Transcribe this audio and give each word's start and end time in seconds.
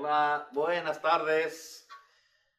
Hola, 0.00 0.46
buenas 0.52 1.02
tardes. 1.02 1.88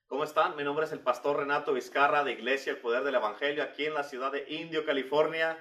¿Cómo 0.08 0.26
están? 0.26 0.58
Mi 0.58 0.64
nombre 0.66 0.86
es 0.86 0.92
el 0.92 1.00
pastor 1.00 1.38
Renato 1.38 1.72
Vizcarra 1.72 2.26
de 2.26 2.34
Iglesia 2.34 2.74
El 2.74 2.80
Poder 2.80 3.02
del 3.06 3.16
Evangelio 3.16 3.64
aquí 3.64 3.86
en 3.86 3.94
la 3.94 4.04
ciudad 4.04 4.34
de 4.34 4.44
Indio, 4.50 4.86
California. 4.86 5.58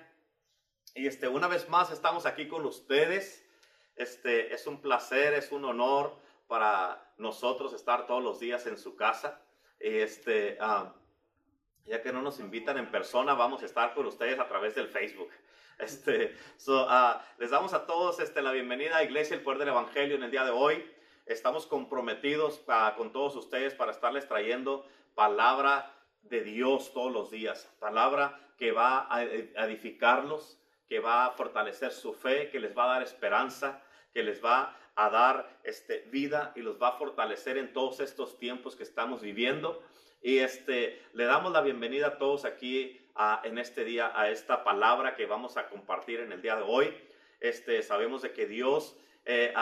Y 0.97 1.07
este, 1.07 1.29
una 1.29 1.47
vez 1.47 1.69
más 1.69 1.93
estamos 1.93 2.27
aquí 2.27 2.49
con 2.49 2.67
ustedes. 2.67 3.47
Este, 3.95 4.53
es 4.53 4.67
un 4.67 4.81
placer, 4.81 5.35
es 5.35 5.53
un 5.53 5.65
honor 5.65 6.19
para 6.49 7.13
nosotros 7.17 7.73
estar 7.73 8.09
todos 8.09 8.25
los 8.25 8.41
días 8.41 8.67
en 8.67 8.77
su 8.77 8.97
casa. 8.97 9.41
Este, 9.79 10.59
ah, 10.61 10.97
ya 11.85 12.03
que 12.03 12.13
no 12.13 12.23
nos 12.23 12.41
invitan 12.41 12.77
en 12.77 12.91
persona, 12.91 13.35
vamos 13.35 13.63
a 13.63 13.67
estar 13.67 13.95
con 13.95 14.05
ustedes 14.05 14.41
a 14.41 14.49
través 14.49 14.75
del 14.75 14.89
Facebook. 14.89 15.31
Este, 15.79 16.37
ah, 16.67 17.25
les 17.39 17.51
damos 17.51 17.73
a 17.73 17.87
todos 17.87 18.19
este, 18.19 18.43
la 18.43 18.51
bienvenida 18.51 18.97
a 18.97 19.05
Iglesia 19.05 19.37
El 19.37 19.45
Poder 19.45 19.61
del 19.61 19.69
Evangelio 19.69 20.17
en 20.17 20.25
el 20.25 20.33
día 20.33 20.43
de 20.43 20.51
hoy. 20.51 20.98
Estamos 21.29 21.67
comprometidos 21.67 22.63
ah, 22.69 22.95
con 22.97 23.13
todos 23.13 23.37
ustedes 23.37 23.75
para 23.75 23.93
estarles 23.93 24.27
trayendo 24.27 24.87
palabra 25.15 25.95
de 26.23 26.43
Dios 26.43 26.91
todos 26.95 27.13
los 27.13 27.31
días, 27.31 27.71
palabra 27.79 28.41
que 28.57 28.73
va 28.73 29.07
a 29.15 29.23
edificarlos, 29.23 30.59
que 30.89 31.01
va 31.01 31.27
a 31.27 31.31
fortalecer 31.33 31.93
su 31.93 32.15
fe, 32.15 32.49
que 32.49 32.59
les 32.59 32.77
va 32.77 32.85
a 32.85 32.95
dar 32.95 33.03
esperanza, 33.03 33.83
que 34.15 34.23
les 34.23 34.43
va 34.43 34.75
a 34.95 35.11
dar 35.11 35.61
este, 35.65 36.01
vida 36.11 36.53
y 36.57 36.63
los 36.63 36.81
va 36.81 36.89
a 36.89 36.93
fortalecer 36.93 37.59
en 37.59 37.75
todos 37.75 38.01
estos 38.01 38.39
tiempos 38.39 38.75
que 38.75 38.85
estamos 38.85 39.21
viviendo. 39.21 39.83
Y 40.23 40.39
este, 40.39 41.03
le 41.13 41.25
damos 41.27 41.53
la 41.53 41.61
bienvenida 41.61 42.07
a 42.07 42.19
todos 42.19 42.47
aquí 42.47 42.99
en 43.45 43.59
este 43.59 43.85
día 43.85 44.13
a 44.15 44.31
esta 44.31 44.65
palabra 44.65 45.15
que 45.15 45.27
vamos 45.27 45.59
a 45.59 45.69
compartir 45.69 46.21
en 46.21 46.33
el 46.33 46.41
día 46.41 46.57
de 46.57 46.63
hoy. 46.63 46.97
Este, 47.39 47.83
sabemos 47.83 48.23
de 48.23 48.33
que 48.33 48.47
Dios, 48.47 48.97
eh, 49.27 49.53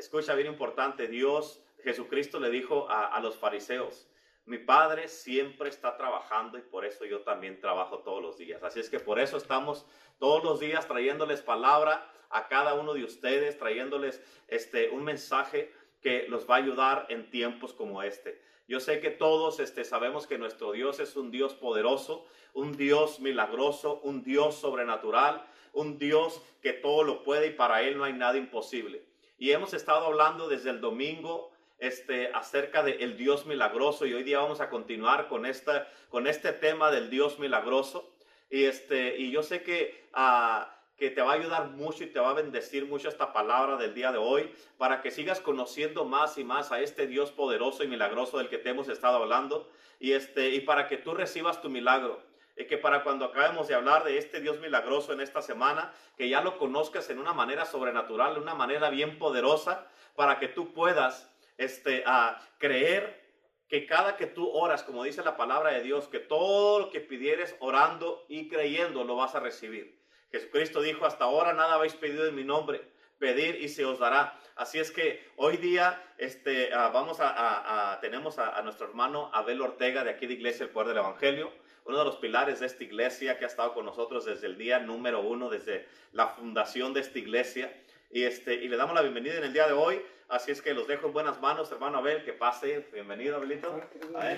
escucha 0.00 0.34
bien 0.34 0.48
importante, 0.48 1.08
Dios, 1.08 1.62
Jesucristo 1.84 2.40
le 2.40 2.50
dijo 2.50 2.88
a, 2.88 3.20
los 3.20 3.36
fariseos, 3.36 4.08
mi 4.46 4.58
Padre 4.58 5.08
siempre 5.08 5.68
está 5.68 5.96
trabajando 5.96 6.58
y 6.58 6.62
por 6.62 6.84
eso 6.84 7.04
yo 7.04 7.20
también 7.20 7.60
trabajo 7.60 7.98
todos 7.98 8.22
los 8.22 8.38
días. 8.38 8.62
Así 8.62 8.80
es 8.80 8.88
que 8.88 8.98
por 8.98 9.20
eso 9.20 9.36
estamos 9.36 9.86
todos 10.18 10.42
los 10.42 10.58
días 10.58 10.88
trayéndoles 10.88 11.42
palabra 11.42 12.10
a 12.30 12.48
cada 12.48 12.74
uno 12.74 12.94
de 12.94 13.04
ustedes, 13.04 13.58
trayéndoles 13.58 14.22
este, 14.48 14.88
un 14.88 15.04
mensaje 15.04 15.72
que 16.00 16.26
los 16.28 16.48
va 16.48 16.56
a 16.56 16.58
ayudar 16.58 17.06
en 17.10 17.30
tiempos 17.30 17.74
como 17.74 18.02
este. 18.02 18.40
Yo 18.66 18.80
sé 18.80 19.00
que 19.00 19.10
todos 19.10 19.60
este, 19.60 19.84
sabemos 19.84 20.26
que 20.26 20.38
nuestro 20.38 20.72
Dios 20.72 20.98
es 20.98 21.14
un 21.16 21.30
Dios 21.30 21.54
poderoso, 21.54 22.26
un 22.54 22.76
Dios 22.76 23.20
milagroso, 23.20 24.00
un 24.02 24.22
Dios 24.22 24.54
sobrenatural, 24.54 25.44
un 25.72 25.98
Dios 25.98 26.42
que 26.62 26.72
todo 26.72 27.04
lo 27.04 27.22
puede 27.22 27.48
y 27.48 27.50
para 27.50 27.82
Él 27.82 27.98
no 27.98 28.04
hay 28.04 28.14
nada 28.14 28.38
imposible. 28.38 29.09
Y 29.40 29.52
hemos 29.52 29.72
estado 29.72 30.04
hablando 30.04 30.48
desde 30.48 30.68
el 30.68 30.82
domingo 30.82 31.50
este, 31.78 32.30
acerca 32.34 32.82
del 32.82 33.16
Dios 33.16 33.46
milagroso 33.46 34.04
y 34.04 34.12
hoy 34.12 34.22
día 34.22 34.38
vamos 34.38 34.60
a 34.60 34.68
continuar 34.68 35.28
con, 35.28 35.46
esta, 35.46 35.88
con 36.10 36.26
este 36.26 36.52
tema 36.52 36.90
del 36.90 37.08
Dios 37.08 37.38
milagroso. 37.38 38.12
Y, 38.50 38.64
este, 38.64 39.16
y 39.16 39.32
yo 39.32 39.42
sé 39.42 39.64
que... 39.64 40.08
Uh, 40.14 40.68
que 40.98 41.08
te 41.08 41.22
va 41.22 41.32
a 41.32 41.36
ayudar 41.36 41.70
mucho 41.70 42.04
y 42.04 42.08
te 42.08 42.20
va 42.20 42.28
a 42.28 42.34
bendecir 42.34 42.84
mucho 42.84 43.08
esta 43.08 43.32
palabra 43.32 43.78
del 43.78 43.94
día 43.94 44.12
de 44.12 44.18
hoy 44.18 44.52
para 44.76 45.00
que 45.00 45.10
sigas 45.10 45.40
conociendo 45.40 46.04
más 46.04 46.36
y 46.36 46.44
más 46.44 46.72
a 46.72 46.80
este 46.82 47.06
Dios 47.06 47.30
poderoso 47.30 47.82
y 47.82 47.88
milagroso 47.88 48.36
del 48.36 48.50
que 48.50 48.58
te 48.58 48.68
hemos 48.68 48.86
estado 48.90 49.16
hablando 49.16 49.66
y, 49.98 50.12
este, 50.12 50.50
y 50.50 50.60
para 50.60 50.88
que 50.88 50.98
tú 50.98 51.14
recibas 51.14 51.62
tu 51.62 51.70
milagro. 51.70 52.20
Que 52.66 52.78
para 52.78 53.02
cuando 53.02 53.24
acabemos 53.24 53.68
de 53.68 53.74
hablar 53.74 54.04
de 54.04 54.18
este 54.18 54.40
Dios 54.40 54.58
milagroso 54.60 55.12
en 55.12 55.20
esta 55.20 55.42
semana, 55.42 55.92
que 56.16 56.28
ya 56.28 56.40
lo 56.40 56.58
conozcas 56.58 57.08
en 57.10 57.18
una 57.18 57.32
manera 57.32 57.64
sobrenatural, 57.64 58.34
de 58.34 58.40
una 58.40 58.54
manera 58.54 58.90
bien 58.90 59.18
poderosa, 59.18 59.86
para 60.14 60.38
que 60.38 60.48
tú 60.48 60.72
puedas 60.72 61.30
este, 61.56 62.02
a 62.06 62.40
creer 62.58 63.20
que 63.68 63.86
cada 63.86 64.16
que 64.16 64.26
tú 64.26 64.50
oras, 64.50 64.82
como 64.82 65.04
dice 65.04 65.22
la 65.22 65.36
palabra 65.36 65.70
de 65.70 65.82
Dios, 65.82 66.08
que 66.08 66.18
todo 66.18 66.80
lo 66.80 66.90
que 66.90 67.00
pidieres 67.00 67.56
orando 67.60 68.26
y 68.28 68.48
creyendo 68.48 69.04
lo 69.04 69.14
vas 69.14 69.36
a 69.36 69.40
recibir. 69.40 70.00
Jesucristo 70.32 70.80
dijo, 70.80 71.06
hasta 71.06 71.24
ahora 71.24 71.52
nada 71.52 71.74
habéis 71.74 71.94
pedido 71.94 72.26
en 72.26 72.34
mi 72.34 72.44
nombre, 72.44 72.82
pedir 73.18 73.62
y 73.62 73.68
se 73.68 73.84
os 73.84 74.00
dará. 74.00 74.36
Así 74.56 74.78
es 74.78 74.90
que 74.90 75.24
hoy 75.36 75.56
día 75.56 76.02
este, 76.18 76.70
vamos 76.70 77.18
a, 77.20 77.98
tenemos 78.00 78.38
a, 78.38 78.60
nuestro 78.62 78.88
hermano 78.88 79.30
Abel 79.32 79.60
Ortega 79.60 80.02
de 80.02 80.10
aquí 80.10 80.26
de 80.26 80.34
Iglesia 80.34 80.64
El 80.64 80.70
Poder 80.70 80.88
del 80.88 80.98
Evangelio, 80.98 81.52
uno 81.90 81.98
de 81.98 82.04
los 82.04 82.16
pilares 82.16 82.60
de 82.60 82.66
esta 82.66 82.84
iglesia 82.84 83.38
que 83.38 83.44
ha 83.44 83.48
estado 83.48 83.74
con 83.74 83.84
nosotros 83.84 84.24
desde 84.24 84.46
el 84.46 84.56
día 84.56 84.78
número 84.78 85.20
uno, 85.20 85.50
desde 85.50 85.86
la 86.12 86.28
fundación 86.28 86.94
de 86.94 87.00
esta 87.00 87.18
iglesia. 87.18 87.72
Y, 88.10 88.22
este, 88.22 88.54
y 88.54 88.68
le 88.68 88.76
damos 88.76 88.94
la 88.94 89.02
bienvenida 89.02 89.34
en 89.36 89.44
el 89.44 89.52
día 89.52 89.66
de 89.66 89.72
hoy. 89.72 90.00
Así 90.28 90.52
es 90.52 90.62
que 90.62 90.72
los 90.72 90.86
dejo 90.86 91.08
en 91.08 91.12
buenas 91.12 91.40
manos, 91.40 91.70
hermano 91.72 91.98
Abel, 91.98 92.24
que 92.24 92.32
pase. 92.32 92.86
Bienvenido, 92.92 93.36
Abelito. 93.36 93.80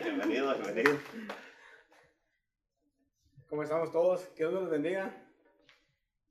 bienvenido, 0.02 0.54
bienvenido. 0.54 0.98
¿Cómo 3.48 3.62
estamos 3.62 3.92
todos? 3.92 4.22
Que 4.34 4.44
Dios 4.44 4.54
los 4.54 4.70
bendiga 4.70 5.14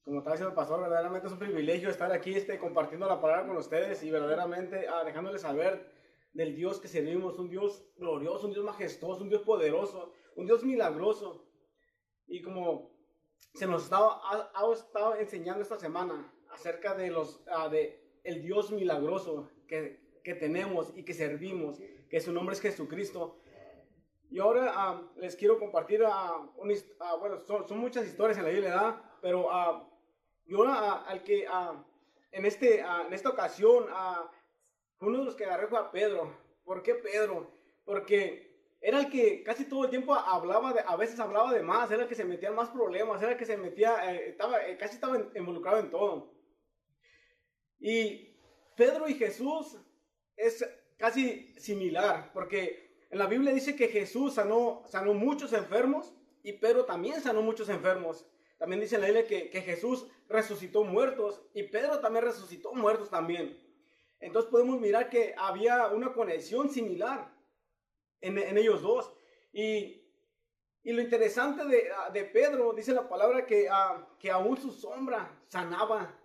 como 0.04 0.18
está 0.18 0.32
diciendo 0.32 0.50
el 0.50 0.56
pastor, 0.56 0.82
verdaderamente 0.82 1.28
es 1.28 1.34
un 1.34 1.40
privilegio 1.40 1.90
estar 1.90 2.12
aquí 2.12 2.34
este, 2.34 2.58
compartiendo 2.58 3.08
la 3.08 3.22
palabra 3.22 3.48
con 3.48 3.58
ustedes 3.58 4.02
y 4.02 4.10
verdaderamente 4.10 4.88
ah, 4.88 5.04
dejándoles 5.04 5.44
saber 5.44 5.92
del 6.34 6.56
Dios 6.56 6.80
que 6.80 6.88
servimos, 6.88 7.38
un 7.38 7.50
Dios 7.50 7.86
glorioso, 7.98 8.48
un 8.48 8.54
Dios 8.54 8.66
majestuoso, 8.66 9.22
un 9.22 9.30
Dios 9.30 9.44
poderoso, 9.44 10.12
un 10.36 10.46
Dios 10.46 10.64
milagroso. 10.64 11.46
Y 12.28 12.42
como 12.42 12.92
se 13.54 13.68
nos 13.68 13.84
estaba, 13.84 14.22
ha, 14.54 14.72
estado 14.72 15.16
enseñando 15.16 15.62
esta 15.62 15.78
semana 15.78 16.32
acerca 16.50 16.96
de 16.96 17.12
los, 17.12 17.44
ah, 17.48 17.70
de 17.70 18.00
el 18.24 18.42
Dios 18.42 18.72
milagroso 18.72 19.50
que, 19.68 20.00
que, 20.24 20.36
tenemos 20.36 20.94
y 20.96 21.04
que 21.04 21.14
servimos, 21.14 21.80
que 22.10 22.22
su 22.22 22.32
nombre 22.32 22.56
es 22.56 22.62
Jesucristo. 22.62 23.40
Y 24.30 24.40
ahora 24.40 24.72
ah, 24.74 25.02
les 25.18 25.36
quiero 25.36 25.60
compartir, 25.60 26.02
bueno, 27.20 27.42
son, 27.46 27.68
son, 27.68 27.78
muchas 27.80 28.06
historias 28.08 28.38
en 28.38 28.46
la 28.46 28.50
Biblia, 28.50 29.02
pero 29.22 29.50
yo 30.46 30.64
al 30.66 31.24
que 31.24 31.46
en, 32.32 32.46
este, 32.46 32.80
en 32.80 33.14
esta 33.14 33.30
ocasión, 33.30 33.86
uno 35.02 35.20
de 35.20 35.26
los 35.26 35.36
que 35.36 35.46
agarré 35.46 35.68
fue 35.68 35.80
a 35.80 35.92
Pedro. 35.92 36.34
¿Por 36.64 36.84
qué 36.84 36.96
Pedro? 36.96 37.52
Porque 37.84 38.51
era 38.82 39.00
el 39.00 39.10
que 39.10 39.44
casi 39.44 39.66
todo 39.66 39.84
el 39.84 39.92
tiempo 39.92 40.16
hablaba, 40.16 40.74
de, 40.74 40.82
a 40.82 40.96
veces 40.96 41.20
hablaba 41.20 41.54
de 41.54 41.62
más, 41.62 41.92
era 41.92 42.04
el 42.04 42.10
que 42.10 42.16
se 42.16 42.26
metía 42.26 42.50
en 42.50 42.56
más 42.56 42.70
problemas, 42.70 43.22
era 43.22 43.34
el 43.34 43.38
que 43.38 43.46
se 43.46 43.56
metía, 43.56 44.12
eh, 44.12 44.30
estaba, 44.30 44.66
eh, 44.66 44.76
casi 44.76 44.96
estaba 44.96 45.20
involucrado 45.36 45.80
en 45.80 45.92
todo. 45.92 46.34
Y 47.80 48.36
Pedro 48.76 49.08
y 49.08 49.14
Jesús 49.14 49.78
es 50.36 50.68
casi 50.98 51.54
similar, 51.60 52.32
porque 52.34 53.06
en 53.12 53.20
la 53.20 53.28
Biblia 53.28 53.54
dice 53.54 53.76
que 53.76 53.88
Jesús 53.88 54.34
sanó, 54.34 54.82
sanó 54.88 55.14
muchos 55.14 55.54
enfermos 55.54 56.12
y 56.42 56.54
Pedro 56.54 56.86
también 56.86 57.22
sanó 57.22 57.44
muchos 57.44 57.70
enfermos. 57.70 58.26
También 58.58 58.82
dice 58.82 58.96
en 58.96 59.02
la 59.02 59.08
Biblia 59.08 59.28
que, 59.28 59.50
que 59.52 59.62
Jesús 59.62 60.08
resucitó 60.28 60.84
muertos 60.84 61.44
y 61.54 61.64
Pedro 61.64 62.00
también 62.00 62.26
resucitó 62.26 62.74
muertos 62.74 63.12
también. 63.12 63.60
Entonces 64.20 64.50
podemos 64.50 64.80
mirar 64.80 65.10
que 65.10 65.36
había 65.38 65.88
una 65.88 66.14
conexión 66.14 66.70
similar 66.70 67.32
en, 68.22 68.38
en 68.38 68.58
ellos 68.58 68.82
dos. 68.82 69.12
Y, 69.52 70.02
y, 70.84 70.94
lo 70.94 71.02
interesante 71.02 71.66
de, 71.66 71.90
de, 72.14 72.24
Pedro, 72.26 72.74
dice 72.74 72.94
la 72.94 73.10
palabra 73.10 73.46
que, 73.46 73.68
uh, 73.70 74.18
que 74.18 74.32
aún 74.32 74.58
su 74.58 74.72
sombra 74.72 75.30
sanaba 75.48 76.18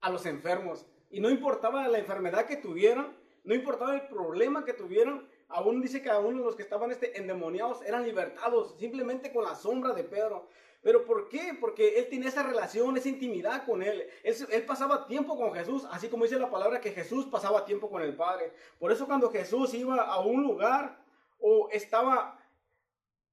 a 0.00 0.10
los 0.10 0.26
enfermos. 0.26 0.86
Y 1.10 1.20
no 1.20 1.30
importaba 1.30 1.86
la 1.88 1.98
enfermedad 1.98 2.46
que 2.46 2.56
tuvieran, 2.56 3.16
no 3.44 3.54
importaba 3.54 3.94
el 3.94 4.08
problema 4.08 4.64
que 4.64 4.72
tuvieran, 4.72 5.28
aún 5.48 5.80
dice 5.80 6.02
que 6.02 6.10
aún 6.10 6.42
los 6.42 6.56
que 6.56 6.62
estaban 6.62 6.90
este, 6.90 7.18
endemoniados 7.18 7.82
eran 7.82 8.04
libertados 8.04 8.76
simplemente 8.78 9.32
con 9.32 9.44
la 9.44 9.54
sombra 9.54 9.92
de 9.92 10.04
Pedro. 10.04 10.48
¿Pero 10.82 11.04
por 11.04 11.28
qué? 11.28 11.56
Porque 11.60 11.98
él 11.98 12.08
tenía 12.08 12.28
esa 12.28 12.42
relación, 12.42 12.96
esa 12.96 13.08
intimidad 13.08 13.64
con 13.64 13.82
él. 13.82 14.08
él. 14.24 14.62
pasaba 14.64 15.06
tiempo 15.06 15.36
con 15.36 15.54
Jesús, 15.54 15.86
así 15.90 16.08
como 16.08 16.24
dice 16.24 16.38
la 16.38 16.50
palabra 16.50 16.80
que 16.80 16.90
Jesús 16.90 17.26
pasaba 17.26 17.64
tiempo 17.64 17.88
con 17.88 18.02
el 18.02 18.16
Padre. 18.16 18.52
Por 18.80 18.90
eso 18.90 19.06
cuando 19.06 19.30
Jesús 19.30 19.74
iba 19.74 20.02
a 20.02 20.20
un 20.20 20.42
lugar 20.42 21.01
o 21.42 21.68
estaba 21.70 22.38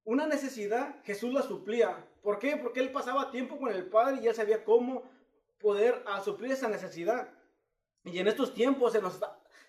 una 0.03 0.25
necesidad, 0.25 0.95
Jesús 1.03 1.31
la 1.33 1.43
suplía. 1.43 2.05
¿Por 2.23 2.39
qué? 2.39 2.57
Porque 2.57 2.79
él 2.79 2.91
pasaba 2.91 3.31
tiempo 3.31 3.57
con 3.57 3.71
el 3.71 3.85
Padre 3.85 4.19
y 4.21 4.27
él 4.27 4.35
sabía 4.35 4.65
cómo 4.65 5.03
poder 5.59 6.03
a, 6.07 6.19
suplir 6.21 6.51
esa 6.51 6.67
necesidad. 6.67 7.29
Y 8.03 8.17
en 8.17 8.27
estos 8.27 8.53
tiempos 8.53 8.93
se 8.93 9.01
nos, 9.01 9.19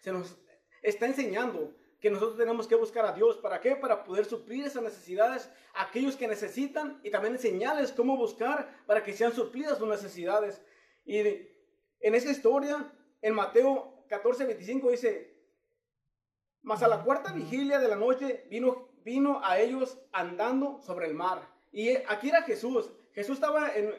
se 0.01 0.13
nos 0.13 0.37
está 0.83 1.07
enseñando 1.07 1.75
que 2.01 2.11
nosotros 2.11 2.39
tenemos 2.39 2.67
que 2.67 2.75
buscar 2.75 3.05
a 3.05 3.13
Dios. 3.13 3.37
¿Para 3.37 3.61
qué? 3.61 3.77
Para 3.77 4.03
poder 4.03 4.25
suplir 4.25 4.65
esas 4.65 4.83
necesidades 4.83 5.51
a 5.75 5.83
aquellos 5.83 6.17
que 6.17 6.27
necesitan 6.27 6.99
y 7.03 7.11
también 7.11 7.35
enseñarles 7.35 7.93
cómo 7.93 8.17
buscar 8.17 8.83
para 8.87 9.05
que 9.05 9.13
sean 9.13 9.35
suplidas 9.35 9.77
sus 9.77 9.89
necesidades. 9.89 10.63
Y 11.05 11.19
en 11.19 12.15
esa 12.15 12.31
historia, 12.31 12.91
en 13.21 13.35
Mateo 13.35 14.05
14, 14.09 14.47
25 14.47 14.91
dice, 14.91 15.30
mas 16.63 16.83
a 16.83 16.89
la 16.89 17.03
cuarta 17.03 17.33
vigilia 17.33 17.79
de 17.79 17.89
la 17.89 17.97
noche 17.97 18.47
vino, 18.51 18.89
vino 19.05 19.41
a 19.43 19.59
ellos 19.59 19.99
andando 20.13 20.81
sobre 20.81 21.07
el 21.07 21.15
mar. 21.15 21.49
Y 21.73 21.91
aquí 22.09 22.29
era 22.29 22.43
Jesús. 22.43 22.91
Jesús 23.13 23.35
estaba 23.37 23.75
en, 23.75 23.95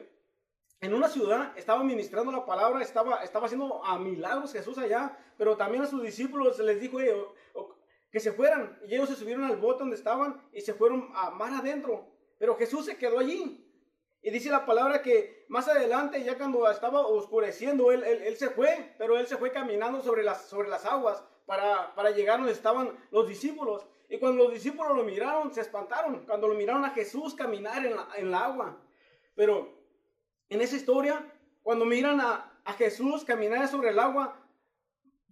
en 0.80 0.94
una 0.94 1.08
ciudad, 1.08 1.56
estaba 1.56 1.82
ministrando 1.82 2.30
la 2.30 2.46
palabra, 2.46 2.82
estaba, 2.82 3.22
estaba 3.22 3.46
haciendo 3.46 3.84
a 3.84 3.98
milagros 3.98 4.52
Jesús 4.52 4.78
allá, 4.78 5.16
pero 5.36 5.56
también 5.56 5.82
a 5.82 5.86
sus 5.86 6.02
discípulos 6.02 6.58
les 6.58 6.80
dijo 6.80 6.98
que 8.10 8.20
se 8.20 8.32
fueran. 8.32 8.78
Y 8.86 8.94
ellos 8.94 9.08
se 9.08 9.16
subieron 9.16 9.44
al 9.44 9.56
bote 9.56 9.80
donde 9.80 9.96
estaban 9.96 10.40
y 10.52 10.60
se 10.60 10.74
fueron 10.74 11.10
a 11.14 11.30
mar 11.30 11.52
adentro. 11.54 12.06
Pero 12.38 12.56
Jesús 12.56 12.86
se 12.86 12.96
quedó 12.96 13.18
allí. 13.18 13.58
Y 14.24 14.30
dice 14.30 14.50
la 14.50 14.64
palabra 14.64 15.02
que 15.02 15.46
más 15.48 15.66
adelante, 15.66 16.22
ya 16.22 16.38
cuando 16.38 16.70
estaba 16.70 17.06
oscureciendo, 17.06 17.90
él, 17.90 18.04
él, 18.04 18.36
se 18.36 18.50
fue, 18.50 18.94
pero 18.96 19.18
él 19.18 19.26
se 19.26 19.36
fue 19.36 19.50
caminando 19.50 20.00
sobre 20.00 20.22
las, 20.22 20.46
sobre 20.46 20.68
las 20.68 20.84
aguas 20.84 21.24
para, 21.46 22.10
llegar 22.10 22.38
donde 22.38 22.52
estaban 22.52 22.92
los 23.10 23.28
discípulos. 23.28 23.86
Y 24.08 24.18
cuando 24.18 24.44
los 24.44 24.52
discípulos 24.52 24.96
lo 24.96 25.04
miraron, 25.04 25.52
se 25.52 25.60
espantaron. 25.60 26.24
Cuando 26.26 26.48
lo 26.48 26.54
miraron 26.54 26.84
a 26.84 26.90
Jesús 26.90 27.34
caminar 27.34 27.84
en 27.84 27.96
la, 27.96 28.08
en 28.16 28.30
la 28.30 28.44
agua. 28.44 28.76
Pero 29.34 29.72
en 30.48 30.60
esa 30.60 30.76
historia, 30.76 31.24
cuando 31.62 31.84
miran 31.84 32.20
a, 32.20 32.52
a 32.64 32.72
Jesús 32.74 33.24
caminar 33.24 33.68
sobre 33.68 33.90
el 33.90 33.98
agua, 33.98 34.36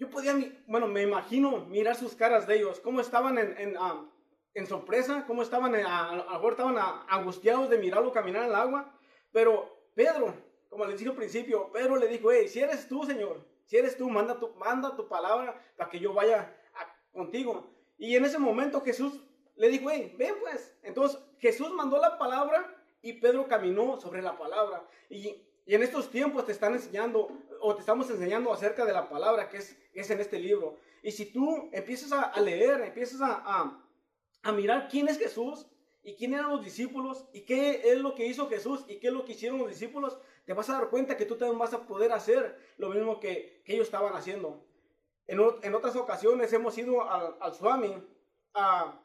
yo 0.01 0.09
podía, 0.09 0.35
bueno, 0.67 0.87
me 0.89 1.03
imagino 1.03 1.67
mirar 1.67 1.95
sus 1.95 2.15
caras 2.15 2.47
de 2.47 2.57
ellos, 2.57 2.81
cómo 2.81 3.03
estaban 3.03 3.37
en, 3.37 3.55
en, 3.59 3.77
ah, 3.79 4.07
sorpresa, 4.67 5.25
cómo 5.27 5.43
estaban, 5.43 5.75
eh, 5.75 5.85
a, 5.87 6.17
lo 6.17 6.25
mejor 6.25 6.53
estaban 6.53 6.77
angustiados 7.07 7.69
de 7.69 7.77
mirarlo 7.77 8.11
caminar 8.11 8.45
en 8.45 8.49
el 8.49 8.55
agua. 8.55 8.95
Pero 9.31 9.91
Pedro, 9.95 10.35
como 10.71 10.87
les 10.87 10.99
dije 10.99 11.11
al 11.11 11.17
principio, 11.17 11.71
Pedro 11.71 11.97
le 11.97 12.09
dijo, 12.09 12.33
hey, 12.33 12.49
si 12.49 12.61
eres 12.61 12.89
tú, 12.89 13.05
Señor, 13.05 13.45
si 13.71 13.77
eres 13.77 13.97
tú, 13.97 14.11
manda 14.11 14.37
tu, 14.37 14.53
manda 14.57 14.97
tu 14.97 15.07
palabra 15.07 15.55
para 15.77 15.89
que 15.89 16.01
yo 16.01 16.13
vaya 16.13 16.53
contigo. 17.13 17.71
Y 17.99 18.17
en 18.17 18.25
ese 18.25 18.37
momento 18.37 18.81
Jesús 18.81 19.21
le 19.55 19.69
dijo, 19.69 19.89
hey, 19.89 20.13
ven 20.19 20.35
pues. 20.41 20.75
Entonces 20.83 21.21
Jesús 21.39 21.71
mandó 21.71 21.97
la 21.99 22.19
palabra 22.19 22.77
y 23.01 23.13
Pedro 23.13 23.47
caminó 23.47 24.01
sobre 24.01 24.23
la 24.23 24.37
palabra. 24.37 24.85
Y, 25.09 25.47
en 25.67 25.85
estos 25.85 26.11
tiempos 26.11 26.47
te 26.47 26.51
están 26.51 26.73
enseñando, 26.73 27.29
o 27.61 27.75
te 27.77 27.81
estamos 27.83 28.11
enseñando 28.11 28.53
acerca 28.53 28.85
de 28.85 28.93
la 28.93 29.09
palabra 29.09 29.49
que 29.49 29.59
es, 29.59 29.79
es 29.95 30.11
en 30.11 30.19
este 30.19 30.41
libro. 30.41 30.77
Y 31.01 31.13
si 31.13 31.27
tú 31.27 31.71
empiezas 31.71 32.11
a, 32.11 32.41
leer, 32.41 32.81
empiezas 32.81 33.21
a, 33.21 33.79
a, 34.43 34.51
mirar 34.53 34.89
quién 34.91 35.07
es 35.07 35.17
Jesús 35.17 35.69
y 36.03 36.17
quién 36.17 36.35
eran 36.35 36.51
los 36.51 36.65
discípulos 36.65 37.25
y 37.33 37.43
qué 37.43 37.83
es 37.85 37.99
lo 37.99 38.17
que 38.17 38.27
hizo 38.27 38.49
Jesús 38.49 38.85
y 38.89 38.97
qué 38.99 39.09
es 39.09 39.13
lo 39.13 39.25
que 39.25 39.31
hicieron 39.31 39.61
los 39.61 39.69
discípulos, 39.69 40.19
te 40.45 40.53
vas 40.53 40.69
a 40.71 40.75
dar 40.75 40.91
cuenta 40.91 41.17
que 41.17 41.27
tú 41.27 41.37
también 41.37 41.59
vas 41.59 41.75
a 41.75 41.87
poder 41.87 42.13
hacer 42.13 42.59
lo 42.77 42.89
mismo 42.91 43.21
que, 43.21 43.63
que 43.65 43.75
ellos 43.75 43.87
estaban 43.87 44.15
haciendo. 44.15 44.65
En, 45.27 45.41
en, 45.63 45.75
otras 45.75 45.95
ocasiones 45.97 46.53
hemos 46.53 46.77
ido 46.77 47.09
al, 47.09 47.37
al 47.41 47.55
Swami 47.55 47.95
a, 48.55 49.01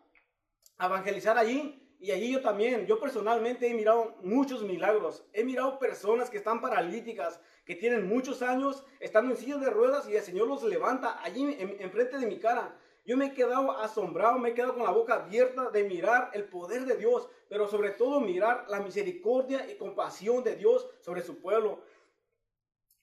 evangelizar 0.80 1.38
allí 1.38 1.82
y 2.00 2.12
allí 2.12 2.32
yo 2.32 2.42
también, 2.42 2.86
yo 2.86 3.00
personalmente 3.00 3.68
he 3.68 3.74
mirado 3.74 4.16
muchos 4.22 4.64
milagros. 4.64 5.26
He 5.34 5.44
mirado 5.44 5.80
personas 5.80 6.30
que 6.30 6.38
están 6.38 6.62
paralíticas, 6.62 7.40
que 7.66 7.76
tienen 7.76 8.08
muchos 8.08 8.42
años, 8.42 8.86
estando 9.00 9.32
en 9.32 9.38
sillas 9.38 9.62
de 9.62 9.70
ruedas 9.70 10.08
y 10.10 10.16
el 10.16 10.24
Señor 10.24 10.48
los 10.48 10.64
levanta 10.64 11.22
allí 11.24 11.56
enfrente 11.80 12.18
de 12.18 12.28
mi 12.28 12.40
cara. 12.40 12.78
Yo 13.06 13.16
me 13.18 13.28
he 13.28 13.34
quedado 13.34 13.72
asombrado, 13.72 14.40
me 14.40 14.50
he 14.50 14.54
quedado 14.54 14.74
con 14.74 14.84
la 14.84 14.92
boca 14.92 15.14
abierta 15.14 15.70
de 15.70 15.84
mirar 15.84 16.32
el 16.34 16.46
poder 16.46 16.86
de 16.86 16.98
Dios, 16.98 17.30
pero 17.48 17.68
sobre 17.68 17.92
todo 17.92 18.20
mirar 18.20 18.66
la 18.68 18.80
misericordia 18.80 19.70
y 19.72 19.78
compasión 19.78 20.44
de 20.44 20.56
Dios 20.56 20.88
sobre 21.02 21.22
su 21.22 21.40
pueblo. 21.40 21.84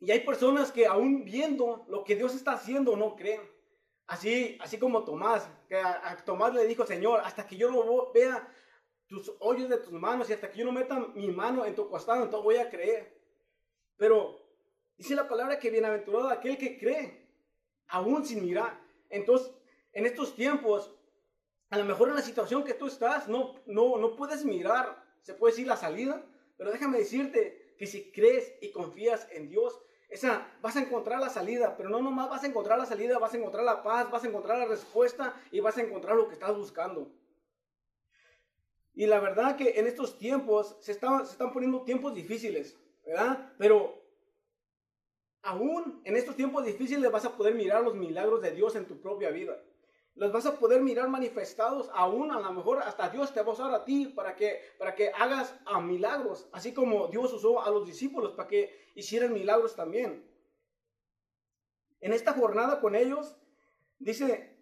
Y 0.00 0.10
hay 0.10 0.20
personas 0.20 0.72
que 0.72 0.86
aún 0.86 1.24
viendo 1.24 1.84
lo 1.88 2.02
que 2.02 2.16
Dios 2.16 2.34
está 2.34 2.52
haciendo 2.52 2.96
no 2.96 3.14
creen. 3.14 3.40
Así, 4.08 4.58
así 4.60 4.76
como 4.76 5.04
Tomás, 5.04 5.48
que 5.68 5.76
a, 5.76 6.10
a 6.10 6.16
Tomás 6.24 6.52
le 6.52 6.66
dijo, 6.66 6.84
Señor, 6.84 7.20
hasta 7.24 7.46
que 7.46 7.56
yo 7.56 7.70
lo 7.70 8.10
vea 8.12 8.52
tus 9.06 9.32
hoyos 9.38 9.68
de 9.68 9.76
tus 9.76 9.92
manos 9.92 10.28
y 10.28 10.32
hasta 10.32 10.50
que 10.50 10.58
yo 10.58 10.64
no 10.64 10.72
meta 10.72 10.98
mi 11.14 11.28
mano 11.28 11.64
en 11.64 11.76
tu 11.76 11.88
costado, 11.88 12.24
entonces 12.24 12.44
voy 12.44 12.56
a 12.56 12.68
creer. 12.68 13.16
Pero 13.96 14.40
dice 14.96 15.14
la 15.14 15.28
palabra 15.28 15.60
que 15.60 15.70
bienaventurado 15.70 16.28
aquel 16.28 16.58
que 16.58 16.76
cree, 16.76 17.28
aún 17.86 18.24
sin 18.24 18.44
mirar. 18.44 18.80
Entonces, 19.08 19.52
en 19.92 20.06
estos 20.06 20.34
tiempos, 20.34 20.94
a 21.70 21.78
lo 21.78 21.84
mejor 21.84 22.08
en 22.08 22.16
la 22.16 22.22
situación 22.22 22.64
que 22.64 22.74
tú 22.74 22.86
estás, 22.86 23.28
no, 23.28 23.54
no, 23.66 23.96
no 23.98 24.16
puedes 24.16 24.44
mirar, 24.44 25.02
se 25.22 25.34
puede 25.34 25.52
decir 25.52 25.66
la 25.66 25.76
salida, 25.76 26.24
pero 26.56 26.70
déjame 26.70 26.98
decirte 26.98 27.74
que 27.78 27.86
si 27.86 28.10
crees 28.12 28.54
y 28.60 28.70
confías 28.70 29.28
en 29.32 29.48
Dios, 29.48 29.80
esa, 30.08 30.46
vas 30.60 30.76
a 30.76 30.80
encontrar 30.80 31.20
la 31.20 31.30
salida, 31.30 31.74
pero 31.76 31.88
no 31.88 32.02
nomás 32.02 32.28
vas 32.28 32.44
a 32.44 32.46
encontrar 32.46 32.78
la 32.78 32.84
salida, 32.84 33.18
vas 33.18 33.32
a 33.32 33.38
encontrar 33.38 33.64
la 33.64 33.82
paz, 33.82 34.10
vas 34.10 34.22
a 34.24 34.28
encontrar 34.28 34.58
la 34.58 34.66
respuesta 34.66 35.34
y 35.50 35.60
vas 35.60 35.78
a 35.78 35.82
encontrar 35.82 36.16
lo 36.16 36.28
que 36.28 36.34
estás 36.34 36.54
buscando. 36.54 37.10
Y 38.94 39.06
la 39.06 39.20
verdad 39.20 39.56
que 39.56 39.80
en 39.80 39.86
estos 39.86 40.18
tiempos 40.18 40.76
se, 40.80 40.92
se 40.92 41.00
están 41.00 41.52
poniendo 41.52 41.82
tiempos 41.82 42.14
difíciles, 42.14 42.76
¿verdad? 43.06 43.54
Pero 43.58 44.02
aún 45.40 46.02
en 46.04 46.16
estos 46.16 46.36
tiempos 46.36 46.64
difíciles 46.64 47.10
vas 47.10 47.24
a 47.24 47.36
poder 47.36 47.54
mirar 47.54 47.82
los 47.82 47.94
milagros 47.94 48.42
de 48.42 48.50
Dios 48.52 48.76
en 48.76 48.86
tu 48.86 49.00
propia 49.00 49.30
vida. 49.30 49.58
Los 50.14 50.30
vas 50.30 50.46
a 50.46 50.58
poder 50.58 50.82
mirar 50.82 51.08
manifestados, 51.08 51.90
aún 51.94 52.32
a 52.32 52.40
lo 52.40 52.52
mejor 52.52 52.82
hasta 52.82 53.08
Dios 53.08 53.32
te 53.32 53.42
va 53.42 53.50
a 53.50 53.54
usar 53.54 53.74
a 53.74 53.84
ti 53.84 54.06
para 54.06 54.36
que, 54.36 54.60
para 54.78 54.94
que 54.94 55.10
hagas 55.10 55.54
a 55.64 55.80
milagros, 55.80 56.48
así 56.52 56.74
como 56.74 57.08
Dios 57.08 57.32
usó 57.32 57.62
a 57.62 57.70
los 57.70 57.86
discípulos 57.86 58.32
para 58.32 58.48
que 58.48 58.92
hicieran 58.94 59.32
milagros 59.32 59.74
también. 59.74 60.28
En 62.00 62.12
esta 62.12 62.34
jornada 62.34 62.80
con 62.80 62.94
ellos, 62.94 63.36
dice 63.98 64.52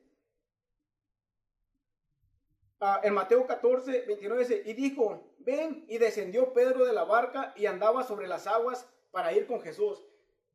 Ah, 2.82 2.99
en 3.05 3.12
Mateo 3.12 3.46
14, 3.46 4.06
29 4.06 4.43
dice, 4.43 4.62
y 4.64 4.73
dijo, 4.73 5.35
ven, 5.41 5.85
y 5.87 5.99
descendió 5.99 6.55
Pedro 6.55 6.87
de 6.87 6.94
la 6.94 7.05
barca 7.05 7.53
y 7.55 7.67
andaba 7.67 8.05
sobre 8.05 8.26
las 8.26 8.46
aguas 8.46 8.88
para 9.11 9.35
ir 9.35 9.46
con 9.46 9.61
Jesús. 9.61 10.03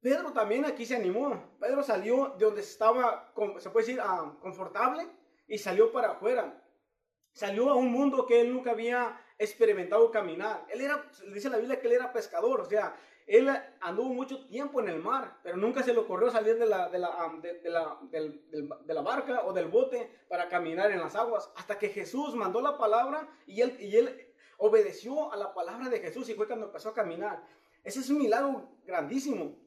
Pedro 0.05 0.33
también 0.33 0.65
aquí 0.65 0.85
se 0.85 0.95
animó. 0.95 1.57
Pedro 1.59 1.81
salió 1.81 2.35
de 2.37 2.45
donde 2.45 2.61
estaba, 2.61 3.33
se 3.57 3.71
puede 3.71 3.87
decir, 3.87 3.99
ah, 3.99 4.37
confortable 4.39 5.07
y 5.47 5.57
salió 5.57 5.91
para 5.91 6.11
afuera. 6.11 6.63
Salió 7.31 7.71
a 7.71 7.75
un 7.75 7.91
mundo 7.91 8.27
que 8.27 8.39
él 8.39 8.53
nunca 8.53 8.69
había 8.69 9.19
experimentado 9.39 10.11
caminar. 10.11 10.63
Él 10.69 10.81
era, 10.81 11.09
dice 11.33 11.49
la 11.49 11.57
Biblia 11.57 11.79
que 11.79 11.87
él 11.87 11.93
era 11.93 12.13
pescador, 12.13 12.61
o 12.61 12.65
sea, 12.65 12.95
él 13.25 13.49
anduvo 13.81 14.13
mucho 14.13 14.45
tiempo 14.45 14.79
en 14.79 14.89
el 14.89 15.01
mar, 15.01 15.39
pero 15.41 15.57
nunca 15.57 15.81
se 15.81 15.91
le 15.91 15.97
ocurrió 15.97 16.29
salir 16.29 16.59
de 16.59 16.67
la, 16.67 16.87
de 16.87 16.99
la, 16.99 17.39
de, 17.41 17.69
la, 17.71 17.97
de, 18.11 18.93
la, 18.93 19.01
barca 19.01 19.43
o 19.45 19.53
del 19.53 19.69
bote 19.69 20.07
para 20.29 20.47
caminar 20.47 20.91
en 20.91 20.99
las 20.99 21.15
aguas. 21.15 21.51
Hasta 21.55 21.79
que 21.79 21.89
Jesús 21.89 22.35
mandó 22.35 22.61
la 22.61 22.77
palabra 22.77 23.27
y 23.47 23.61
él, 23.61 23.75
y 23.79 23.95
él 23.95 24.31
obedeció 24.57 25.33
a 25.33 25.35
la 25.35 25.51
palabra 25.55 25.89
de 25.89 25.99
Jesús 25.99 26.29
y 26.29 26.35
fue 26.35 26.45
cuando 26.45 26.67
empezó 26.67 26.89
a 26.89 26.93
caminar. 26.93 27.43
Ese 27.83 28.01
es 28.01 28.09
un 28.11 28.19
milagro 28.19 28.69
grandísimo. 28.85 29.64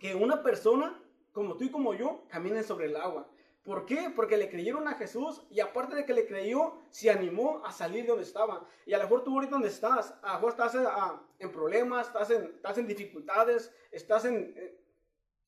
Que 0.00 0.14
una 0.16 0.42
persona 0.42 1.00
como 1.32 1.56
tú 1.56 1.64
y 1.64 1.70
como 1.70 1.94
yo 1.94 2.24
caminen 2.28 2.64
sobre 2.64 2.86
el 2.86 2.96
agua. 2.96 3.28
¿Por 3.62 3.84
qué? 3.84 4.10
Porque 4.16 4.38
le 4.38 4.48
creyeron 4.48 4.88
a 4.88 4.94
Jesús 4.94 5.42
y 5.50 5.60
aparte 5.60 5.94
de 5.94 6.06
que 6.06 6.14
le 6.14 6.26
creyó, 6.26 6.78
se 6.88 7.10
animó 7.10 7.62
a 7.64 7.70
salir 7.70 8.02
de 8.02 8.08
donde 8.08 8.24
estaba. 8.24 8.66
Y 8.86 8.94
a 8.94 8.98
lo 8.98 9.04
mejor 9.04 9.22
tú 9.22 9.34
ahorita 9.34 9.52
donde 9.52 9.68
estás, 9.68 10.14
a 10.22 10.28
lo 10.28 10.34
mejor 10.34 10.50
estás 10.50 10.74
en, 10.74 10.84
ah, 10.86 11.22
problemas, 11.52 12.06
estás 12.06 12.30
en, 12.30 12.44
estás 12.56 12.78
en 12.78 12.86
dificultades, 12.86 13.72
estás 13.92 14.24
en, 14.24 14.54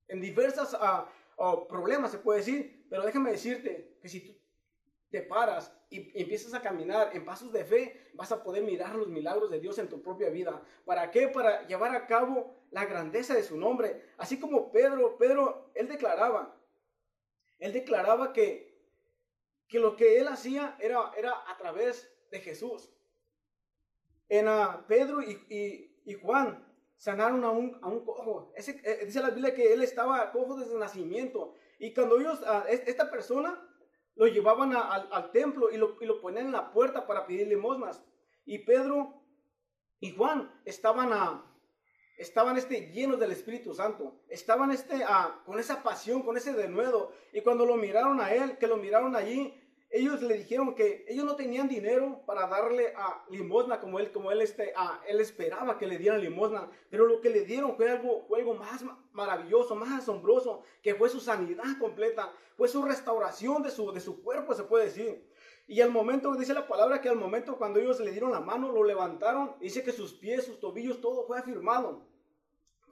en 0.09 0.21
diversas 0.21 0.75
uh, 0.75 1.67
problemas, 1.67 2.11
se 2.11 2.19
puede 2.19 2.41
decir. 2.41 2.87
Pero 2.91 3.03
déjame 3.03 3.31
decirte 3.31 3.97
que 4.03 4.09
si 4.09 4.21
tú 4.21 4.37
te 5.11 5.23
paras 5.23 5.75
y 5.89 6.19
empiezas 6.21 6.53
a 6.53 6.61
caminar 6.61 7.11
en 7.15 7.25
pasos 7.25 7.51
de 7.51 7.65
fe, 7.65 8.11
vas 8.15 8.31
a 8.31 8.43
poder 8.43 8.63
mirar 8.63 8.95
los 8.95 9.09
milagros 9.09 9.51
de 9.51 9.59
Dios 9.59 9.79
en 9.79 9.89
tu 9.89 10.03
propia 10.03 10.29
vida. 10.29 10.63
¿Para 10.85 11.11
qué? 11.11 11.29
Para 11.29 11.67
llevar 11.67 11.95
a 11.97 12.07
cabo 12.07 12.62
la 12.73 12.87
grandeza 12.87 13.35
de 13.35 13.43
su 13.43 13.57
nombre. 13.57 14.03
Así 14.19 14.41
como 14.41 14.73
Pedro, 14.73 15.17
Pedro, 15.19 15.71
él 15.75 15.89
declaraba, 15.89 16.59
él 17.59 17.73
declaraba 17.73 18.33
que, 18.33 18.73
que 19.69 19.79
lo 19.79 19.95
que 19.95 20.19
él 20.19 20.27
hacía 20.27 20.77
era, 20.81 21.13
era 21.17 21.33
a 21.47 21.57
través 21.57 22.11
de 22.31 22.41
Jesús. 22.41 22.91
En 24.29 24.49
uh, 24.49 24.87
Pedro 24.89 25.23
y, 25.23 25.93
y, 26.05 26.15
Juan 26.15 26.67
sanaron 26.97 27.45
a 27.45 27.51
un, 27.51 27.79
a 27.83 27.89
un 27.89 28.05
cojo. 28.05 28.53
Ese, 28.57 28.81
eh, 28.85 29.05
dice 29.05 29.21
la 29.21 29.31
Biblia 29.31 29.55
que 29.55 29.73
él 29.73 29.83
estaba 29.83 30.33
cojo 30.33 30.57
desde 30.57 30.73
el 30.73 30.81
nacimiento. 30.81 31.55
Y 31.79 31.93
cuando 31.93 32.19
ellos, 32.19 32.41
uh, 32.41 32.67
esta 32.69 33.11
persona, 33.11 33.69
lo 34.15 34.27
llevaban 34.27 34.75
al, 34.75 35.09
al, 35.13 35.31
templo 35.31 35.71
y 35.71 35.77
lo, 35.77 35.99
y 36.01 36.07
lo 36.07 36.21
ponían 36.23 36.47
en 36.47 36.53
la 36.53 36.73
puerta 36.73 37.07
para 37.07 37.27
pedir 37.27 37.49
limosnas. 37.49 38.03
Y 38.47 38.61
Pedro 38.61 39.23
y 40.01 40.11
Juan 40.11 40.51
estaban 40.65 41.13
a, 41.13 41.52
estaban 42.23 42.57
este, 42.57 42.91
llenos 42.93 43.19
del 43.19 43.33
Espíritu 43.33 43.75
Santo, 43.75 44.15
estaban 44.29 44.71
este, 44.71 45.03
ah, 45.07 45.43
con 45.45 45.59
esa 45.59 45.83
pasión, 45.83 46.23
con 46.23 46.37
ese 46.37 46.53
denuedo. 46.53 47.13
Y 47.33 47.43
cuando 47.43 47.67
lo 47.67 47.77
miraron 47.77 48.21
a 48.21 48.33
él, 48.33 48.57
que 48.59 48.67
lo 48.67 48.77
miraron 48.77 49.15
allí, 49.15 49.55
ellos 49.91 50.23
le 50.23 50.39
dijeron 50.39 50.75
que 50.75 51.05
ellos 51.07 51.27
no 51.27 51.37
tenían 51.37 51.69
dinero 51.69 52.23
para 52.25 52.47
darle 52.47 52.95
a 52.97 53.25
limosna 53.29 53.79
como 53.79 53.99
él, 53.99 54.11
como 54.11 54.33
él, 54.33 54.41
este, 54.41 54.73
a, 54.75 55.03
él 55.07 55.21
esperaba 55.21 55.77
que 55.77 55.87
le 55.87 55.99
dieran 55.99 56.23
limosna, 56.23 56.71
pero 56.89 57.07
lo 57.07 57.21
que 57.21 57.29
le 57.29 57.45
dieron 57.45 57.77
fue 57.77 57.91
algo, 57.91 58.25
fue 58.27 58.39
algo 58.39 58.55
más 58.55 58.83
maravilloso, 59.13 59.75
más 59.75 60.01
asombroso, 60.01 60.63
que 60.83 60.95
fue 60.95 61.11
su 61.11 61.21
sanidad 61.21 61.79
completa, 61.79 62.33
fue 62.57 62.69
su 62.69 62.83
restauración 62.83 63.63
de 63.63 63.71
su, 63.71 63.93
de 63.93 64.01
su 64.01 64.23
cuerpo, 64.23 64.55
se 64.55 64.63
puede 64.63 64.87
decir. 64.87 65.29
Y 65.67 65.81
al 65.81 65.91
momento, 65.91 66.35
dice 66.37 66.55
la 66.55 66.67
palabra 66.67 67.01
que 67.01 67.09
al 67.09 67.17
momento 67.17 67.57
cuando 67.57 67.79
ellos 67.79 68.01
le 68.01 68.11
dieron 68.13 68.33
la 68.33 68.41
mano, 68.41 68.73
lo 68.73 68.85
levantaron, 68.85 69.57
dice 69.61 69.83
que 69.83 69.93
sus 69.93 70.15
pies, 70.15 70.47
sus 70.47 70.59
tobillos, 70.59 71.01
todo 71.01 71.27
fue 71.27 71.39
afirmado. 71.39 72.12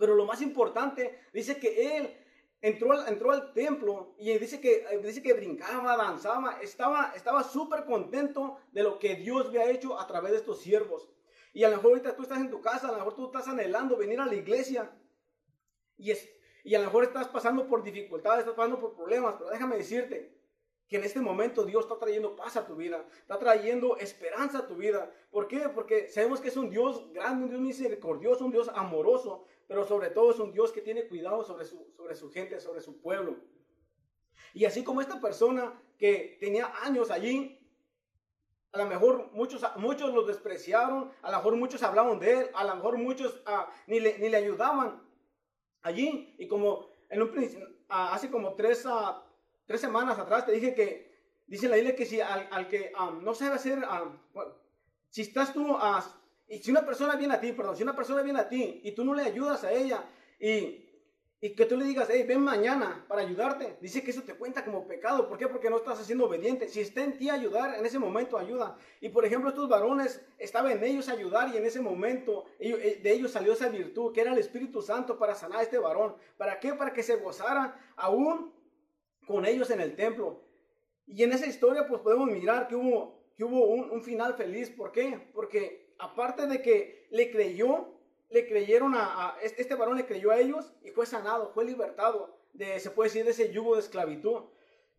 Pero 0.01 0.15
lo 0.15 0.25
más 0.25 0.41
importante, 0.41 1.21
dice 1.31 1.59
que 1.59 1.99
él 1.99 2.17
entró 2.63 2.93
al, 2.93 3.07
entró 3.07 3.33
al 3.33 3.53
templo 3.53 4.15
y 4.19 4.33
dice 4.39 4.59
que, 4.59 4.87
dice 5.05 5.23
que 5.23 5.35
brincaba, 5.35 5.95
danzaba, 5.95 6.59
estaba 6.63 7.13
estaba 7.15 7.45
súper 7.45 7.85
contento 7.85 8.57
de 8.73 8.83
lo 8.83 8.99
que 8.99 9.17
Dios 9.17 9.49
había 9.49 9.71
hecho 9.71 10.01
a 10.01 10.07
través 10.07 10.33
de 10.33 10.39
estos 10.39 10.63
siervos. 10.63 11.07
Y 11.53 11.65
a 11.65 11.69
lo 11.69 11.77
mejor 11.77 11.91
ahorita 11.91 12.17
tú 12.17 12.23
estás 12.23 12.41
en 12.41 12.51
tu 12.51 12.63
casa, 12.63 12.89
a 12.89 12.93
lo 12.93 12.97
mejor 12.97 13.15
tú 13.15 13.27
estás 13.27 13.47
anhelando 13.47 13.99
venir 13.99 14.19
a 14.21 14.25
la 14.25 14.35
iglesia 14.35 14.91
y, 15.99 16.13
es, 16.13 16.27
y 16.65 16.75
a 16.75 16.79
lo 16.79 16.87
mejor 16.87 17.05
estás 17.05 17.29
pasando 17.29 17.69
por 17.69 17.83
dificultades, 17.83 18.41
estás 18.41 18.55
pasando 18.55 18.81
por 18.81 18.95
problemas, 18.95 19.35
pero 19.37 19.51
déjame 19.51 19.77
decirte 19.77 20.35
que 20.89 20.97
en 20.97 21.05
este 21.05 21.21
momento 21.21 21.67
Dios 21.67 21.85
está 21.85 21.99
trayendo 21.99 22.35
paz 22.35 22.57
a 22.57 22.67
tu 22.67 22.75
vida, 22.75 23.05
está 23.21 23.39
trayendo 23.39 23.99
esperanza 23.99 24.61
a 24.61 24.67
tu 24.67 24.77
vida. 24.77 25.13
¿Por 25.31 25.47
qué? 25.47 25.69
Porque 25.69 26.09
sabemos 26.09 26.41
que 26.41 26.49
es 26.49 26.57
un 26.57 26.71
Dios 26.71 27.13
grande, 27.13 27.45
un 27.45 27.51
Dios 27.51 27.61
misericordioso, 27.61 28.47
un 28.47 28.51
Dios 28.51 28.71
amoroso, 28.75 29.45
pero 29.71 29.87
sobre 29.87 30.11
todo 30.11 30.33
es 30.33 30.41
un 30.41 30.51
Dios 30.51 30.73
que 30.73 30.81
tiene 30.81 31.07
cuidado 31.07 31.45
sobre 31.45 31.65
su, 31.65 31.93
sobre 31.97 32.17
su 32.17 32.29
gente, 32.33 32.59
sobre 32.59 32.81
su 32.81 33.01
pueblo. 33.01 33.37
Y 34.53 34.65
así 34.65 34.83
como 34.83 35.01
esta 35.01 35.21
persona 35.21 35.81
que 35.97 36.39
tenía 36.41 36.73
años 36.83 37.09
allí, 37.13 37.57
a 38.73 38.79
lo 38.79 38.87
mejor 38.87 39.31
muchos, 39.33 39.65
muchos 39.77 40.13
lo 40.13 40.25
despreciaron, 40.25 41.13
a 41.23 41.31
lo 41.31 41.37
mejor 41.37 41.55
muchos 41.55 41.85
hablaban 41.85 42.19
de 42.19 42.33
él, 42.33 42.51
a 42.53 42.65
lo 42.65 42.75
mejor 42.75 42.99
muchos 42.99 43.41
ah, 43.47 43.71
ni, 43.87 44.01
le, 44.01 44.19
ni, 44.19 44.29
le, 44.29 44.39
ayudaban 44.39 45.09
allí. 45.83 46.35
Y 46.37 46.49
como 46.49 46.89
en 47.09 47.23
un 47.23 47.33
ah, 47.91 48.13
hace 48.13 48.29
como 48.29 48.55
tres, 48.55 48.85
uh, 48.87 49.23
tres 49.67 49.81
semanas 49.81 50.19
atrás 50.19 50.47
te 50.47 50.51
dije 50.51 50.75
que, 50.75 51.15
dice 51.47 51.69
la 51.69 51.77
Biblia 51.77 51.95
que 51.95 52.07
si 52.07 52.21
al, 52.21 52.49
al 52.51 52.67
que 52.67 52.91
no 53.23 53.35
sabe 53.35 53.55
hacer, 53.55 53.79
si 55.11 55.23
estás 55.23 55.53
tú 55.53 55.77
y 56.51 56.59
si 56.59 56.73
una 56.73 56.85
persona 56.85 57.15
viene 57.15 57.35
a 57.35 57.41
ti, 57.41 57.53
perdón, 57.53 57.77
si 57.77 57.85
una 57.85 57.95
persona 57.95 58.23
viene 58.23 58.41
a 58.41 58.49
ti 58.49 58.81
y 58.83 58.91
tú 58.91 59.05
no 59.05 59.15
le 59.15 59.23
ayudas 59.23 59.63
a 59.63 59.73
ella 59.73 60.05
y, 60.41 60.85
y 61.41 61.55
que 61.55 61.65
tú 61.65 61.77
le 61.77 61.85
digas, 61.85 62.09
hey, 62.11 62.25
ven 62.27 62.41
mañana 62.41 63.05
para 63.07 63.23
ayudarte, 63.23 63.77
dice 63.81 64.03
que 64.03 64.11
eso 64.11 64.23
te 64.23 64.35
cuenta 64.35 64.65
como 64.65 64.85
pecado. 64.89 65.29
¿Por 65.29 65.39
qué? 65.39 65.47
Porque 65.47 65.71
no 65.71 65.77
estás 65.77 66.01
haciendo 66.01 66.27
obediente. 66.27 66.69
Si 66.69 66.81
está 66.81 67.05
en 67.05 67.17
ti 67.17 67.31
ayudar, 67.31 67.79
en 67.79 67.87
ese 67.87 68.01
momento 68.01 68.37
ayuda. 68.37 68.77
Y 69.01 69.11
por 69.11 69.25
ejemplo, 69.25 69.51
estos 69.51 69.69
varones, 69.69 70.27
estaba 70.39 70.73
en 70.73 70.83
ellos 70.83 71.09
ayudar 71.09 71.55
y 71.55 71.57
en 71.57 71.67
ese 71.67 71.81
momento 71.81 72.47
eh, 72.59 72.99
de 73.01 73.13
ellos 73.13 73.31
salió 73.31 73.53
esa 73.53 73.69
virtud, 73.69 74.13
que 74.13 74.21
era 74.21 74.33
el 74.33 74.39
Espíritu 74.39 74.83
Santo 74.83 75.21
para 75.21 75.37
sanar 75.37 75.61
a 75.61 75.63
este 75.63 75.79
varón. 75.79 76.17
¿Para 76.37 76.59
qué? 76.59 76.75
Para 76.75 76.93
que 76.93 77.05
se 77.05 77.15
gozara 77.15 77.81
aún 77.95 78.53
con 79.25 79.47
ellos 79.47 79.71
en 79.71 79.81
el 79.81 79.95
templo. 79.95 80.43
Y 81.07 81.23
en 81.23 81.33
esa 81.33 81.47
historia 81.47 81.87
pues 81.87 82.01
podemos 82.01 82.29
mirar 82.29 82.67
que 82.67 82.75
hubo, 82.75 83.23
que 83.37 83.45
hubo 83.45 83.67
un, 83.67 83.89
un 83.93 84.03
final 84.03 84.35
feliz. 84.35 84.69
¿Por 84.71 84.91
qué? 84.91 85.31
Porque 85.33 85.90
aparte 86.01 86.47
de 86.47 86.63
que 86.63 87.07
le 87.11 87.31
creyó, 87.31 87.89
le 88.31 88.47
creyeron 88.47 88.95
a, 88.95 89.37
este, 89.43 89.63
este, 89.63 89.75
varón 89.75 89.97
le 89.97 90.07
creyó 90.07 90.31
a 90.31 90.39
ellos 90.39 90.73
y 90.83 90.91
fue 90.91 91.07
sanado, 91.07 91.51
fue 91.53 91.65
libertado 91.65 92.39
de, 92.53 92.81
se 92.81 92.91
puede 92.91 93.09
decir, 93.11 93.25
de 93.25 93.33
ese 93.33 93.53
yugo 93.53 93.75
de 93.75 93.81
esclavitud. 93.81 94.43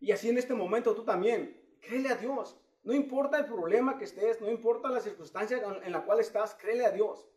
Y 0.00 0.12
así 0.12 0.28
en 0.28 0.38
este 0.38 0.54
momento 0.54 0.94
tú 0.94 1.04
también, 1.04 1.60
créele 1.80 2.08
a 2.08 2.16
Dios. 2.16 2.58
No 2.84 2.92
importa 2.92 3.38
el 3.38 3.46
problema 3.46 3.98
que 3.98 4.04
estés, 4.04 4.40
no 4.40 4.50
importa 4.50 4.90
la 4.90 5.00
circunstancia 5.00 5.62
en 5.84 5.92
la 5.92 6.04
cual 6.04 6.20
estás, 6.20 6.54
créele 6.54 6.84
a 6.84 6.90
Dios. 6.90 7.28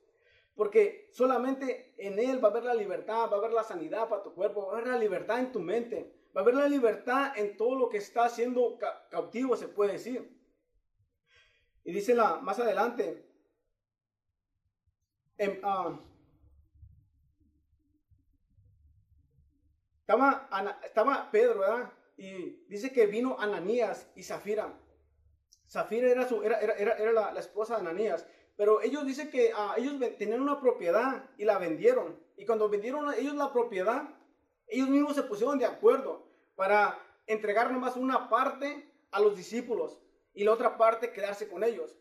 Porque 0.55 1.09
solamente 1.11 1.93
en 1.97 2.17
Él 2.17 2.43
va 2.43 2.47
a 2.47 2.51
haber 2.51 2.63
la 2.63 2.73
libertad, 2.73 3.29
va 3.29 3.35
a 3.35 3.39
haber 3.39 3.51
la 3.51 3.63
sanidad 3.63 4.07
para 4.09 4.23
tu 4.23 4.33
cuerpo, 4.33 4.67
va 4.67 4.73
a 4.73 4.77
haber 4.77 4.87
la 4.87 4.97
libertad 4.97 5.39
en 5.39 5.51
tu 5.51 5.59
mente, 5.59 6.11
va 6.35 6.41
a 6.41 6.43
haber 6.43 6.55
la 6.55 6.67
libertad 6.67 7.37
en 7.37 7.57
todo 7.57 7.75
lo 7.75 7.89
que 7.89 7.97
está 7.97 8.29
siendo 8.29 8.79
cautivo, 9.11 9.55
se 9.55 9.67
puede 9.67 9.93
decir. 9.93 10.35
Y 11.83 11.91
dice 11.91 12.15
la, 12.15 12.37
más 12.37 12.57
adelante, 12.59 13.23
Ah, 15.37 15.99
estaba, 20.83 21.29
Pedro, 21.31 21.59
¿verdad? 21.59 21.91
Y 22.17 22.65
dice 22.67 22.93
que 22.93 23.07
vino 23.07 23.37
Ananías 23.39 24.09
y 24.15 24.23
Zafira. 24.23 24.73
Zafira 25.67 26.09
era, 26.09 26.27
su, 26.27 26.43
era, 26.43 26.59
era, 26.59 26.93
era 26.93 27.11
la, 27.11 27.39
esposa 27.39 27.75
de 27.75 27.81
Ananías. 27.81 28.25
Pero 28.55 28.81
ellos 28.81 29.05
dicen 29.05 29.29
que 29.29 29.51
uh, 29.53 29.77
ellos 29.77 29.95
tenían 30.17 30.41
una 30.41 30.61
propiedad 30.61 31.29
y 31.37 31.43
la 31.43 31.57
vendieron. 31.57 32.17
Y 32.37 32.45
cuando 32.45 32.69
vendieron 32.69 33.13
ellos 33.13 33.35
la 33.35 33.51
propiedad, 33.51 34.09
ellos 34.67 34.87
mismos 34.87 35.15
se 35.15 35.23
pusieron 35.23 35.59
de 35.59 35.65
acuerdo 35.65 36.25
para 36.55 36.97
entregar 37.27 37.71
nomás 37.71 37.97
una 37.97 38.29
parte 38.29 38.89
a 39.11 39.19
los 39.19 39.35
discípulos 39.35 39.97
y 40.33 40.43
la 40.43 40.53
otra 40.53 40.77
parte 40.77 41.11
quedarse 41.11 41.49
con 41.49 41.63
ellos. 41.63 41.97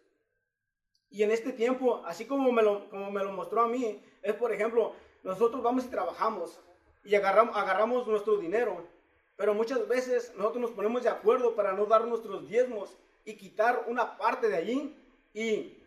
Y 1.14 1.22
en 1.22 1.30
este 1.30 1.52
tiempo, 1.52 2.02
así 2.06 2.24
como 2.24 2.50
me 2.50 2.60
lo, 2.60 2.90
como 2.90 3.08
me 3.12 3.22
lo 3.22 3.30
mostró 3.30 3.62
a 3.62 3.68
mí, 3.68 4.02
es 4.20 4.34
por 4.34 4.52
ejemplo, 4.52 4.94
nosotros 5.22 5.62
vamos 5.62 5.84
y 5.84 5.88
trabajamos 5.88 6.58
y 7.04 7.14
agarramos, 7.14 7.56
agarramos 7.56 8.08
nuestro 8.08 8.36
dinero, 8.36 8.84
pero 9.36 9.54
muchas 9.54 9.86
veces 9.86 10.32
nosotros 10.36 10.62
nos 10.62 10.70
ponemos 10.72 11.04
de 11.04 11.10
acuerdo 11.10 11.54
para 11.54 11.72
no 11.72 11.86
dar 11.86 12.04
nuestros 12.04 12.48
diezmos 12.48 12.98
y 13.24 13.36
quitar 13.36 13.84
una 13.86 14.18
parte 14.18 14.48
de 14.48 14.56
allí 14.56 14.96
y 15.32 15.78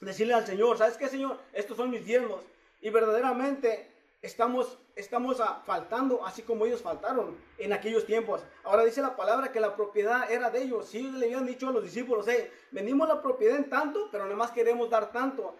decirle 0.00 0.34
al 0.34 0.44
Señor, 0.44 0.76
¿sabes 0.76 0.96
qué, 0.96 1.06
Señor? 1.06 1.38
Estos 1.52 1.76
son 1.76 1.90
mis 1.90 2.04
diezmos. 2.04 2.42
Y 2.80 2.90
verdaderamente 2.90 3.93
estamos, 4.24 4.78
estamos 4.96 5.36
faltando 5.64 6.24
así 6.24 6.42
como 6.42 6.64
ellos 6.64 6.80
faltaron 6.80 7.36
en 7.58 7.72
aquellos 7.74 8.06
tiempos. 8.06 8.42
Ahora 8.64 8.84
dice 8.84 9.02
la 9.02 9.16
palabra 9.16 9.52
que 9.52 9.60
la 9.60 9.76
propiedad 9.76 10.30
era 10.30 10.50
de 10.50 10.62
ellos. 10.62 10.88
Si 10.88 10.98
ellos 10.98 11.14
le 11.14 11.26
habían 11.26 11.44
dicho 11.44 11.68
a 11.68 11.72
los 11.72 11.82
discípulos, 11.82 12.26
hey, 12.26 12.50
vendimos 12.70 13.06
la 13.06 13.20
propiedad 13.20 13.56
en 13.56 13.68
tanto, 13.68 14.08
pero 14.10 14.24
nada 14.24 14.36
más 14.36 14.50
queremos 14.50 14.88
dar 14.88 15.12
tanto, 15.12 15.54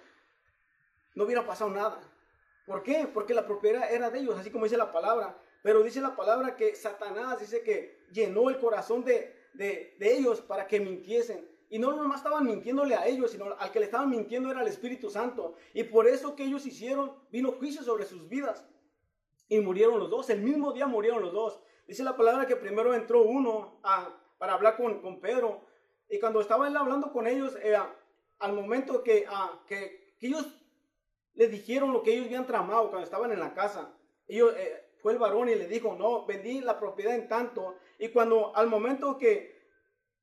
no 1.15 1.25
hubiera 1.25 1.47
pasado 1.47 1.71
nada. 1.71 2.01
¿Por 2.67 2.83
qué? 2.83 3.07
Porque 3.13 3.35
la 3.35 3.45
propiedad 3.45 3.93
era 3.93 4.09
de 4.09 4.21
ellos, 4.21 4.39
así 4.39 4.51
como 4.51 4.65
dice 4.65 4.79
la 4.79 4.91
palabra. 4.91 5.37
Pero 5.63 5.83
dice 5.83 6.01
la 6.01 6.17
palabra 6.17 6.57
que 6.57 6.75
Satanás 6.75 7.41
dice 7.41 7.63
que 7.63 8.07
llenó 8.13 8.49
el 8.49 8.59
corazón 8.59 9.05
de, 9.05 9.49
de, 9.53 9.95
de 9.99 10.17
ellos 10.17 10.41
para 10.41 10.67
que 10.67 10.81
mintiesen. 10.81 11.47
Y 11.71 11.79
no 11.79 11.93
nomás 11.93 12.19
estaban 12.19 12.47
mintiéndole 12.47 12.95
a 12.95 13.07
ellos, 13.07 13.31
sino 13.31 13.47
al 13.59 13.71
que 13.73 13.81
le 13.81 13.87
estaban 13.87 14.11
mintiendo 14.11 14.51
era 14.51 14.63
el 14.63 14.69
Espíritu 14.69 15.11
Santo. 15.11 15.55
Y 15.73 15.85
por 15.85 16.07
eso 16.07 16.37
que 16.37 16.45
ellos 16.45 16.67
hicieron, 16.67 17.13
vino 17.31 17.53
juicio 17.53 17.83
sobre 17.83 18.05
sus 18.05 18.29
vidas. 18.29 18.65
Y 19.49 19.61
murieron 19.61 19.99
los 19.99 20.11
dos, 20.11 20.31
el 20.31 20.41
mismo 20.41 20.73
día 20.73 20.87
murieron 20.87 21.23
los 21.23 21.33
dos. 21.33 21.61
Dice 21.87 22.03
la 22.03 22.17
palabra 22.17 22.47
que 22.47 22.57
primero 22.57 22.95
entró 22.95 23.23
uno 23.23 23.79
a, 23.83 24.09
para 24.39 24.55
hablar 24.55 24.77
con, 24.77 25.01
con, 25.01 25.21
Pedro. 25.21 25.63
Y 26.09 26.19
cuando 26.19 26.41
estaba 26.41 26.69
él 26.69 26.77
hablando 26.77 27.13
con 27.13 27.27
ellos, 27.27 27.57
eh, 27.63 27.77
al 28.39 28.53
momento 28.53 29.03
que, 29.03 29.27
que, 29.67 30.15
que, 30.19 30.27
ellos 30.27 30.47
le 31.35 31.49
dijeron 31.49 31.93
lo 31.93 32.03
que 32.03 32.13
ellos 32.13 32.27
habían 32.27 32.47
tramado 32.47 32.89
cuando 32.89 33.05
estaban 33.05 33.33
en 33.33 33.41
la 33.41 33.53
casa, 33.53 33.93
ellos, 34.27 34.55
eh, 34.57 34.85
fue 35.05 35.13
el 35.13 35.19
varón 35.19 35.51
y 35.51 35.55
le 35.55 35.69
dijo, 35.69 35.95
no, 35.95 36.25
vendí 36.25 36.63
la 36.63 36.79
propiedad 36.79 37.15
en 37.15 37.29
tanto. 37.29 37.77
Y 37.99 38.09
cuando 38.09 38.57
al 38.57 38.69
momento 38.69 39.19
que, 39.19 39.69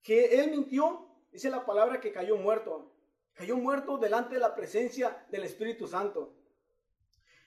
que 0.01 0.39
él 0.39 0.49
mintió, 0.49 1.07
Dice 1.31 1.49
la 1.49 1.65
palabra 1.65 1.99
que 1.99 2.11
cayó 2.11 2.37
muerto. 2.37 2.91
Cayó 3.33 3.57
muerto 3.57 3.97
delante 3.97 4.35
de 4.35 4.41
la 4.41 4.55
presencia 4.55 5.25
del 5.29 5.43
Espíritu 5.43 5.87
Santo. 5.87 6.33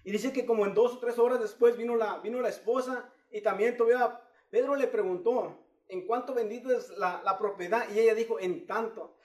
Y 0.02 0.10
dice 0.10 0.32
que 0.32 0.44
como 0.44 0.66
en 0.66 0.74
dos 0.74 0.94
o 0.94 0.98
tres 0.98 1.18
horas 1.18 1.40
después 1.40 1.76
vino 1.76 1.96
la, 1.96 2.18
vino 2.18 2.40
la 2.40 2.48
esposa 2.48 3.10
y 3.30 3.40
también 3.40 3.76
todavía 3.76 4.20
Pedro 4.50 4.76
le 4.76 4.86
preguntó, 4.86 5.58
¿en 5.88 6.06
cuánto 6.06 6.34
bendito 6.34 6.70
es 6.70 6.90
la, 6.90 7.22
la 7.24 7.38
propiedad? 7.38 7.88
Y 7.92 7.98
ella 7.98 8.14
dijo, 8.14 8.38
en 8.38 8.66
tanto. 8.66 9.16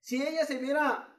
Si 0.00 0.22
ella 0.22 0.44
se 0.44 0.58
viera, 0.58 1.16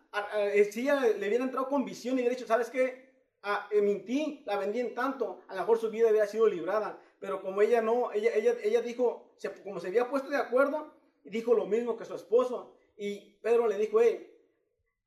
si 0.72 0.82
ella 0.82 1.02
le 1.02 1.28
hubiera 1.28 1.44
entrado 1.44 1.68
con 1.68 1.84
visión 1.84 2.16
y 2.16 2.22
hubiera 2.22 2.36
dicho, 2.36 2.48
¿sabes 2.48 2.70
qué? 2.70 3.08
Ah, 3.44 3.68
mentí, 3.72 4.44
la 4.46 4.58
vendí 4.58 4.80
en 4.80 4.94
tanto, 4.94 5.42
a 5.48 5.56
lo 5.56 5.62
mejor 5.62 5.80
su 5.80 5.90
vida 5.90 6.10
hubiera 6.10 6.28
sido 6.28 6.48
librada. 6.48 7.02
Pero 7.20 7.42
como 7.42 7.62
ella 7.62 7.82
no, 7.82 8.12
ella, 8.12 8.32
ella, 8.36 8.54
ella 8.64 8.82
dijo, 8.82 9.32
como 9.64 9.80
se 9.80 9.88
había 9.88 10.10
puesto 10.10 10.30
de 10.30 10.38
acuerdo, 10.38 10.94
dijo 11.24 11.54
lo 11.54 11.66
mismo 11.66 11.98
que 11.98 12.06
su 12.06 12.16
esposo. 12.16 12.77
Y 12.98 13.38
Pedro 13.42 13.68
le 13.68 13.78
dijo, 13.78 14.02
hey, 14.02 14.30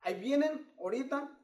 ahí 0.01 0.19
vienen 0.19 0.73
ahorita 0.79 1.37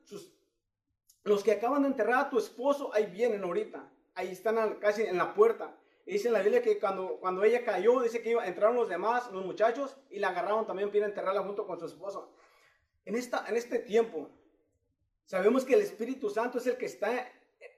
los 1.27 1.43
que 1.43 1.51
acaban 1.51 1.81
de 1.81 1.89
enterrar 1.89 2.25
a 2.25 2.29
tu 2.29 2.39
esposo, 2.39 2.93
ahí 2.93 3.05
vienen 3.07 3.43
ahorita. 3.43 3.91
Ahí 4.15 4.29
están 4.29 4.75
casi 4.79 5.03
en 5.03 5.17
la 5.17 5.33
puerta. 5.33 5.77
Y 6.05 6.13
dice 6.13 6.31
la 6.31 6.41
Biblia 6.41 6.61
que 6.61 6.79
cuando, 6.79 7.19
cuando 7.19 7.43
ella 7.43 7.65
cayó, 7.65 8.01
dice 8.01 8.21
que 8.21 8.31
entraron 8.31 8.77
los 8.77 8.87
demás, 8.87 9.29
los 9.33 9.45
muchachos, 9.45 9.97
y 10.09 10.19
la 10.19 10.29
agarraron 10.29 10.65
también 10.65 10.89
para 10.89 11.05
enterrarla 11.05 11.43
junto 11.43 11.67
con 11.67 11.77
su 11.79 11.85
esposo. 11.85 12.31
En, 13.03 13.15
esta, 13.15 13.45
en 13.47 13.57
este 13.57 13.79
tiempo, 13.79 14.29
sabemos 15.25 15.65
que 15.65 15.73
el 15.73 15.81
Espíritu 15.81 16.29
Santo 16.29 16.59
es 16.59 16.67
el 16.67 16.77
que 16.77 16.85
está 16.85 17.29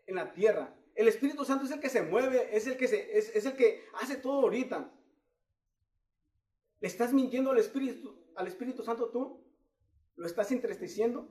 en 0.06 0.16
la 0.16 0.32
tierra. 0.32 0.76
El 0.94 1.08
Espíritu 1.08 1.44
Santo 1.44 1.66
es 1.66 1.72
el 1.72 1.80
que 1.80 1.90
se 1.90 2.04
mueve, 2.04 2.56
es 2.56 2.68
el 2.68 2.78
que, 2.78 2.88
se, 2.88 3.18
es, 3.18 3.36
es 3.36 3.46
el 3.46 3.56
que 3.56 3.84
hace 4.00 4.18
todo 4.18 4.42
ahorita. 4.42 4.92
¿Le 6.82 6.88
estás 6.88 7.14
mintiendo 7.14 7.50
al 7.50 7.58
Espíritu, 7.58 8.19
al 8.40 8.48
Espíritu 8.48 8.84
Santo 8.84 9.10
tú? 9.10 9.44
¿Lo 10.16 10.26
estás 10.26 10.50
entristeciendo? 10.52 11.28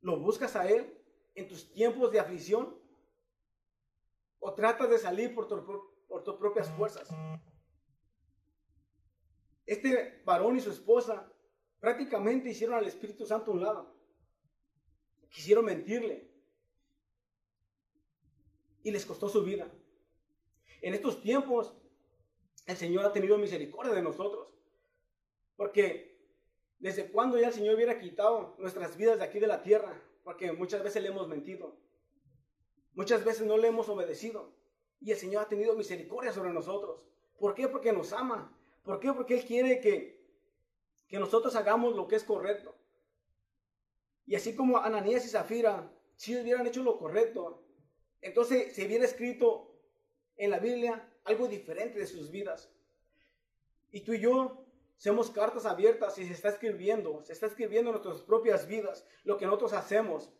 ¿Lo 0.00 0.18
buscas 0.18 0.56
a 0.56 0.68
Él 0.68 1.00
en 1.36 1.46
tus 1.46 1.72
tiempos 1.72 2.10
de 2.10 2.18
aflicción? 2.18 2.76
¿O 4.40 4.52
tratas 4.52 4.90
de 4.90 4.98
salir 4.98 5.32
por, 5.32 5.46
por 6.08 6.24
tus 6.24 6.34
propias 6.34 6.68
fuerzas? 6.70 7.08
Este 9.64 10.22
varón 10.24 10.56
y 10.56 10.60
su 10.60 10.72
esposa 10.72 11.32
prácticamente 11.78 12.50
hicieron 12.50 12.76
al 12.76 12.86
Espíritu 12.86 13.24
Santo 13.24 13.52
un 13.52 13.62
lado. 13.62 13.94
Quisieron 15.30 15.64
mentirle. 15.64 16.26
y 18.82 18.90
les 18.90 19.04
costó 19.04 19.28
su 19.28 19.44
vida. 19.44 19.70
En 20.80 20.94
estos 20.94 21.20
tiempos, 21.20 21.76
el 22.66 22.76
Señor 22.76 23.04
ha 23.04 23.12
tenido 23.12 23.36
misericordia 23.36 23.92
de 23.92 24.02
nosotros. 24.02 24.48
Porque 25.56 26.07
desde 26.78 27.10
cuando 27.10 27.38
ya 27.38 27.48
el 27.48 27.52
Señor 27.52 27.74
hubiera 27.74 27.98
quitado 27.98 28.54
nuestras 28.58 28.96
vidas 28.96 29.18
de 29.18 29.24
aquí 29.24 29.40
de 29.40 29.46
la 29.46 29.62
tierra, 29.62 30.00
porque 30.22 30.52
muchas 30.52 30.82
veces 30.82 31.02
le 31.02 31.08
hemos 31.08 31.28
mentido, 31.28 31.76
muchas 32.94 33.24
veces 33.24 33.46
no 33.46 33.56
le 33.56 33.68
hemos 33.68 33.88
obedecido, 33.88 34.52
y 35.00 35.12
el 35.12 35.16
Señor 35.16 35.42
ha 35.42 35.48
tenido 35.48 35.74
misericordia 35.74 36.32
sobre 36.32 36.52
nosotros. 36.52 37.00
¿Por 37.38 37.54
qué? 37.54 37.68
Porque 37.68 37.92
nos 37.92 38.12
ama. 38.12 38.56
¿Por 38.82 38.98
qué? 38.98 39.12
Porque 39.12 39.34
Él 39.34 39.44
quiere 39.44 39.80
que, 39.80 40.20
que 41.06 41.18
nosotros 41.18 41.54
hagamos 41.54 41.94
lo 41.94 42.08
que 42.08 42.16
es 42.16 42.24
correcto. 42.24 42.74
Y 44.26 44.34
así 44.34 44.54
como 44.54 44.78
Ananías 44.78 45.24
y 45.24 45.28
Zafira, 45.28 45.90
si 46.16 46.36
hubieran 46.36 46.66
hecho 46.66 46.82
lo 46.82 46.98
correcto, 46.98 47.64
entonces 48.20 48.74
se 48.74 48.86
hubiera 48.86 49.04
escrito 49.04 49.72
en 50.36 50.50
la 50.50 50.58
Biblia 50.58 51.08
algo 51.24 51.46
diferente 51.46 51.98
de 51.98 52.06
sus 52.06 52.30
vidas. 52.30 52.72
Y 53.90 54.00
tú 54.00 54.12
y 54.12 54.20
yo 54.20 54.67
somos 54.98 55.30
cartas 55.30 55.64
abiertas 55.64 56.18
y 56.18 56.26
se 56.26 56.32
está 56.32 56.48
escribiendo, 56.48 57.22
se 57.22 57.32
está 57.32 57.46
escribiendo 57.46 57.90
en 57.90 57.94
nuestras 57.94 58.20
propias 58.22 58.66
vidas 58.66 59.06
lo 59.22 59.38
que 59.38 59.46
nosotros 59.46 59.72
hacemos. 59.72 60.30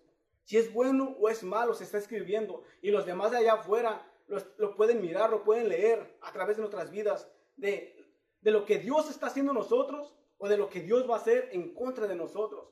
Si 0.43 0.57
es 0.57 0.73
bueno 0.73 1.17
o 1.21 1.29
es 1.29 1.45
malo, 1.45 1.75
se 1.75 1.85
está 1.85 1.99
escribiendo. 1.99 2.65
Y 2.83 2.91
los 2.91 3.07
demás 3.07 3.31
de 3.31 3.39
allá 3.39 3.55
afuera 3.55 4.05
lo, 4.27 4.75
pueden 4.75 5.01
mirar, 5.01 5.31
lo 5.31 5.45
pueden 5.45 5.69
leer 5.69 6.19
a 6.21 6.33
través 6.33 6.57
de 6.57 6.63
nuestras 6.63 6.91
vidas, 6.91 7.31
de, 7.57 8.05
de 8.41 8.51
lo 8.51 8.65
que 8.65 8.79
Dios 8.79 9.09
está 9.09 9.29
haciendo 9.29 9.53
nosotros 9.53 10.15
o 10.39 10.49
de 10.49 10.57
lo 10.57 10.69
que 10.69 10.81
Dios 10.81 11.09
va 11.09 11.15
a 11.15 11.21
hacer 11.21 11.51
en 11.53 11.73
contra 11.73 12.07
de 12.07 12.17
nosotros. 12.17 12.69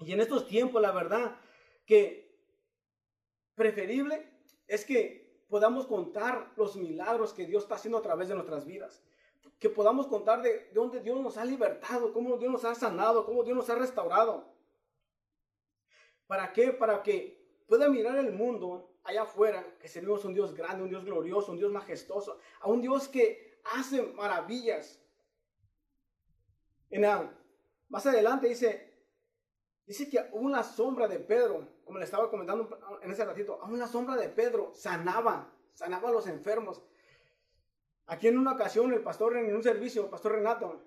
Y 0.00 0.12
en 0.12 0.20
estos 0.20 0.48
tiempos, 0.48 0.82
la 0.82 0.92
verdad 0.92 1.36
que 1.86 2.28
preferible 3.54 4.32
es 4.66 4.84
que 4.84 5.44
podamos 5.48 5.86
contar 5.86 6.52
los 6.56 6.76
milagros 6.76 7.32
que 7.32 7.46
Dios 7.46 7.62
está 7.62 7.76
haciendo 7.76 7.98
a 7.98 8.02
través 8.02 8.28
de 8.28 8.34
nuestras 8.34 8.66
vidas. 8.66 9.02
Que 9.58 9.68
podamos 9.68 10.06
contar 10.06 10.42
de, 10.42 10.50
de 10.50 10.70
dónde 10.72 11.00
Dios 11.00 11.20
nos 11.20 11.36
ha 11.36 11.44
libertado, 11.44 12.12
cómo 12.12 12.36
Dios 12.36 12.52
nos 12.52 12.64
ha 12.64 12.74
sanado, 12.74 13.26
cómo 13.26 13.42
Dios 13.42 13.56
nos 13.56 13.68
ha 13.70 13.74
restaurado. 13.74 14.54
¿Para 16.26 16.52
qué? 16.52 16.72
Para 16.72 17.02
que 17.02 17.38
pueda 17.66 17.88
mirar 17.88 18.18
el 18.18 18.32
mundo 18.32 18.98
allá 19.04 19.22
afuera, 19.22 19.64
que 19.80 19.88
servimos 19.88 20.24
un 20.24 20.34
Dios 20.34 20.54
grande, 20.54 20.82
un 20.82 20.90
Dios 20.90 21.04
glorioso, 21.04 21.52
un 21.52 21.58
Dios 21.58 21.72
majestuoso, 21.72 22.38
a 22.60 22.68
un 22.68 22.82
Dios 22.82 23.08
que 23.08 23.60
hace 23.74 24.02
maravillas. 24.02 25.00
En 26.90 27.06
más 27.88 28.06
adelante 28.06 28.48
dice, 28.48 28.94
dice 29.86 30.08
que 30.10 30.28
una 30.32 30.62
sombra 30.62 31.08
de 31.08 31.18
Pedro, 31.18 31.66
como 31.84 31.98
le 31.98 32.04
estaba 32.04 32.30
comentando 32.30 32.68
en 33.02 33.10
ese 33.10 33.24
ratito, 33.24 33.60
a 33.62 33.66
una 33.66 33.86
sombra 33.86 34.16
de 34.16 34.28
Pedro 34.28 34.72
sanaba, 34.74 35.52
sanaba 35.72 36.10
a 36.10 36.12
los 36.12 36.26
enfermos. 36.26 36.82
Aquí 38.08 38.26
en 38.26 38.38
una 38.38 38.52
ocasión 38.52 38.92
el 38.92 39.02
pastor 39.02 39.36
en 39.36 39.54
un 39.54 39.62
servicio, 39.62 40.04
el 40.04 40.10
pastor 40.10 40.32
Renato, 40.32 40.82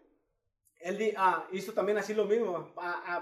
él 0.79 1.13
ah, 1.17 1.47
hizo 1.51 1.71
también 1.71 1.99
así 1.99 2.15
lo 2.15 2.25
mismo, 2.25 2.73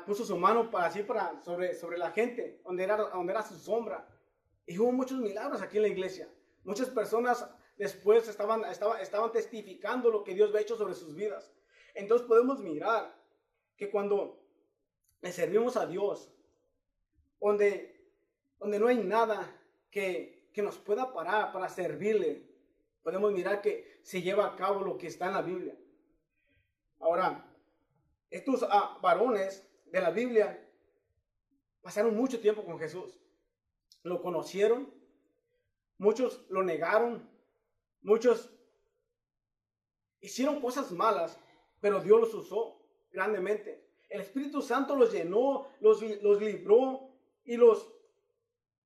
puso 0.05 0.23
su 0.23 0.37
mano 0.37 0.71
para 0.71 0.85
así 0.85 1.03
para 1.03 1.43
sobre, 1.43 1.75
sobre 1.75 1.97
la 1.97 2.11
gente, 2.11 2.61
donde 2.63 2.83
era, 2.83 2.95
donde 2.95 3.33
era 3.33 3.43
su 3.43 3.55
sombra. 3.55 4.07
Y 4.65 4.79
hubo 4.79 4.93
muchos 4.93 5.19
milagros 5.19 5.61
aquí 5.61 5.75
en 5.75 5.83
la 5.83 5.89
iglesia. 5.89 6.29
Muchas 6.63 6.89
personas 6.89 7.45
después 7.77 8.25
estaban, 8.29 8.63
estaban, 8.63 9.01
estaban 9.01 9.33
testificando 9.33 10.09
lo 10.09 10.23
que 10.23 10.33
Dios 10.33 10.49
había 10.49 10.61
hecho 10.61 10.77
sobre 10.77 10.93
sus 10.93 11.13
vidas. 11.13 11.51
Entonces 11.93 12.25
podemos 12.25 12.59
mirar 12.59 13.13
que 13.75 13.89
cuando 13.89 14.41
le 15.19 15.33
servimos 15.33 15.75
a 15.75 15.85
Dios, 15.85 16.31
donde, 17.41 18.01
donde 18.59 18.79
no 18.79 18.87
hay 18.87 18.99
nada 18.99 19.53
que, 19.91 20.49
que 20.53 20.61
nos 20.61 20.77
pueda 20.77 21.11
parar 21.11 21.51
para 21.51 21.67
servirle, 21.67 22.48
podemos 23.03 23.31
mirar 23.31 23.61
que 23.61 23.99
se 24.03 24.21
lleva 24.21 24.45
a 24.45 24.55
cabo 24.55 24.81
lo 24.81 24.97
que 24.97 25.07
está 25.07 25.27
en 25.27 25.33
la 25.33 25.41
Biblia. 25.41 25.75
Ahora, 26.99 27.45
estos 28.29 28.65
ah, 28.69 28.97
varones 29.01 29.67
de 29.85 30.01
la 30.01 30.11
Biblia 30.11 30.67
pasaron 31.81 32.15
mucho 32.15 32.39
tiempo 32.39 32.63
con 32.63 32.77
Jesús 32.77 33.19
lo 34.03 34.21
conocieron, 34.21 34.93
muchos 35.97 36.45
lo 36.49 36.63
negaron, 36.63 37.29
muchos 38.01 38.49
hicieron 40.21 40.61
cosas 40.61 40.91
malas, 40.91 41.37
pero 41.81 42.01
Dios 42.01 42.19
los 42.19 42.33
usó 42.33 42.81
grandemente. 43.11 43.85
El 44.09 44.21
Espíritu 44.21 44.61
Santo 44.61 44.95
los 44.95 45.11
llenó, 45.11 45.67
los, 45.79 46.01
los 46.21 46.41
libró 46.41 47.11
y 47.43 47.57
los, 47.57 47.91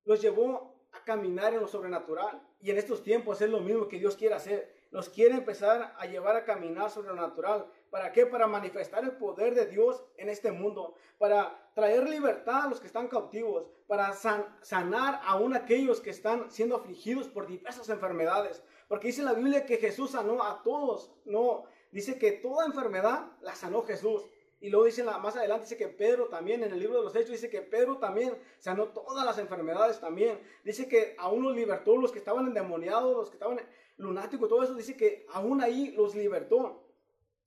los 0.04 0.20
llevó 0.20 0.73
caminar 1.04 1.54
en 1.54 1.60
lo 1.60 1.68
sobrenatural. 1.68 2.42
Y 2.60 2.70
en 2.70 2.78
estos 2.78 3.02
tiempos 3.02 3.40
es 3.40 3.50
lo 3.50 3.60
mismo 3.60 3.88
que 3.88 3.98
Dios 3.98 4.16
quiere 4.16 4.34
hacer. 4.34 4.74
Los 4.90 5.08
quiere 5.08 5.34
empezar 5.34 5.94
a 5.98 6.06
llevar 6.06 6.36
a 6.36 6.44
caminar 6.44 6.90
sobrenatural. 6.90 7.66
¿Para 7.90 8.12
qué? 8.12 8.26
Para 8.26 8.46
manifestar 8.46 9.04
el 9.04 9.12
poder 9.12 9.54
de 9.54 9.66
Dios 9.66 10.04
en 10.16 10.28
este 10.28 10.52
mundo, 10.52 10.94
para 11.18 11.70
traer 11.74 12.08
libertad 12.08 12.62
a 12.62 12.68
los 12.68 12.80
que 12.80 12.86
están 12.86 13.08
cautivos, 13.08 13.66
para 13.86 14.12
sanar 14.14 15.20
aún 15.24 15.54
aquellos 15.54 16.00
que 16.00 16.10
están 16.10 16.50
siendo 16.50 16.76
afligidos 16.76 17.28
por 17.28 17.46
diversas 17.46 17.88
enfermedades. 17.88 18.62
Porque 18.88 19.08
dice 19.08 19.22
la 19.22 19.32
Biblia 19.32 19.66
que 19.66 19.78
Jesús 19.78 20.12
sanó 20.12 20.42
a 20.42 20.62
todos, 20.62 21.12
no, 21.24 21.64
dice 21.90 22.18
que 22.18 22.32
toda 22.32 22.66
enfermedad 22.66 23.32
la 23.40 23.54
sanó 23.54 23.82
Jesús. 23.82 24.22
Y 24.64 24.70
luego 24.70 24.86
dice 24.86 25.04
más 25.04 25.36
adelante, 25.36 25.66
dice 25.66 25.76
que 25.76 25.88
Pedro 25.88 26.28
también, 26.28 26.62
en 26.62 26.72
el 26.72 26.78
libro 26.78 26.96
de 26.96 27.04
los 27.04 27.14
Hechos, 27.14 27.32
dice 27.32 27.50
que 27.50 27.60
Pedro 27.60 27.98
también 27.98 28.34
sanó 28.60 28.88
todas 28.88 29.22
las 29.26 29.36
enfermedades 29.36 30.00
también. 30.00 30.40
Dice 30.64 30.88
que 30.88 31.14
aún 31.18 31.42
los 31.42 31.54
libertó, 31.54 31.98
los 31.98 32.10
que 32.10 32.18
estaban 32.18 32.46
endemoniados, 32.46 33.14
los 33.14 33.28
que 33.28 33.36
estaban 33.36 33.60
lunáticos, 33.98 34.48
todo 34.48 34.62
eso, 34.62 34.74
dice 34.74 34.96
que 34.96 35.26
aún 35.34 35.60
ahí 35.60 35.90
los 35.90 36.14
libertó. 36.14 36.82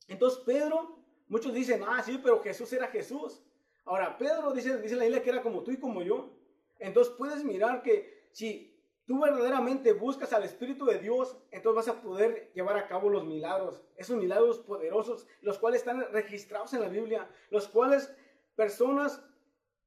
Entonces 0.08 0.43
Pedro, 0.45 0.99
muchos 1.27 1.56
dicen, 1.56 1.84
ah, 1.88 2.03
sí, 2.03 2.19
pero 2.21 2.39
Jesús 2.39 2.71
era 2.71 2.86
Jesús. 2.86 3.41
Ahora, 3.86 4.15
Pedro 4.15 4.51
dice, 4.51 4.77
dice 4.77 4.95
la 4.95 5.06
Biblia 5.06 5.23
que 5.23 5.32
era 5.32 5.41
como 5.41 5.63
tú 5.63 5.71
y 5.71 5.80
como 5.80 6.03
yo. 6.03 6.30
Entonces 6.77 7.12
puedes 7.17 7.43
mirar 7.43 7.82
que 7.82 8.27
si 8.32 8.77
tú 9.08 9.22
verdaderamente 9.22 9.93
buscas 9.93 10.34
al 10.34 10.43
Espíritu 10.43 10.86
de 10.86 11.00
Dios, 11.00 11.38
entonces 11.50 11.88
vas 11.88 11.98
a 11.98 12.02
poder 12.02 12.52
llevar 12.54 12.76
a 12.76 12.89
cabo 12.89 13.10
los 13.10 13.26
milagros, 13.26 13.82
esos 13.96 14.17
milagros 14.17 14.60
poderosos, 14.60 15.26
los 15.41 15.58
cuales 15.58 15.80
están 15.80 16.12
registrados 16.12 16.74
en 16.74 16.82
la 16.82 16.89
Biblia, 16.89 17.30
los 17.50 17.70
cuales 17.70 18.13
personas, 18.56 19.26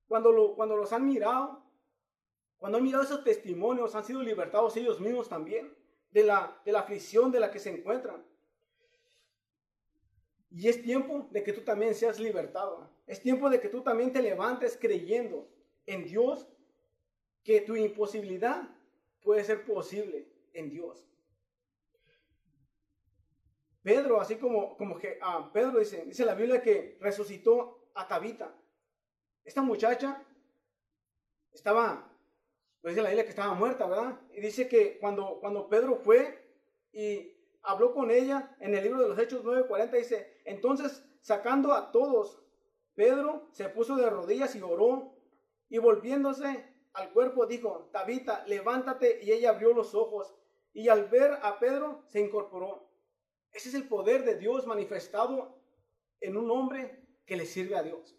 cuando, 0.09 0.55
cuando 0.57 0.75
los 0.75 0.91
han 0.95 1.07
mirado, 1.07 1.63
cuando 2.57 2.79
han 2.79 2.85
mirado 2.85 3.05
esos 3.05 3.23
testimonios, 3.23 3.95
han 3.95 4.05
sido 4.05 4.23
libertados 4.23 4.77
ellos 4.79 4.99
mismos 5.01 5.29
también 5.29 5.77
de 6.11 6.25
la, 6.25 6.59
de 6.65 6.73
la 6.73 6.81
aflicción 6.81 7.31
de 7.31 7.41
la 7.41 7.51
que 7.51 7.59
se 7.59 7.71
encuentran. 7.71 8.25
Y 10.51 10.67
es 10.67 10.83
tiempo 10.83 11.29
de 11.31 11.43
que 11.45 11.53
tú 11.53 11.61
también 11.61 11.95
seas 11.95 12.19
libertado. 12.19 12.91
Es 13.07 13.21
tiempo 13.21 13.51
de 13.51 13.61
que 13.61 13.69
tú 13.69 13.83
también 13.83 14.13
te 14.13 14.23
levantes 14.23 14.79
creyendo 14.81 15.47
en 15.85 16.05
Dios, 16.05 16.49
que 17.45 17.61
tu 17.61 17.77
imposibilidad 17.77 18.69
puede 19.23 19.45
ser 19.45 19.65
posible 19.65 20.29
en 20.53 20.71
Dios. 20.71 21.07
Pedro, 23.83 24.21
así 24.21 24.37
como, 24.37 24.77
como 24.77 24.99
que 24.99 25.19
ah, 25.23 25.51
Pedro 25.53 25.79
dice, 25.79 26.05
dice 26.05 26.25
la 26.25 26.35
Biblia 26.35 26.61
que 26.61 26.99
resucitó 27.01 27.91
a 27.95 28.07
Tabita. 28.07 28.55
Esta 29.45 29.63
muchacha 29.63 30.23
estaba, 31.53 32.13
pues 32.83 32.95
dice 32.95 33.03
la 33.03 33.09
Biblia 33.09 33.25
que 33.25 33.31
estaba 33.31 33.55
muerta, 33.55 33.87
¿verdad? 33.87 34.21
Y 34.35 34.41
dice 34.41 34.69
que 34.69 34.99
cuando, 34.99 35.39
cuando 35.41 35.69
Pedro 35.69 35.97
fue 35.97 36.47
y 36.93 37.33
habló 37.63 37.95
con 37.95 38.11
ella 38.11 38.55
en 38.61 38.75
el 38.75 38.85
libro 38.85 39.03
de 39.03 39.09
los 39.09 39.19
Hechos 39.19 39.45
9:40, 39.45 39.91
dice, 39.93 40.41
entonces 40.45 41.05
sacando 41.23 41.73
a 41.73 41.91
todos, 41.91 42.43
Pedro 42.95 43.49
se 43.53 43.69
puso 43.71 43.97
de 43.97 44.11
rodillas 44.11 44.55
y 44.55 44.63
oró, 44.63 45.15
y 45.71 45.79
volviéndose 45.79 46.70
al 46.93 47.13
cuerpo 47.13 47.47
dijo, 47.47 47.89
Tabita, 47.93 48.45
levántate, 48.47 49.21
y 49.23 49.33
ella 49.33 49.51
abrió 49.51 49.73
los 49.73 49.95
ojos, 49.95 50.35
y 50.73 50.89
al 50.89 51.07
ver 51.07 51.39
a 51.43 51.59
Pedro 51.59 52.03
se 52.09 52.21
incorporó. 52.21 52.89
Ese 53.53 53.69
es 53.69 53.75
el 53.75 53.89
poder 53.89 54.25
de 54.25 54.37
Dios 54.37 54.67
manifestado 54.67 55.59
en 56.21 56.37
un 56.37 56.51
hombre 56.51 57.05
que 57.27 57.37
le 57.37 57.47
sirve 57.47 57.77
a 57.77 57.83
Dios. 57.83 58.17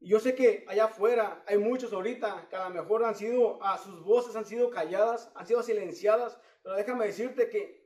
Yo 0.00 0.20
sé 0.20 0.34
que 0.36 0.64
allá 0.68 0.84
afuera 0.84 1.42
hay 1.46 1.58
muchos 1.58 1.92
ahorita 1.92 2.46
que 2.48 2.54
a 2.54 2.68
lo 2.68 2.74
mejor 2.74 3.04
han 3.04 3.16
sido, 3.16 3.62
a 3.62 3.78
sus 3.78 4.04
voces 4.04 4.36
han 4.36 4.46
sido 4.46 4.70
calladas, 4.70 5.32
han 5.34 5.46
sido 5.46 5.62
silenciadas, 5.62 6.38
pero 6.62 6.76
déjame 6.76 7.06
decirte 7.06 7.48
que 7.48 7.78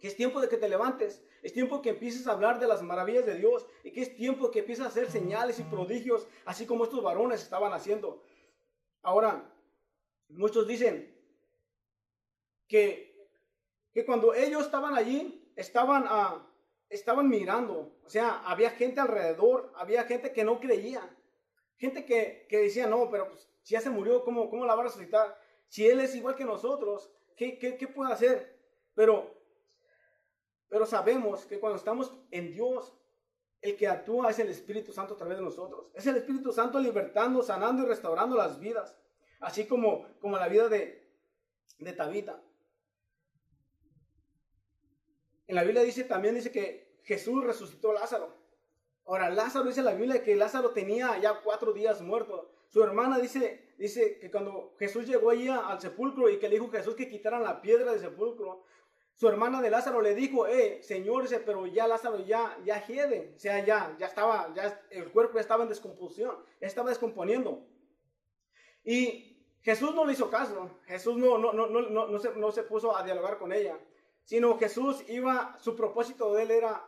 que 0.00 0.08
es 0.08 0.16
tiempo 0.16 0.40
de 0.40 0.48
que 0.48 0.56
te 0.56 0.68
levantes, 0.68 1.22
es 1.42 1.52
tiempo 1.52 1.82
que 1.82 1.90
empieces 1.90 2.26
a 2.26 2.32
hablar 2.32 2.58
de 2.58 2.66
las 2.66 2.82
maravillas 2.82 3.26
de 3.26 3.34
Dios 3.34 3.66
y 3.84 3.92
que 3.92 4.00
es 4.00 4.16
tiempo 4.16 4.50
que 4.50 4.60
empieces 4.60 4.84
a 4.84 4.88
hacer 4.88 5.10
señales 5.10 5.58
y 5.58 5.62
prodigios, 5.62 6.26
así 6.46 6.66
como 6.66 6.84
estos 6.84 7.02
varones 7.02 7.42
estaban 7.42 7.72
haciendo. 7.72 8.22
Ahora, 9.02 9.50
muchos 10.28 10.66
dicen 10.66 11.14
que, 12.68 13.28
que 13.92 14.04
cuando 14.04 14.34
ellos 14.34 14.62
estaban 14.62 14.94
allí, 14.94 15.50
estaban, 15.56 16.04
uh, 16.04 16.42
estaban 16.88 17.28
mirando, 17.28 17.92
o 18.04 18.10
sea, 18.10 18.42
había 18.44 18.70
gente 18.70 19.00
alrededor, 19.00 19.72
había 19.76 20.04
gente 20.04 20.32
que 20.32 20.44
no 20.44 20.60
creía, 20.60 21.08
gente 21.76 22.04
que, 22.04 22.46
que 22.48 22.58
decía, 22.58 22.86
no, 22.86 23.10
pero 23.10 23.28
pues, 23.28 23.48
si 23.62 23.74
ya 23.74 23.80
se 23.80 23.90
murió, 23.90 24.24
¿cómo, 24.24 24.50
cómo 24.50 24.66
la 24.66 24.74
va 24.74 24.82
a 24.82 24.86
resucitar? 24.86 25.40
Si 25.68 25.86
Él 25.88 26.00
es 26.00 26.14
igual 26.14 26.36
que 26.36 26.44
nosotros, 26.44 27.10
¿qué, 27.36 27.58
qué, 27.58 27.76
qué 27.76 27.88
puede 27.88 28.12
hacer? 28.12 28.58
Pero, 28.94 29.34
pero 30.68 30.84
sabemos 30.84 31.46
que 31.46 31.58
cuando 31.58 31.78
estamos 31.78 32.14
en 32.30 32.52
Dios, 32.52 32.92
el 33.62 33.76
que 33.76 33.86
actúa 33.86 34.30
es 34.30 34.38
el 34.38 34.48
Espíritu 34.48 34.92
Santo 34.92 35.14
a 35.14 35.16
través 35.16 35.38
de 35.38 35.44
nosotros. 35.44 35.86
Es 35.94 36.06
el 36.06 36.16
Espíritu 36.16 36.52
Santo 36.52 36.78
libertando, 36.78 37.42
sanando 37.42 37.82
y 37.82 37.86
restaurando 37.86 38.36
las 38.36 38.58
vidas. 38.58 38.96
Así 39.40 39.66
como, 39.66 40.06
como 40.20 40.38
la 40.38 40.48
vida 40.48 40.68
de, 40.68 41.10
de 41.78 41.92
Tabita. 41.92 42.42
En 45.46 45.56
la 45.56 45.64
Biblia 45.64 45.82
dice 45.82 46.04
también 46.04 46.34
dice 46.34 46.52
que 46.52 47.00
Jesús 47.02 47.44
resucitó 47.44 47.90
a 47.90 47.94
Lázaro. 47.94 48.38
Ahora, 49.04 49.28
Lázaro 49.30 49.66
dice 49.66 49.80
en 49.80 49.86
la 49.86 49.94
Biblia 49.94 50.22
que 50.22 50.36
Lázaro 50.36 50.70
tenía 50.70 51.18
ya 51.18 51.40
cuatro 51.42 51.72
días 51.72 52.00
muerto. 52.00 52.52
Su 52.68 52.82
hermana 52.84 53.18
dice, 53.18 53.74
dice 53.76 54.18
que 54.20 54.30
cuando 54.30 54.76
Jesús 54.78 55.06
llegó 55.06 55.30
allí 55.30 55.48
al 55.48 55.80
sepulcro 55.80 56.30
y 56.30 56.38
que 56.38 56.48
le 56.48 56.54
dijo 56.54 56.70
Jesús 56.70 56.94
que 56.94 57.08
quitaran 57.08 57.42
la 57.42 57.60
piedra 57.60 57.90
del 57.90 58.00
sepulcro, 58.00 58.62
su 59.20 59.28
hermana 59.28 59.60
de 59.60 59.68
Lázaro 59.68 60.00
le 60.00 60.14
dijo, 60.14 60.46
eh, 60.46 60.82
Señor, 60.82 61.26
pero 61.44 61.66
ya 61.66 61.86
Lázaro 61.86 62.20
ya, 62.20 62.56
ya 62.64 62.82
hiede, 62.86 63.34
o 63.36 63.38
sea, 63.38 63.62
ya, 63.62 63.94
ya 63.98 64.06
estaba, 64.06 64.50
ya 64.54 64.82
el 64.88 65.12
cuerpo 65.12 65.38
estaba 65.38 65.62
en 65.62 65.68
descomposición, 65.68 66.38
estaba 66.58 66.88
descomponiendo. 66.88 67.62
Y 68.82 69.44
Jesús 69.60 69.94
no 69.94 70.06
le 70.06 70.14
hizo 70.14 70.30
caso, 70.30 70.70
Jesús 70.86 71.18
no, 71.18 71.36
no, 71.36 71.52
no, 71.52 71.66
no, 71.66 72.06
no, 72.06 72.18
se, 72.18 72.34
no 72.34 72.50
se 72.50 72.62
puso 72.62 72.96
a 72.96 73.02
dialogar 73.02 73.36
con 73.36 73.52
ella, 73.52 73.78
sino 74.24 74.58
Jesús 74.58 75.04
iba, 75.06 75.54
su 75.58 75.76
propósito 75.76 76.32
de 76.32 76.44
él 76.44 76.52
era 76.52 76.82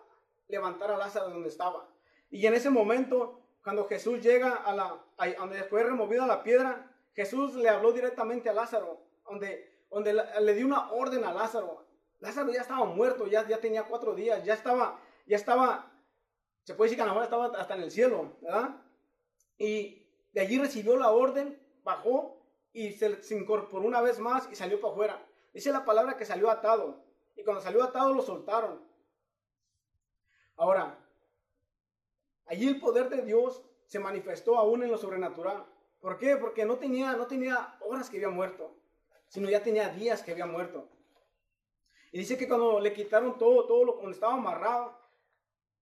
levantar 0.48 0.90
a 0.90 0.96
Lázaro 0.96 1.28
donde 1.28 1.50
estaba. 1.50 1.86
Y 2.30 2.46
en 2.46 2.54
ese 2.54 2.70
momento, 2.70 3.42
cuando 3.62 3.86
Jesús 3.88 4.22
llega 4.22 4.54
a 4.54 4.74
la, 4.74 5.04
a 5.18 5.28
donde 5.34 5.64
fue 5.64 5.82
removida 5.82 6.26
la 6.26 6.42
piedra, 6.42 6.96
Jesús 7.12 7.56
le 7.56 7.68
habló 7.68 7.92
directamente 7.92 8.48
a 8.48 8.54
Lázaro, 8.54 9.02
donde, 9.28 9.84
donde 9.90 10.14
le 10.14 10.54
dio 10.54 10.64
una 10.64 10.92
orden 10.92 11.24
a 11.24 11.34
Lázaro, 11.34 11.81
Lázaro 12.22 12.52
ya 12.52 12.60
estaba 12.60 12.84
muerto, 12.84 13.26
ya, 13.26 13.46
ya 13.48 13.58
tenía 13.58 13.82
cuatro 13.82 14.14
días, 14.14 14.44
ya 14.44 14.54
estaba, 14.54 15.00
ya 15.26 15.34
estaba, 15.34 15.90
se 16.62 16.72
puede 16.74 16.88
decir 16.88 16.96
que 16.96 17.02
a 17.02 17.06
lo 17.06 17.14
mejor 17.14 17.24
estaba 17.24 17.46
hasta 17.58 17.74
en 17.74 17.82
el 17.82 17.90
cielo, 17.90 18.36
¿verdad? 18.40 18.76
Y 19.58 20.06
de 20.32 20.40
allí 20.40 20.56
recibió 20.56 20.96
la 20.96 21.10
orden, 21.10 21.60
bajó 21.82 22.40
y 22.72 22.92
se, 22.92 23.24
se 23.24 23.36
incorporó 23.36 23.84
una 23.84 24.00
vez 24.00 24.20
más 24.20 24.48
y 24.52 24.54
salió 24.54 24.80
para 24.80 24.92
afuera. 24.92 25.26
Dice 25.52 25.72
la 25.72 25.84
palabra 25.84 26.16
que 26.16 26.24
salió 26.24 26.48
atado. 26.48 27.04
Y 27.34 27.42
cuando 27.42 27.60
salió 27.60 27.82
atado 27.82 28.14
lo 28.14 28.22
soltaron. 28.22 28.80
Ahora, 30.54 30.96
allí 32.46 32.68
el 32.68 32.78
poder 32.78 33.08
de 33.08 33.22
Dios 33.22 33.64
se 33.86 33.98
manifestó 33.98 34.58
aún 34.58 34.84
en 34.84 34.92
lo 34.92 34.96
sobrenatural. 34.96 35.66
¿Por 36.00 36.18
qué? 36.18 36.36
Porque 36.36 36.64
no 36.64 36.76
tenía, 36.76 37.14
no 37.14 37.26
tenía 37.26 37.76
horas 37.80 38.08
que 38.08 38.18
había 38.18 38.28
muerto, 38.28 38.76
sino 39.26 39.50
ya 39.50 39.60
tenía 39.60 39.88
días 39.88 40.22
que 40.22 40.30
había 40.30 40.46
muerto. 40.46 40.88
Y 42.12 42.18
dice 42.18 42.36
que 42.36 42.46
cuando 42.46 42.78
le 42.78 42.92
quitaron 42.92 43.38
todo, 43.38 43.66
todo 43.66 43.84
lo 43.84 43.94
cuando 43.94 44.12
estaba 44.12 44.34
amarrado, 44.34 44.98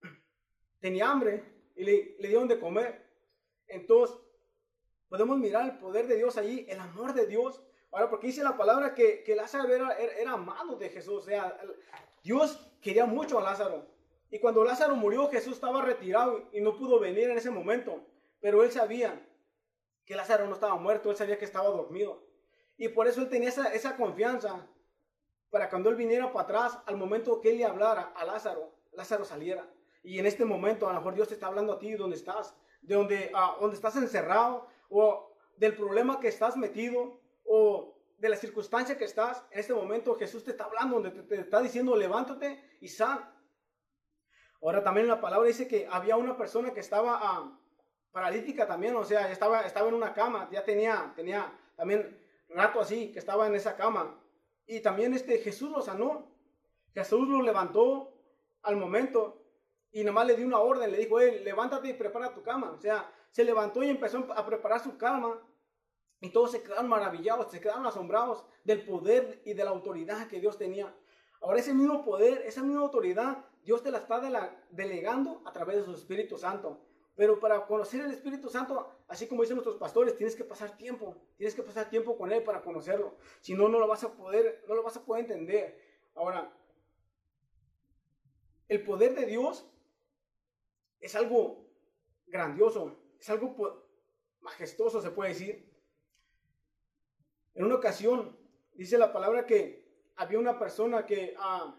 tenía 0.81 1.11
hambre 1.11 1.43
y 1.75 1.85
le, 1.85 2.16
le 2.21 2.29
dieron 2.29 2.47
de 2.47 2.61
comer. 2.61 3.05
Entonces, 3.66 4.16
podemos 5.09 5.38
mirar 5.38 5.64
el 5.64 5.79
poder 5.79 6.07
de 6.07 6.16
Dios 6.16 6.37
allí, 6.37 6.64
el 6.69 6.79
amor 6.79 7.14
de 7.14 7.27
Dios. 7.27 7.61
Ahora, 7.90 8.09
porque 8.09 8.29
dice 8.29 8.45
la 8.45 8.57
palabra 8.57 8.95
que, 8.95 9.25
que 9.25 9.35
Lázaro 9.35 9.75
era, 9.75 9.93
era, 9.95 10.33
amado 10.33 10.77
de 10.77 10.88
Jesús. 10.88 11.25
O 11.25 11.27
sea, 11.27 11.61
Dios 12.23 12.73
quería 12.81 13.07
mucho 13.07 13.38
a 13.38 13.43
Lázaro. 13.43 13.87
Y 14.31 14.38
cuando 14.38 14.62
Lázaro 14.62 14.95
murió, 14.95 15.29
Jesús 15.29 15.55
estaba 15.55 15.83
retirado 15.83 16.49
y 16.53 16.61
no 16.61 16.77
pudo 16.77 17.01
venir 17.01 17.29
en 17.29 17.38
ese 17.38 17.51
momento. 17.51 18.01
Pero 18.40 18.62
él 18.62 18.71
sabía 18.71 19.21
que 20.05 20.14
Lázaro 20.14 20.47
no 20.47 20.55
estaba 20.55 20.77
muerto, 20.77 21.11
él 21.11 21.16
sabía 21.16 21.38
que 21.38 21.45
estaba 21.45 21.69
dormido. 21.69 22.23
Y 22.77 22.88
por 22.88 23.09
eso 23.09 23.21
él 23.21 23.29
tenía 23.29 23.49
esa, 23.49 23.75
esa 23.75 23.97
confianza 23.97 24.69
para 25.50 25.68
cuando 25.68 25.90
él 25.90 25.96
viniera 25.96 26.32
para 26.32 26.44
atrás, 26.44 26.78
al 26.86 26.96
momento 26.96 27.40
que 27.40 27.50
él 27.50 27.58
le 27.58 27.64
hablara 27.64 28.12
a 28.14 28.24
Lázaro, 28.24 28.72
Lázaro 28.92 29.24
saliera. 29.24 29.68
Y 30.02 30.18
en 30.18 30.26
este 30.26 30.44
momento, 30.44 30.88
a 30.88 30.92
lo 30.92 30.98
mejor 30.98 31.14
Dios 31.14 31.28
te 31.28 31.34
está 31.34 31.48
hablando 31.48 31.72
a 31.72 31.78
ti 31.78 31.92
donde 31.92 32.16
estás, 32.16 32.54
de 32.80 32.94
donde, 32.94 33.32
uh, 33.34 33.60
donde 33.60 33.76
estás 33.76 33.96
encerrado, 33.96 34.66
o 34.88 35.36
del 35.56 35.74
problema 35.74 36.20
que 36.20 36.28
estás 36.28 36.56
metido, 36.56 37.20
o 37.44 37.96
de 38.18 38.28
la 38.28 38.36
circunstancia 38.36 38.96
que 38.96 39.04
estás. 39.04 39.44
En 39.50 39.60
este 39.60 39.74
momento 39.74 40.14
Jesús 40.14 40.44
te 40.44 40.52
está 40.52 40.64
hablando, 40.64 41.00
donde 41.00 41.22
te, 41.22 41.40
está 41.40 41.60
diciendo, 41.60 41.96
levántate 41.96 42.62
y 42.80 42.88
sal. 42.88 43.30
Ahora 44.62 44.82
también 44.82 45.08
la 45.08 45.20
palabra 45.20 45.48
dice 45.48 45.66
que 45.66 45.88
había 45.90 46.16
una 46.16 46.36
persona 46.36 46.72
que 46.72 46.80
estaba 46.80 47.40
uh, 47.40 47.58
paralítica 48.12 48.66
también, 48.66 48.94
o 48.96 49.04
sea, 49.04 49.30
estaba, 49.30 49.62
estaba 49.62 49.88
en 49.88 49.94
una 49.94 50.12
cama, 50.12 50.48
ya 50.52 50.64
tenía, 50.64 51.12
tenía 51.16 51.52
también 51.76 52.18
rato 52.48 52.80
así, 52.80 53.12
que 53.12 53.18
estaba 53.18 53.46
en 53.46 53.54
esa 53.54 53.76
cama. 53.76 54.18
Y 54.70 54.78
también 54.78 55.12
este 55.14 55.38
Jesús 55.38 55.68
lo 55.68 55.83
sanó. 55.83 56.28
Jesús 56.94 57.28
lo 57.28 57.42
levantó 57.42 58.12
al 58.62 58.76
momento 58.76 59.42
y 59.90 60.04
nomás 60.04 60.28
le 60.28 60.37
dio 60.37 60.46
una 60.46 60.61
orden, 60.61 60.92
le 60.92 60.98
dijo, 60.98 61.18
él, 61.18 61.42
levántate 61.42 61.88
y 61.88 61.94
prepara 61.94 62.33
tu 62.33 62.44
cama. 62.44 62.70
O 62.70 62.78
sea, 62.78 63.12
se 63.33 63.42
levantó 63.42 63.83
y 63.83 63.88
empezó 63.88 64.28
a 64.33 64.46
preparar 64.46 64.80
su 64.80 64.96
cama. 64.96 65.42
Y 66.20 66.30
todos 66.30 66.52
se 66.52 66.62
quedaron 66.62 66.88
maravillados, 66.88 67.50
se 67.50 67.61
quedaron 67.61 67.85
asombrados 67.85 68.44
del 68.62 68.85
poder 68.85 69.42
y 69.44 69.54
de 69.54 69.64
la 69.64 69.70
autoridad 69.70 70.28
que 70.28 70.38
Dios 70.38 70.56
tenía. 70.56 70.94
Ahora 71.40 71.59
ese 71.59 71.74
mismo 71.74 72.04
poder, 72.04 72.42
esa 72.46 72.62
misma 72.62 72.83
autoridad, 72.83 73.44
Dios 73.64 73.83
te 73.83 73.90
la 73.90 73.98
está 73.98 74.20
delegando 74.70 75.42
a 75.46 75.52
través 75.52 75.78
de 75.78 75.85
su 75.85 75.94
Espíritu 75.94 76.38
Santo. 76.38 76.78
Pero 77.16 77.40
para 77.40 77.66
conocer 77.66 78.02
el 78.02 78.12
Espíritu 78.12 78.48
Santo, 78.48 78.88
así 79.11 79.27
como 79.27 79.42
dicen 79.42 79.57
nuestros 79.57 79.77
pastores, 79.77 80.16
tienes 80.16 80.37
que 80.37 80.44
pasar 80.44 80.77
tiempo, 80.77 81.16
tienes 81.37 81.57
que 81.57 81.64
pasar 81.64 81.90
tiempo 81.90 82.16
con 82.16 82.31
Él 82.31 82.44
para 82.44 82.62
conocerlo. 82.62 83.16
Si 83.40 83.55
no, 83.55 83.68
no 83.68 83.81
lo 83.81 83.88
vas 83.88 84.05
a 84.05 84.16
poder, 84.16 84.64
no 84.68 84.75
lo 84.75 84.85
vas 84.85 84.96
a 84.96 85.05
poder 85.05 85.25
entender. 85.25 85.77
Ahora, 86.14 86.57
el 88.68 88.85
poder 88.85 89.16
de 89.16 89.27
Dios 89.27 89.68
es 91.01 91.16
algo 91.16 91.68
grandioso, 92.29 92.96
es 93.18 93.29
algo 93.29 93.85
majestuoso, 94.42 95.03
se 95.03 95.11
puede 95.11 95.31
decir. 95.31 95.68
En 97.55 97.64
una 97.64 97.75
ocasión, 97.75 98.38
dice 98.75 98.96
la 98.96 99.12
palabra 99.12 99.44
que 99.44 99.90
había 100.14 100.38
una 100.38 100.57
persona 100.57 101.05
que, 101.05 101.35
ah, 101.37 101.77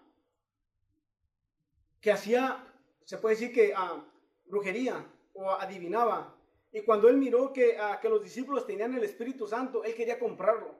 hacía, 2.11 2.67
se 3.05 3.17
puede 3.19 3.35
decir 3.35 3.53
que 3.53 3.73
ah, 3.73 4.05
brujería, 4.47 5.09
o 5.31 5.49
adivinaba. 5.49 6.40
Y 6.71 6.81
cuando 6.81 7.09
él 7.09 7.17
miró 7.17 7.51
que, 7.51 7.77
ah, 7.77 7.99
que 8.01 8.09
los 8.09 8.23
discípulos 8.23 8.65
tenían 8.65 8.93
el 8.93 9.03
Espíritu 9.03 9.45
Santo, 9.45 9.83
él 9.83 9.93
quería 9.93 10.17
comprarlo. 10.17 10.75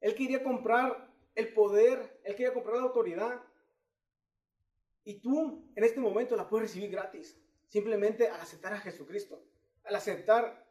Él 0.00 0.14
quería 0.14 0.42
comprar 0.42 1.08
el 1.34 1.52
poder, 1.52 2.20
él 2.24 2.34
quería 2.34 2.52
comprar 2.52 2.76
la 2.76 2.82
autoridad. 2.82 3.42
Y 5.04 5.20
tú 5.20 5.70
en 5.76 5.84
este 5.84 6.00
momento 6.00 6.36
la 6.36 6.48
puedes 6.48 6.68
recibir 6.68 6.90
gratis, 6.90 7.40
simplemente 7.68 8.28
al 8.28 8.40
aceptar 8.40 8.72
a 8.72 8.80
Jesucristo, 8.80 9.42
al 9.84 9.94
aceptar 9.94 10.66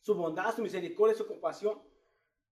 su 0.00 0.14
bondad, 0.14 0.54
su 0.54 0.62
misericordia, 0.62 1.16
su 1.16 1.26
compasión. 1.26 1.82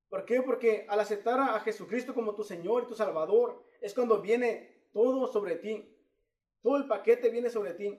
¿Por 0.08 0.24
qué? 0.24 0.42
Porque 0.42 0.86
al 0.88 1.00
aceptar 1.00 1.40
a 1.40 1.60
Jesucristo 1.60 2.14
como 2.14 2.34
tu 2.34 2.44
Señor 2.44 2.82
y 2.82 2.86
tu 2.86 2.94
Salvador, 2.94 3.64
es 3.80 3.94
cuando 3.94 4.20
viene 4.20 4.88
todo 4.92 5.26
sobre 5.26 5.56
ti. 5.56 5.96
Todo 6.62 6.76
el 6.76 6.86
paquete 6.86 7.30
viene 7.30 7.48
sobre 7.48 7.74
ti 7.74 7.98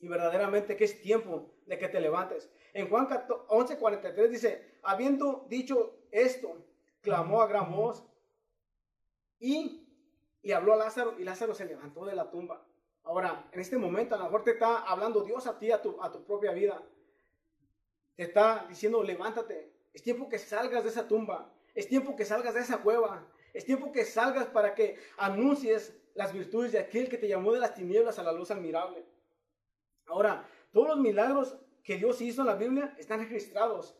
y 0.00 0.08
verdaderamente 0.08 0.76
que 0.76 0.84
es 0.84 1.00
tiempo 1.00 1.50
de 1.66 1.78
que 1.78 1.88
te 1.88 2.00
levantes. 2.00 2.50
En 2.72 2.88
Juan 2.88 3.08
11:43 3.08 4.28
dice, 4.28 4.78
habiendo 4.82 5.46
dicho 5.48 5.98
esto, 6.10 6.64
clamó 7.00 7.42
a 7.42 7.46
gran 7.46 7.72
voz 7.72 8.04
y 9.38 9.88
le 10.42 10.54
habló 10.54 10.74
a 10.74 10.76
Lázaro 10.76 11.18
y 11.18 11.24
Lázaro 11.24 11.54
se 11.54 11.64
levantó 11.64 12.04
de 12.04 12.14
la 12.14 12.30
tumba. 12.30 12.64
Ahora, 13.02 13.48
en 13.52 13.60
este 13.60 13.78
momento 13.78 14.14
a 14.14 14.18
lo 14.18 14.24
mejor 14.24 14.44
te 14.44 14.52
está 14.52 14.78
hablando 14.78 15.22
Dios 15.22 15.46
a 15.46 15.58
ti, 15.58 15.70
a 15.70 15.80
tu, 15.80 16.02
a 16.02 16.12
tu 16.12 16.24
propia 16.24 16.52
vida. 16.52 16.82
Te 18.16 18.24
está 18.24 18.66
diciendo, 18.68 19.02
levántate. 19.02 19.72
Es 19.92 20.02
tiempo 20.02 20.28
que 20.28 20.38
salgas 20.38 20.84
de 20.84 20.90
esa 20.90 21.08
tumba. 21.08 21.52
Es 21.74 21.88
tiempo 21.88 22.16
que 22.16 22.24
salgas 22.24 22.54
de 22.54 22.60
esa 22.60 22.78
cueva. 22.78 23.26
Es 23.54 23.64
tiempo 23.64 23.92
que 23.92 24.04
salgas 24.04 24.46
para 24.46 24.74
que 24.74 24.98
anuncies 25.16 25.96
las 26.14 26.32
virtudes 26.32 26.72
de 26.72 26.80
aquel 26.80 27.08
que 27.08 27.16
te 27.16 27.28
llamó 27.28 27.52
de 27.52 27.60
las 27.60 27.74
tinieblas 27.74 28.18
a 28.18 28.22
la 28.22 28.32
luz 28.32 28.50
admirable. 28.50 29.04
Ahora, 30.08 30.48
todos 30.72 30.88
los 30.88 30.98
milagros 30.98 31.56
que 31.82 31.96
Dios 31.96 32.20
hizo 32.20 32.42
en 32.42 32.48
la 32.48 32.56
Biblia 32.56 32.94
están 32.98 33.20
registrados. 33.20 33.96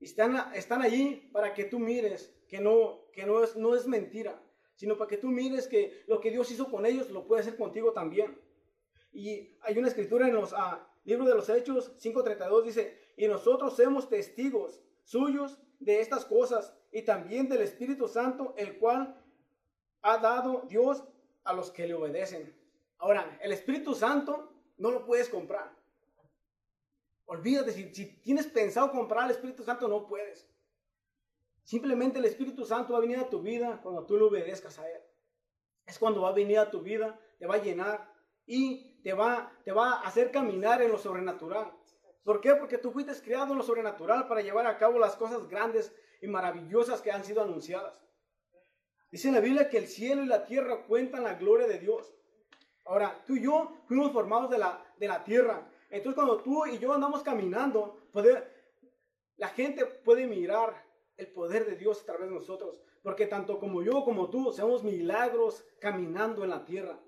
Están, 0.00 0.54
están 0.54 0.82
allí 0.82 1.30
para 1.32 1.54
que 1.54 1.64
tú 1.64 1.78
mires 1.78 2.34
que 2.48 2.60
no, 2.60 3.10
que 3.12 3.26
no 3.26 3.42
es, 3.42 3.56
no 3.56 3.74
es 3.74 3.86
mentira, 3.86 4.40
sino 4.74 4.96
para 4.96 5.08
que 5.08 5.16
tú 5.16 5.28
mires 5.28 5.66
que 5.68 6.04
lo 6.06 6.20
que 6.20 6.30
Dios 6.30 6.50
hizo 6.50 6.70
con 6.70 6.86
ellos 6.86 7.10
lo 7.10 7.26
puede 7.26 7.42
hacer 7.42 7.56
contigo 7.56 7.92
también. 7.92 8.38
Y 9.12 9.56
hay 9.62 9.78
una 9.78 9.88
escritura 9.88 10.28
en 10.28 10.34
los 10.34 10.52
ah, 10.52 10.86
libros 11.04 11.28
de 11.28 11.34
los 11.34 11.48
Hechos 11.48 11.92
5.32 11.98 12.62
dice, 12.62 12.98
y 13.16 13.26
nosotros 13.26 13.76
somos 13.76 14.08
testigos 14.08 14.82
suyos 15.04 15.58
de 15.78 16.00
estas 16.00 16.24
cosas 16.24 16.74
y 16.92 17.02
también 17.02 17.48
del 17.48 17.62
Espíritu 17.62 18.08
Santo, 18.08 18.54
el 18.56 18.78
cual 18.78 19.22
ha 20.02 20.18
dado 20.18 20.64
Dios 20.68 21.04
a 21.44 21.52
los 21.52 21.70
que 21.70 21.86
le 21.86 21.94
obedecen. 21.94 22.54
Ahora, 22.98 23.38
el 23.42 23.52
Espíritu 23.52 23.94
Santo 23.94 24.55
no 24.76 24.90
lo 24.90 25.04
puedes 25.04 25.28
comprar. 25.28 25.70
Olvídate, 27.26 27.72
si, 27.72 28.06
tienes 28.20 28.46
pensado 28.46 28.90
comprar 28.92 29.24
el 29.24 29.32
Espíritu 29.32 29.64
Santo, 29.64 29.88
no 29.88 30.06
puedes. 30.06 30.48
Simplemente 31.64 32.18
el 32.18 32.24
Espíritu 32.24 32.64
Santo 32.64 32.92
va 32.92 32.98
a 32.98 33.02
venir 33.02 33.18
a 33.18 33.28
tu 33.28 33.42
vida 33.42 33.80
cuando 33.82 34.06
tú 34.06 34.16
lo 34.16 34.28
obedezcas 34.28 34.78
a 34.78 34.88
Él. 34.88 35.00
Es 35.84 35.98
cuando 35.98 36.22
va 36.22 36.28
a 36.28 36.32
venir 36.32 36.58
a 36.58 36.70
tu 36.70 36.80
vida, 36.82 37.18
te 37.38 37.46
va 37.46 37.56
a 37.56 37.62
llenar 37.62 38.12
y 38.46 39.00
te 39.02 39.12
va, 39.12 39.52
te 39.64 39.72
va 39.72 39.94
a 39.94 40.00
hacer 40.06 40.30
caminar 40.30 40.80
en 40.82 40.92
lo 40.92 40.98
sobrenatural. 40.98 41.72
¿Por 42.22 42.40
qué? 42.40 42.54
Porque 42.54 42.78
tú 42.78 42.92
fuiste 42.92 43.12
creado 43.20 43.52
en 43.52 43.58
lo 43.58 43.64
sobrenatural 43.64 44.28
para 44.28 44.40
llevar 44.40 44.66
a 44.66 44.78
cabo 44.78 44.98
las 44.98 45.16
cosas 45.16 45.48
grandes 45.48 45.92
y 46.20 46.28
maravillosas 46.28 47.00
que 47.00 47.10
han 47.10 47.24
sido 47.24 47.42
anunciadas. 47.42 48.00
Dice 49.10 49.30
la 49.30 49.40
Biblia 49.40 49.68
que 49.68 49.78
el 49.78 49.86
cielo 49.86 50.22
y 50.22 50.26
la 50.26 50.44
tierra 50.44 50.84
cuentan 50.86 51.24
la 51.24 51.34
gloria 51.34 51.66
de 51.66 51.78
Dios. 51.78 52.12
Ahora, 52.86 53.22
tú 53.26 53.36
y 53.36 53.42
yo 53.42 53.72
fuimos 53.86 54.12
formados 54.12 54.50
de 54.50 54.58
la, 54.58 54.82
de 54.98 55.08
la 55.08 55.24
tierra. 55.24 55.68
Entonces, 55.90 56.14
cuando 56.14 56.38
tú 56.38 56.66
y 56.66 56.78
yo 56.78 56.92
andamos 56.92 57.22
caminando, 57.22 57.98
la 59.36 59.48
gente 59.48 59.84
puede 59.84 60.26
mirar 60.26 60.84
el 61.16 61.28
poder 61.28 61.66
de 61.66 61.76
Dios 61.76 62.02
a 62.02 62.06
través 62.06 62.28
de 62.28 62.34
nosotros. 62.34 62.76
Porque 63.02 63.26
tanto 63.26 63.58
como 63.58 63.82
yo 63.82 64.04
como 64.04 64.30
tú, 64.30 64.52
seamos 64.52 64.82
milagros 64.82 65.64
caminando 65.80 66.44
en 66.44 66.50
la 66.50 66.64
tierra. 66.64 66.98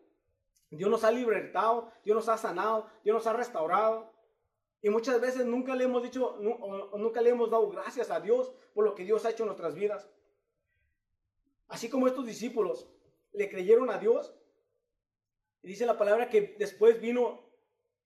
Dios 0.70 0.90
nos 0.90 1.04
ha 1.04 1.10
libertado, 1.10 1.90
Dios 2.04 2.14
nos 2.14 2.28
ha 2.28 2.36
sanado, 2.36 2.86
Dios 3.02 3.14
nos 3.14 3.26
ha 3.26 3.32
restaurado. 3.32 4.12
Y 4.82 4.90
muchas 4.90 5.20
veces 5.20 5.44
nunca 5.44 5.74
le 5.74 5.84
hemos 5.84 6.02
dicho, 6.02 6.26
o 6.26 6.98
nunca 6.98 7.20
le 7.20 7.30
hemos 7.30 7.50
dado 7.50 7.68
gracias 7.68 8.10
a 8.10 8.20
Dios 8.20 8.52
por 8.74 8.84
lo 8.84 8.94
que 8.94 9.04
Dios 9.04 9.24
ha 9.24 9.30
hecho 9.30 9.42
en 9.44 9.48
nuestras 9.48 9.74
vidas. 9.74 10.08
Así 11.68 11.88
como 11.88 12.06
estos 12.06 12.26
discípulos 12.26 12.88
le 13.32 13.48
creyeron 13.48 13.90
a 13.90 13.98
Dios, 13.98 14.34
y 15.62 15.68
dice 15.68 15.86
la 15.86 15.98
palabra 15.98 16.28
que 16.28 16.56
después 16.58 17.00
vino 17.00 17.48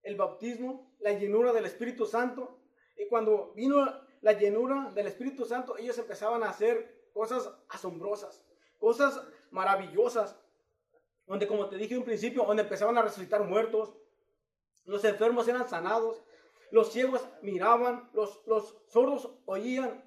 el 0.03 0.17
bautismo, 0.17 0.95
la 1.01 1.13
llenura 1.13 1.53
del 1.53 1.67
Espíritu 1.67 2.07
Santo, 2.07 2.59
y 2.97 3.07
cuando 3.09 3.53
vino 3.55 3.87
la 4.21 4.33
llenura 4.33 4.91
del 4.95 5.07
Espíritu 5.07 5.45
Santo, 5.45 5.77
ellos 5.77 5.99
empezaban 5.99 6.43
a 6.43 6.51
hacer 6.51 7.09
cosas 7.13 7.53
asombrosas, 7.69 8.45
cosas 8.79 9.23
maravillosas, 9.51 10.39
donde 11.27 11.47
como 11.47 11.69
te 11.69 11.77
dije 11.77 11.95
en 11.95 12.01
un 12.01 12.07
principio, 12.07 12.45
donde 12.45 12.63
empezaban 12.63 12.99
a 12.99 13.03
resucitar 13.03 13.45
muertos, 13.45 13.95
los 14.85 15.05
enfermos 15.05 15.47
eran 15.49 15.69
sanados, 15.69 16.23
los 16.71 16.91
ciegos 16.91 17.23
miraban, 17.43 18.11
los, 18.13 18.43
los 18.47 18.77
sordos 18.89 19.31
oían, 19.45 20.03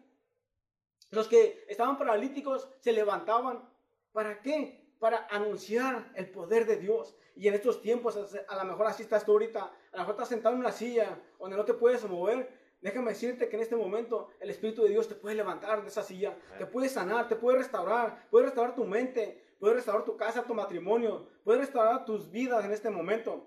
los 1.12 1.28
que 1.28 1.64
estaban 1.70 1.98
paralíticos 1.98 2.68
se 2.80 2.92
levantaban. 2.92 3.70
¿Para 4.12 4.42
qué? 4.42 4.85
Para 5.06 5.28
anunciar 5.30 6.12
el 6.15 6.32
poder 6.32 6.65
de 6.65 6.78
Dios. 6.78 7.15
Y 7.36 7.48
en 7.48 7.54
estos 7.54 7.80
tiempos, 7.80 8.18
a 8.48 8.56
lo 8.56 8.63
mejor 8.63 8.88
así 8.88 9.04
estás 9.04 9.24
tú 9.24 9.34
ahorita, 9.34 9.62
a 9.62 9.91
lo 9.91 10.00
mejor 10.00 10.15
estás 10.15 10.30
sentado 10.30 10.56
en 10.56 10.62
una 10.62 10.72
silla 10.72 11.22
donde 11.38 11.56
no 11.56 11.63
te 11.63 11.76
puedes 11.76 12.04
mover. 12.10 12.50
Déjame 12.82 13.12
decirte 13.12 13.48
que 13.48 13.56
en 13.56 13.62
este 13.62 13.76
momento 13.76 14.30
el 14.39 14.50
Espíritu 14.50 14.82
de 14.82 14.89
Dios 14.89 15.08
te 15.08 15.13
puede 15.13 15.36
levantar 15.36 15.84
de 15.84 15.89
esa 15.89 16.02
silla, 16.02 16.36
te 16.58 16.65
puede 16.65 16.89
sanar, 16.89 17.28
te 17.28 17.36
puede 17.36 17.60
restaurar, 17.60 18.28
puede 18.32 18.46
restaurar 18.46 18.74
tu 18.74 18.84
mente, 18.84 19.44
puede 19.60 19.76
restaurar 19.76 20.06
tu 20.06 20.18
casa, 20.18 20.41
tu 20.41 20.56
matrimonio, 20.56 21.28
puede 21.44 21.60
restaurar 21.60 22.04
tus 22.04 22.32
vidas 22.32 22.65
en 22.65 22.72
este 22.72 22.89
momento. 22.89 23.46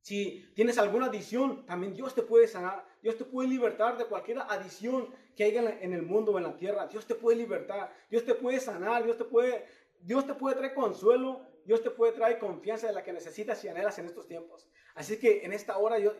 Si 0.00 0.50
tienes 0.54 0.78
alguna 0.78 1.06
adicción, 1.06 1.66
también 1.66 1.94
Dios 1.94 2.14
te 2.14 2.22
puede 2.22 2.48
sanar. 2.48 2.84
Dios 3.02 3.16
te 3.16 3.24
puede 3.24 3.48
libertar 3.48 3.96
de 3.96 4.06
cualquier 4.06 4.38
adicción 4.38 5.08
que 5.36 5.44
haya 5.44 5.78
en 5.80 5.92
el 5.92 6.02
mundo 6.02 6.32
o 6.32 6.38
en 6.38 6.44
la 6.44 6.56
tierra. 6.56 6.86
Dios 6.86 7.06
te 7.06 7.14
puede 7.14 7.36
libertar. 7.36 7.92
Dios 8.10 8.24
te 8.24 8.34
puede 8.34 8.58
sanar. 8.58 9.04
Dios 9.04 9.16
te 9.18 9.24
puede, 9.24 9.66
Dios 10.00 10.26
te 10.26 10.34
puede 10.34 10.56
traer 10.56 10.74
consuelo. 10.74 11.40
Dios 11.64 11.82
te 11.82 11.90
puede 11.90 12.12
traer 12.12 12.38
confianza 12.38 12.86
de 12.86 12.94
la 12.94 13.04
que 13.04 13.12
necesitas 13.12 13.62
y 13.62 13.68
anhelas 13.68 13.98
en 13.98 14.06
estos 14.06 14.26
tiempos. 14.26 14.66
Así 14.94 15.18
que 15.18 15.44
en 15.44 15.52
esta 15.52 15.76
hora 15.76 15.98
yo, 15.98 16.14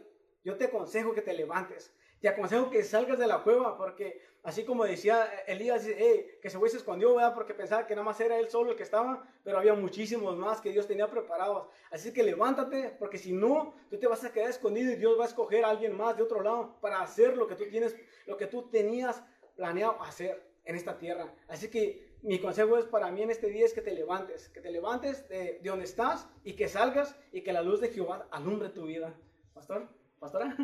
te 0.57 0.64
aconsejo 0.67 1.14
que 1.14 1.23
te 1.23 1.33
levantes. 1.33 1.95
Te 2.21 2.29
aconsejo 2.29 2.69
que 2.69 2.83
salgas 2.83 3.19
de 3.19 3.27
la 3.27 3.43
cueva 3.43 3.79
porque 3.79 4.21
así 4.43 4.64
como 4.64 4.85
decía 4.85 5.25
Elías, 5.47 5.87
que 5.87 6.51
se 6.51 6.69
se 6.69 6.77
escondió, 6.77 7.14
¿verdad? 7.14 7.35
Porque 7.35 7.55
pensaba 7.55 7.87
que 7.87 7.95
nada 7.95 8.05
más 8.05 8.21
era 8.21 8.38
él 8.38 8.51
solo 8.51 8.73
el 8.73 8.77
que 8.77 8.83
estaba, 8.83 9.27
pero 9.45 9.59
había 9.59 9.75
muchísimos 9.75 10.37
más 10.37 10.61
que 10.61 10.71
Dios 10.71 10.87
tenía 10.87 11.09
preparados. 11.09 11.69
Así 11.91 12.12
que 12.12 12.23
levántate, 12.23 12.97
porque 12.99 13.19
si 13.19 13.33
no, 13.33 13.75
tú 13.88 13.99
te 13.99 14.07
vas 14.07 14.25
a 14.25 14.33
quedar 14.33 14.51
escondido 14.51 14.93
y 14.93 14.97
Dios 14.97 15.19
va 15.19 15.25
a 15.25 15.29
escoger 15.29 15.64
a 15.64 15.71
alguien 15.71 15.97
más 15.97 16.17
de 16.17 16.25
otro 16.25 16.43
lado 16.43 16.77
para 16.81 17.01
hacer 17.01 17.37
lo 17.37 17.47
que 17.47 17.55
tú 17.55 17.64
tienes, 17.71 17.97
lo 18.27 18.37
que 18.37 18.47
tú 18.47 18.69
tenías 18.69 19.23
planeado 19.57 20.03
hacer 20.03 20.49
en 20.64 20.77
esta 20.77 20.99
tierra. 20.99 21.33
Así 21.49 21.69
que 21.71 22.08
mi 22.22 22.40
consejo 22.40 22.78
es 22.78 22.87
para 22.87 23.11
mí 23.11 23.22
en 23.22 23.31
este 23.31 23.48
día 23.48 23.64
es 23.64 23.72
que 23.72 23.81
te 23.81 23.92
levantes, 23.92 24.48
que 24.48 24.61
te 24.61 24.70
levantes 24.70 25.28
de, 25.28 25.61
de 25.62 25.68
donde 25.68 25.85
estás 25.85 26.28
y 26.44 26.54
que 26.54 26.68
salgas 26.68 27.16
y 27.33 27.42
que 27.42 27.52
la 27.52 27.62
luz 27.62 27.81
de 27.81 27.88
Jehová 27.88 28.26
alumbre 28.31 28.70
tu 28.70 28.87
vida. 28.87 29.14
Pastor, 29.54 29.88
pastora. 30.18 30.57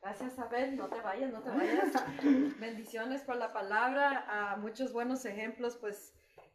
Gracias, 0.00 0.38
Abel. 0.38 0.76
No 0.76 0.88
te 0.88 1.00
vayas, 1.00 1.32
no 1.32 1.42
te 1.42 1.50
vayas. 1.50 1.92
Bendiciones 2.60 3.22
por 3.22 3.36
la 3.36 3.52
palabra. 3.52 4.56
muchos 4.58 4.92
buenos 4.92 5.24
ejemplos. 5.24 5.76
Pues 5.76 6.14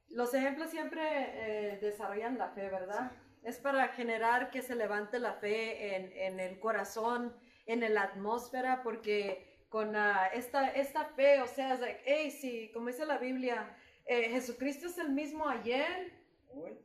los 0.09 0.33
ejemplos 0.33 0.69
siempre 0.69 1.01
eh, 1.03 1.77
desarrollan 1.79 2.37
la 2.37 2.49
fe, 2.49 2.69
¿verdad? 2.69 3.11
Es 3.43 3.59
para 3.59 3.89
generar 3.89 4.49
que 4.49 4.61
se 4.61 4.75
levante 4.75 5.19
la 5.19 5.33
fe 5.33 5.95
en, 5.95 6.11
en 6.13 6.39
el 6.39 6.59
corazón, 6.59 7.35
en 7.65 7.93
la 7.93 8.03
atmósfera, 8.03 8.81
porque 8.81 9.52
con 9.73 9.95
esta, 10.33 10.67
esta 10.67 11.03
fe, 11.03 11.41
o 11.41 11.47
sea, 11.47 11.73
es 11.73 11.79
like, 11.79 12.01
hey, 12.05 12.29
sí, 12.29 12.69
como 12.75 12.89
dice 12.89 13.07
la 13.07 13.17
Biblia, 13.17 13.75
eh, 14.05 14.29
Jesucristo 14.29 14.85
es 14.85 14.99
el 14.99 15.09
mismo 15.09 15.49
ayer 15.49 16.13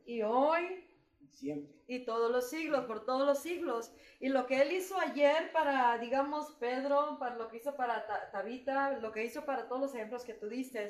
y 0.07 0.23
hoy 0.23 0.87
Siempre. 1.29 1.71
Y 1.85 1.99
todos 1.99 2.31
los 2.31 2.49
siglos, 2.49 2.85
por 2.85 3.05
todos 3.05 3.27
los 3.27 3.37
siglos. 3.43 3.93
Y 4.19 4.29
lo 4.29 4.47
que 4.47 4.63
él 4.63 4.71
hizo 4.71 4.97
ayer 4.99 5.51
para, 5.51 5.99
digamos, 5.99 6.53
Pedro, 6.59 7.17
para 7.19 7.35
lo 7.35 7.47
que 7.47 7.57
hizo 7.57 7.75
para 7.75 8.31
Tabita, 8.31 8.93
lo 8.93 9.11
que 9.11 9.23
hizo 9.23 9.45
para 9.45 9.67
todos 9.67 9.79
los 9.79 9.93
ejemplos 9.93 10.23
que 10.23 10.33
tú 10.33 10.49
diste, 10.49 10.87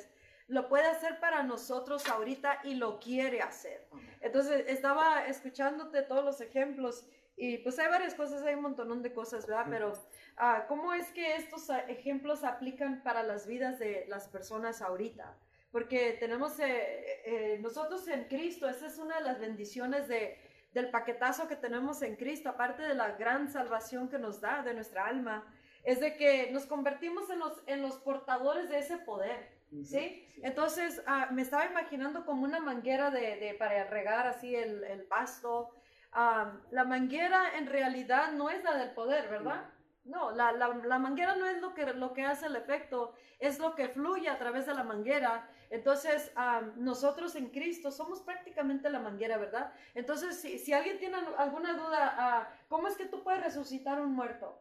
lo 0.47 0.69
puede 0.69 0.85
hacer 0.85 1.19
para 1.19 1.43
nosotros 1.43 2.07
ahorita 2.07 2.61
y 2.63 2.75
lo 2.75 2.97
quiere 2.99 3.41
hacer. 3.41 3.85
Entonces, 4.21 4.63
estaba 4.69 5.27
escuchándote 5.27 6.01
todos 6.03 6.23
los 6.23 6.39
ejemplos 6.39 7.05
y 7.39 7.57
pues 7.59 7.79
hay 7.79 7.87
varias 7.87 8.13
cosas, 8.13 8.43
hay 8.43 8.55
un 8.55 8.63
montón 8.63 9.01
de 9.01 9.13
cosas, 9.13 9.47
¿verdad? 9.47 9.65
Pero, 9.69 9.93
uh, 9.93 10.67
¿cómo 10.67 10.93
es 10.93 11.09
que 11.11 11.35
estos 11.35 11.69
ejemplos 11.87 12.43
aplican 12.43 13.01
para 13.01 13.23
las 13.23 13.47
vidas 13.47 13.79
de 13.79 14.05
las 14.07 14.27
personas 14.27 14.81
ahorita? 14.81 15.35
porque 15.71 16.17
tenemos 16.19 16.59
eh, 16.59 17.21
eh, 17.25 17.59
nosotros 17.61 18.07
en 18.07 18.25
Cristo, 18.25 18.67
esa 18.67 18.87
es 18.87 18.97
una 18.97 19.17
de 19.17 19.23
las 19.23 19.39
bendiciones 19.39 20.07
de, 20.07 20.37
del 20.73 20.89
paquetazo 20.89 21.47
que 21.47 21.55
tenemos 21.55 22.01
en 22.01 22.15
Cristo, 22.15 22.49
aparte 22.49 22.83
de 22.83 22.95
la 22.95 23.11
gran 23.11 23.51
salvación 23.51 24.09
que 24.09 24.17
nos 24.17 24.41
da 24.41 24.63
de 24.63 24.73
nuestra 24.73 25.05
alma, 25.05 25.45
es 25.83 25.99
de 25.99 26.15
que 26.15 26.51
nos 26.51 26.65
convertimos 26.65 27.29
en 27.29 27.39
los, 27.39 27.63
en 27.67 27.81
los 27.81 27.97
portadores 27.97 28.69
de 28.69 28.79
ese 28.79 28.97
poder. 28.97 29.59
¿Sí? 29.83 30.27
Entonces 30.41 30.99
ah, 31.05 31.29
me 31.31 31.43
estaba 31.43 31.67
imaginando 31.67 32.25
como 32.25 32.43
una 32.43 32.59
manguera 32.59 33.11
de, 33.11 33.35
de 33.35 33.53
para 33.53 33.83
regar 33.83 34.25
así 34.25 34.55
el, 34.55 34.83
el 34.83 35.03
pasto. 35.03 35.69
Ah, 36.11 36.53
la 36.71 36.83
manguera 36.85 37.57
en 37.57 37.67
realidad 37.67 38.31
no 38.31 38.49
es 38.49 38.63
la 38.63 38.75
del 38.75 38.91
poder, 38.91 39.29
¿verdad? 39.29 39.69
No, 40.05 40.31
la, 40.31 40.51
la, 40.51 40.69
la, 40.69 40.97
manguera 40.97 41.35
no 41.35 41.45
es 41.45 41.61
lo 41.61 41.73
que, 41.73 41.85
lo 41.93 42.13
que 42.13 42.25
hace 42.25 42.47
el 42.47 42.55
efecto, 42.55 43.13
es 43.37 43.59
lo 43.59 43.75
que 43.75 43.89
fluye 43.89 44.27
a 44.27 44.39
través 44.39 44.65
de 44.65 44.73
la 44.73 44.83
manguera 44.83 45.47
entonces, 45.69 46.31
nosotros 46.77 47.35
en 47.35 47.49
Cristo 47.49 47.91
somos 47.91 48.21
prácticamente 48.21 48.89
la 48.89 48.99
manguera, 48.99 49.37
¿verdad? 49.37 49.71
Entonces, 49.93 50.39
si, 50.39 50.57
si 50.57 50.73
alguien 50.73 50.97
tiene 50.97 51.17
alguna 51.37 51.73
duda, 51.73 52.15
ah, 52.17 52.53
¿cómo 52.67 52.87
es 52.87 52.97
que 52.97 53.05
tú 53.05 53.23
puedes 53.23 53.43
resucitar 53.43 54.01
un 54.01 54.13
muerto? 54.13 54.59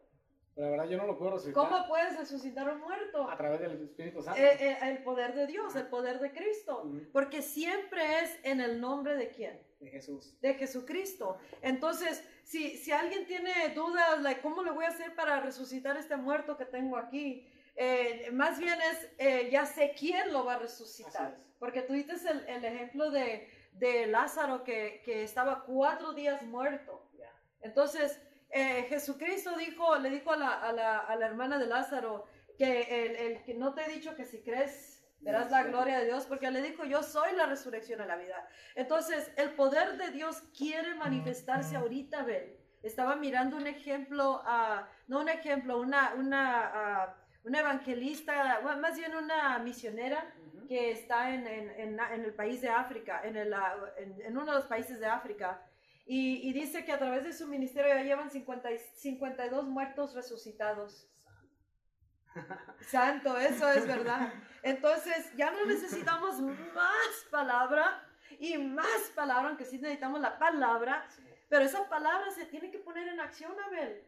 La 0.55 0.69
verdad, 0.69 0.85
yo 0.87 0.97
no 0.97 1.07
lo 1.07 1.17
puedo 1.17 1.31
resucitar. 1.31 1.63
¿Cómo 1.63 1.87
puedes 1.87 2.17
resucitar 2.17 2.69
un 2.69 2.81
muerto? 2.81 3.29
A 3.29 3.37
través 3.37 3.61
del 3.61 3.81
Espíritu 3.81 4.21
Santo. 4.21 4.39
Eh, 4.39 4.57
eh, 4.59 4.77
el 4.83 5.03
poder 5.03 5.33
de 5.33 5.47
Dios, 5.47 5.75
el 5.75 5.87
poder 5.87 6.19
de 6.19 6.31
Cristo. 6.31 6.91
Porque 7.11 7.41
siempre 7.41 8.19
es 8.19 8.39
en 8.43 8.61
el 8.61 8.79
nombre 8.79 9.15
de 9.15 9.29
quién? 9.29 9.68
De 9.79 9.89
Jesús. 9.89 10.39
De 10.41 10.53
Jesucristo. 10.55 11.37
Entonces, 11.61 12.23
si, 12.43 12.77
si 12.77 12.91
alguien 12.91 13.25
tiene 13.25 13.69
dudas, 13.73 14.21
like, 14.21 14.41
¿cómo 14.41 14.61
le 14.63 14.71
voy 14.71 14.85
a 14.85 14.89
hacer 14.89 15.15
para 15.15 15.39
resucitar 15.39 15.95
este 15.97 16.17
muerto 16.17 16.57
que 16.57 16.65
tengo 16.65 16.97
aquí? 16.97 17.47
Eh, 17.75 18.29
más 18.33 18.59
bien 18.59 18.77
es, 18.81 19.09
eh, 19.17 19.49
ya 19.49 19.65
sé 19.65 19.95
quién 19.97 20.33
lo 20.33 20.43
va 20.43 20.55
a 20.55 20.59
resucitar. 20.59 21.37
Porque 21.59 21.81
tú 21.81 21.93
dices 21.93 22.25
el, 22.25 22.45
el 22.47 22.65
ejemplo 22.65 23.09
de, 23.09 23.49
de 23.71 24.05
Lázaro 24.07 24.65
que, 24.65 25.01
que, 25.05 25.23
estaba 25.23 25.63
cuatro 25.63 26.11
días 26.13 26.41
muerto. 26.43 27.09
Entonces, 27.61 28.19
eh, 28.49 28.85
Jesucristo 28.89 29.55
dijo, 29.55 29.95
le 29.97 30.09
dijo 30.09 30.31
a 30.31 30.37
la, 30.37 30.59
a, 30.59 30.73
la, 30.73 30.97
a 30.97 31.15
la, 31.15 31.25
hermana 31.25 31.57
de 31.57 31.67
Lázaro 31.67 32.25
que 32.57 32.81
el, 32.81 33.15
el, 33.15 33.43
que 33.43 33.53
no 33.53 33.73
te 33.73 33.85
he 33.85 33.89
dicho 33.89 34.15
que 34.15 34.25
si 34.25 34.41
crees 34.41 34.98
verás 35.21 35.51
la 35.51 35.63
gloria 35.63 35.99
de 35.99 36.05
Dios, 36.05 36.25
porque 36.25 36.49
le 36.51 36.61
dijo, 36.61 36.83
yo 36.85 37.03
soy 37.03 37.35
la 37.35 37.45
resurrección 37.45 37.99
de 37.99 38.07
la 38.07 38.15
vida. 38.15 38.47
Entonces, 38.75 39.31
el 39.35 39.51
poder 39.51 39.97
de 39.97 40.11
Dios 40.11 40.41
quiere 40.57 40.95
manifestarse 40.95 41.75
ahorita, 41.75 42.23
ven. 42.23 42.57
Estaba 42.81 43.15
mirando 43.15 43.57
un 43.57 43.67
ejemplo, 43.67 44.41
uh, 44.45 44.85
no 45.07 45.19
un 45.19 45.29
ejemplo, 45.29 45.79
una, 45.79 46.13
una 46.15 47.07
uh, 47.07 47.29
una 47.43 47.59
evangelista, 47.59 48.61
más 48.61 48.97
bien 48.97 49.15
una 49.15 49.59
misionera 49.59 50.33
que 50.67 50.91
está 50.91 51.33
en, 51.33 51.47
en, 51.47 51.99
en, 51.99 52.23
el 52.23 52.33
país 52.33 52.61
de 52.61 52.69
África, 52.69 53.21
en, 53.23 53.35
el, 53.35 53.53
en, 53.97 54.37
uno 54.37 54.45
de 54.45 54.59
los 54.59 54.65
países 54.65 54.99
de 54.99 55.07
África. 55.07 55.61
Y, 56.05 56.47
y, 56.47 56.53
dice 56.53 56.85
que 56.85 56.91
a 56.91 56.97
través 56.97 57.23
de 57.23 57.33
su 57.33 57.47
ministerio 57.47 57.93
ya 57.93 58.03
llevan 58.03 58.29
50, 58.29 58.69
52 58.95 59.65
muertos 59.67 60.13
resucitados. 60.15 61.07
Santo, 62.87 63.37
eso 63.37 63.69
es 63.69 63.87
verdad. 63.87 64.33
Entonces, 64.63 65.31
ya 65.35 65.51
no 65.51 65.65
necesitamos 65.65 66.39
más 66.41 67.25
palabra 67.29 68.05
y 68.39 68.57
más 68.57 69.11
palabra, 69.15 69.49
aunque 69.49 69.65
sí 69.65 69.77
necesitamos 69.77 70.21
la 70.21 70.37
palabra, 70.37 71.07
pero 71.49 71.65
esa 71.65 71.89
palabra 71.89 72.29
se 72.31 72.45
tiene 72.45 72.71
que 72.71 72.79
poner 72.79 73.07
en 73.07 73.19
acción, 73.19 73.53
Abel. 73.59 74.03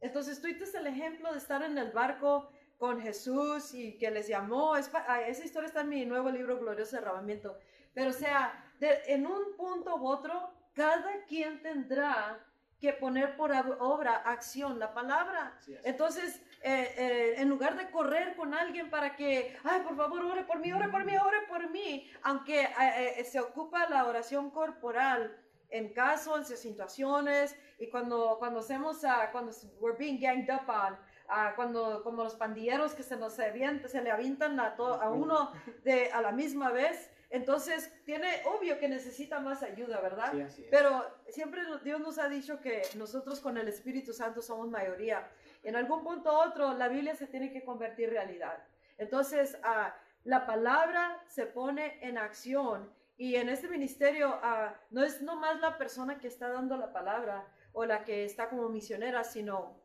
Entonces, 0.00 0.40
tú 0.40 0.48
es 0.48 0.74
el 0.74 0.86
ejemplo 0.86 1.32
de 1.32 1.38
estar 1.38 1.62
en 1.62 1.78
el 1.78 1.90
barco 1.92 2.50
con 2.78 3.00
Jesús 3.00 3.72
y 3.72 3.96
que 3.96 4.10
les 4.10 4.28
llamó. 4.28 4.74
Ah, 4.74 5.22
esa 5.22 5.44
historia 5.44 5.68
está 5.68 5.80
en 5.80 5.88
mi 5.88 6.04
nuevo 6.04 6.30
libro, 6.30 6.58
Glorioso 6.58 6.96
Derramamiento. 6.96 7.58
Pero, 7.94 8.10
o 8.10 8.12
sea, 8.12 8.62
en 8.80 9.26
un 9.26 9.56
punto 9.56 9.96
u 9.96 10.06
otro, 10.06 10.52
cada 10.74 11.24
quien 11.26 11.62
tendrá 11.62 12.44
que 12.80 12.92
poner 12.92 13.36
por 13.36 13.52
obra, 13.78 14.16
acción, 14.16 14.78
la 14.78 14.92
palabra. 14.92 15.58
Entonces, 15.84 16.42
eh, 16.66 16.94
eh, 16.96 17.34
en 17.36 17.50
lugar 17.50 17.76
de 17.76 17.90
correr 17.90 18.34
con 18.36 18.54
alguien 18.54 18.88
para 18.88 19.14
que, 19.14 19.54
ay, 19.64 19.82
por 19.82 19.96
favor, 19.98 20.24
ore 20.24 20.44
por 20.44 20.60
mí, 20.60 20.72
ore 20.72 20.88
por 20.88 21.04
mí, 21.04 21.14
ore 21.14 21.42
por 21.46 21.68
mí, 21.68 22.10
aunque 22.22 22.62
eh, 22.62 23.22
se 23.24 23.38
ocupa 23.38 23.86
la 23.90 24.06
oración 24.06 24.50
corporal 24.50 25.36
en 25.68 25.92
casos, 25.92 26.50
en 26.50 26.56
situaciones, 26.56 27.54
y 27.78 27.90
cuando, 27.90 28.36
cuando 28.38 28.60
hacemos, 28.60 29.04
uh, 29.04 29.30
cuando 29.30 29.52
we're 29.78 29.98
being 29.98 30.18
ganged 30.18 30.48
up 30.48 30.66
on, 30.68 30.94
uh, 31.28 31.54
cuando 31.54 32.02
como 32.02 32.24
los 32.24 32.34
pandilleros 32.34 32.94
que 32.94 33.02
se 33.02 33.16
nos 33.16 33.34
se, 33.34 33.52
se 33.88 34.00
le 34.00 34.10
avientan 34.10 34.58
a, 34.58 34.74
a 34.76 35.10
uno 35.10 35.52
de, 35.82 36.10
a 36.12 36.22
la 36.22 36.32
misma 36.32 36.70
vez, 36.70 37.10
entonces, 37.34 37.92
tiene 38.04 38.28
obvio 38.44 38.78
que 38.78 38.88
necesita 38.88 39.40
más 39.40 39.64
ayuda, 39.64 40.00
¿verdad? 40.00 40.32
Pero 40.70 41.04
siempre 41.28 41.62
Dios 41.82 42.00
nos 42.00 42.18
ha 42.18 42.28
dicho 42.28 42.60
que 42.60 42.82
nosotros 42.94 43.40
con 43.40 43.58
el 43.58 43.66
Espíritu 43.66 44.12
Santo 44.12 44.40
somos 44.40 44.70
mayoría. 44.70 45.28
En 45.64 45.76
algún 45.76 46.02
punto 46.02 46.30
u 46.32 46.48
otro, 46.48 46.74
la 46.74 46.88
Biblia 46.88 47.14
se 47.14 47.26
tiene 47.26 47.52
que 47.52 47.64
convertir 47.64 48.08
en 48.08 48.14
realidad. 48.14 48.62
Entonces, 48.98 49.58
uh, 49.64 49.90
la 50.24 50.46
palabra 50.46 51.22
se 51.26 51.46
pone 51.46 51.98
en 52.02 52.18
acción 52.18 52.92
y 53.16 53.36
en 53.36 53.48
este 53.48 53.68
ministerio 53.68 54.40
uh, 54.42 54.74
no 54.90 55.02
es 55.02 55.22
nomás 55.22 55.60
la 55.60 55.76
persona 55.78 56.18
que 56.18 56.28
está 56.28 56.48
dando 56.48 56.76
la 56.76 56.92
palabra 56.92 57.46
o 57.72 57.84
la 57.84 58.04
que 58.04 58.24
está 58.24 58.48
como 58.48 58.68
misionera, 58.68 59.24
sino 59.24 59.82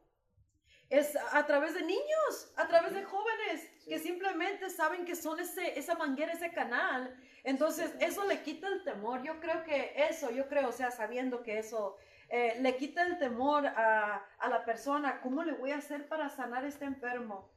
es 0.89 1.15
a 1.33 1.45
través 1.45 1.73
de 1.75 1.81
niños, 1.83 2.53
a 2.55 2.67
través 2.67 2.93
de 2.93 3.03
jóvenes 3.03 3.69
que 3.87 3.99
simplemente 3.99 4.69
saben 4.69 5.05
que 5.05 5.15
son 5.15 5.39
ese, 5.39 5.77
esa 5.77 5.95
manguera, 5.95 6.33
ese 6.33 6.51
canal 6.51 7.15
entonces, 7.43 7.93
eso 7.99 8.25
le 8.25 8.41
quita 8.41 8.67
el 8.67 8.83
temor. 8.83 9.23
Yo 9.23 9.39
creo 9.39 9.63
que 9.63 9.93
eso, 10.09 10.29
yo 10.31 10.47
creo, 10.47 10.69
o 10.69 10.71
sea, 10.71 10.91
sabiendo 10.91 11.43
que 11.43 11.59
eso 11.59 11.97
eh, 12.29 12.57
le 12.61 12.77
quita 12.77 13.03
el 13.03 13.17
temor 13.17 13.65
a, 13.65 14.23
a, 14.37 14.49
la 14.49 14.63
persona, 14.65 15.21
¿cómo 15.21 15.43
le 15.43 15.53
voy 15.53 15.71
a 15.71 15.77
hacer 15.77 16.07
para 16.07 16.29
sanar 16.29 16.65
este 16.65 16.85
enfermo? 16.85 17.49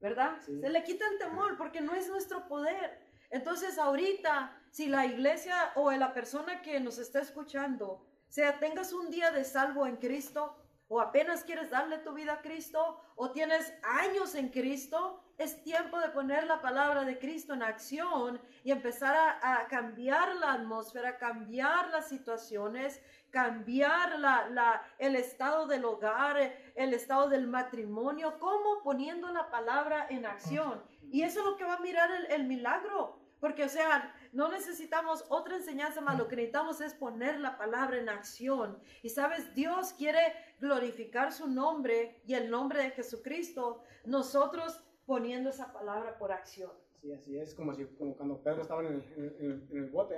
¿Verdad? 0.00 0.38
Se 0.40 0.70
le 0.70 0.82
quita 0.84 1.04
el 1.08 1.18
temor 1.18 1.56
porque 1.58 1.80
no 1.80 1.94
es 1.94 2.08
nuestro 2.08 2.48
poder. 2.48 2.98
Entonces, 3.28 3.78
ahorita, 3.78 4.56
si 4.70 4.88
la 4.88 5.04
iglesia 5.04 5.72
o 5.74 5.90
la 5.92 6.14
persona 6.14 6.62
que 6.62 6.80
nos 6.80 6.98
está 6.98 7.20
escuchando, 7.20 8.06
sea, 8.30 8.58
tengas 8.58 8.92
un 8.92 9.10
día 9.10 9.30
de 9.32 9.44
salvo 9.44 9.86
en 9.86 9.96
Cristo, 9.96 10.56
o 10.88 11.00
apenas 11.00 11.44
quieres 11.44 11.70
darle 11.70 11.98
tu 11.98 12.12
vida 12.14 12.34
a 12.34 12.42
Cristo, 12.42 13.00
o 13.16 13.30
tienes 13.32 13.72
años 13.82 14.34
en 14.34 14.48
Cristo, 14.48 15.22
es 15.40 15.62
tiempo 15.62 15.98
de 15.98 16.10
poner 16.10 16.46
la 16.46 16.60
palabra 16.60 17.02
de 17.04 17.18
Cristo 17.18 17.54
en 17.54 17.62
acción 17.62 18.38
y 18.62 18.72
empezar 18.72 19.16
a, 19.42 19.66
cambiar 19.68 20.36
la 20.36 20.52
atmósfera, 20.52 21.16
cambiar 21.16 21.88
las 21.88 22.10
situaciones, 22.10 23.00
cambiar 23.30 24.18
la, 24.18 24.82
el 24.98 25.16
estado 25.16 25.66
del 25.66 25.86
hogar, 25.86 26.36
el 26.74 26.92
estado 26.92 27.30
del 27.30 27.46
matrimonio, 27.46 28.38
como 28.38 28.82
poniendo 28.82 29.32
la 29.32 29.48
palabra 29.48 30.06
en 30.10 30.26
acción. 30.26 30.82
Y 31.10 31.22
eso 31.22 31.40
es 31.40 31.46
lo 31.46 31.56
que 31.56 31.64
va 31.64 31.76
a 31.76 31.80
mirar 31.80 32.10
el, 32.10 32.26
el 32.26 32.44
milagro. 32.44 33.18
Porque, 33.40 33.64
o 33.64 33.68
sea, 33.70 34.14
no 34.34 34.48
necesitamos 34.48 35.24
otra 35.30 35.56
enseñanza 35.56 36.02
más, 36.02 36.18
lo 36.18 36.28
que 36.28 36.36
necesitamos 36.36 36.82
es 36.82 36.92
poner 36.92 37.40
la 37.40 37.56
palabra 37.56 37.96
en 37.96 38.10
acción. 38.10 38.78
Y 39.02 39.08
sabes, 39.08 39.54
Dios 39.54 39.94
quiere 39.94 40.34
glorificar 40.60 41.32
su 41.32 41.48
nombre 41.48 42.20
y 42.26 42.34
el 42.34 42.50
nombre 42.50 42.82
de 42.82 42.90
Jesucristo. 42.90 43.82
Nosotros 44.04 44.84
poniendo 45.10 45.50
esa 45.50 45.72
palabra 45.72 46.16
por 46.16 46.30
acción. 46.30 46.70
Sí, 47.02 47.12
así 47.12 47.36
es, 47.36 47.52
como, 47.52 47.74
si, 47.74 47.84
como 47.98 48.14
cuando 48.14 48.40
Pedro 48.44 48.62
estaba 48.62 48.80
en 48.82 48.86
el, 48.86 49.36
en, 49.40 49.76
el, 49.76 49.90
bote, 49.90 50.14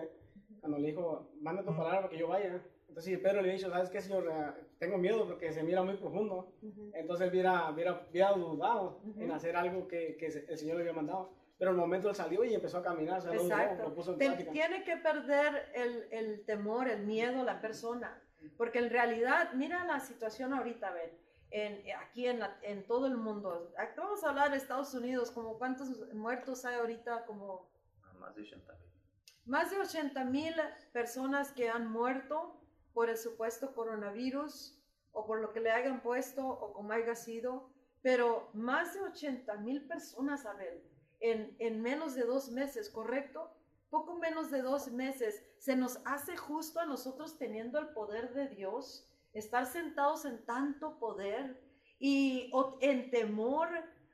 cuando 0.60 0.78
le 0.78 0.88
dijo, 0.88 1.30
manda 1.40 1.62
tu 1.62 1.74
palabra 1.74 2.02
para 2.02 2.10
que 2.10 2.18
yo 2.18 2.28
vaya. 2.28 2.60
Entonces 2.88 3.18
Pedro 3.20 3.40
le 3.40 3.54
dijo, 3.54 3.70
¿sabes 3.70 3.88
qué, 3.88 4.02
Señor? 4.02 4.30
Tengo 4.78 4.98
miedo 4.98 5.26
porque 5.26 5.50
se 5.50 5.62
mira 5.62 5.82
muy 5.82 5.96
profundo. 5.96 6.52
Entonces 6.92 7.24
él 7.24 7.32
hubiera, 7.32 7.70
hubiera, 7.70 8.32
dudado 8.32 9.00
en 9.16 9.30
hacer 9.30 9.56
algo 9.56 9.88
que, 9.88 10.14
que, 10.18 10.26
el 10.26 10.58
Señor 10.58 10.76
le 10.76 10.82
había 10.82 10.92
mandado. 10.92 11.30
Pero 11.56 11.70
el 11.70 11.76
momento 11.78 12.10
él 12.10 12.14
salió 12.14 12.44
y 12.44 12.52
empezó 12.52 12.76
a 12.76 12.82
caminar. 12.82 13.20
O 13.20 13.22
sea, 13.22 13.32
Exacto. 13.32 13.84
Lo 13.84 13.94
puso 13.94 14.12
en 14.12 14.18
Tiene 14.52 14.84
que 14.84 14.98
perder 14.98 15.72
el, 15.74 16.06
el, 16.10 16.44
temor, 16.44 16.90
el 16.90 17.06
miedo 17.06 17.42
la 17.44 17.62
persona. 17.62 18.20
Porque 18.58 18.80
en 18.80 18.90
realidad, 18.90 19.54
mira 19.54 19.86
la 19.86 20.00
situación 20.00 20.52
ahorita, 20.52 20.92
ven 20.92 21.21
en, 21.52 21.84
aquí 21.96 22.26
en, 22.26 22.40
en 22.62 22.86
todo 22.86 23.06
el 23.06 23.16
mundo. 23.16 23.72
vamos 23.96 24.24
a 24.24 24.30
hablar 24.30 24.50
de 24.50 24.56
Estados 24.56 24.94
Unidos, 24.94 25.30
como 25.30 25.58
cuántos 25.58 25.88
muertos 26.12 26.64
hay 26.64 26.76
ahorita, 26.76 27.26
como... 27.26 27.70
Ah, 28.02 28.14
más 28.18 28.34
de 28.34 28.42
80 28.42 28.72
mil. 28.72 28.92
Más 29.44 29.70
de 29.70 29.78
80 29.78 30.24
mil 30.24 30.54
personas 30.92 31.52
que 31.52 31.68
han 31.68 31.90
muerto 31.90 32.58
por 32.94 33.10
el 33.10 33.18
supuesto 33.18 33.74
coronavirus 33.74 34.78
o 35.12 35.26
por 35.26 35.40
lo 35.40 35.52
que 35.52 35.60
le 35.60 35.70
hayan 35.70 36.00
puesto 36.00 36.46
o 36.46 36.72
como 36.72 36.92
haya 36.92 37.14
sido, 37.14 37.70
pero 38.00 38.48
más 38.54 38.94
de 38.94 39.02
80 39.02 39.54
mil 39.58 39.86
personas, 39.86 40.46
Abel, 40.46 40.82
en, 41.20 41.54
en 41.58 41.82
menos 41.82 42.14
de 42.14 42.22
dos 42.22 42.50
meses, 42.50 42.88
¿correcto? 42.88 43.52
Poco 43.90 44.14
menos 44.16 44.50
de 44.50 44.62
dos 44.62 44.90
meses. 44.90 45.44
¿Se 45.58 45.76
nos 45.76 46.00
hace 46.06 46.34
justo 46.36 46.80
a 46.80 46.86
nosotros 46.86 47.36
teniendo 47.36 47.78
el 47.78 47.88
poder 47.88 48.32
de 48.32 48.48
Dios? 48.48 49.11
Estar 49.32 49.66
sentados 49.66 50.24
en 50.24 50.44
tanto 50.44 50.98
poder 50.98 51.60
y 51.98 52.50
en 52.80 53.10
temor, 53.10 53.68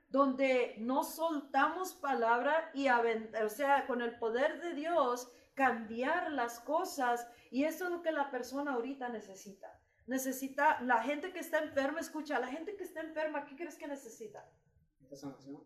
donde 0.09 0.77
no 0.79 1.05
soltamos 1.05 1.93
palabra 1.95 2.71
y, 2.75 2.89
o 2.89 3.49
sea, 3.49 3.87
con 3.87 4.01
el 4.01 4.19
poder 4.19 4.61
de 4.61 4.75
Dios, 4.75 5.31
cambiar 5.55 6.33
las 6.33 6.61
cosas. 6.61 7.29
Y 7.51 7.65
eso 7.65 7.85
es 7.85 7.91
lo 7.91 8.03
que 8.03 8.13
la 8.13 8.31
persona 8.31 8.73
ahorita 8.73 9.09
necesita. 9.09 9.69
Necesita, 10.07 10.81
la 10.81 11.03
gente 11.03 11.33
que 11.33 11.41
está 11.41 11.59
enferma, 11.59 12.01
escucha, 12.01 12.39
la 12.39 12.49
gente 12.49 12.77
que 12.77 12.85
está 12.85 13.01
enferma, 13.01 13.45
¿qué 13.45 13.57
crees 13.57 13.77
que 13.77 13.87
necesita? 13.87 14.49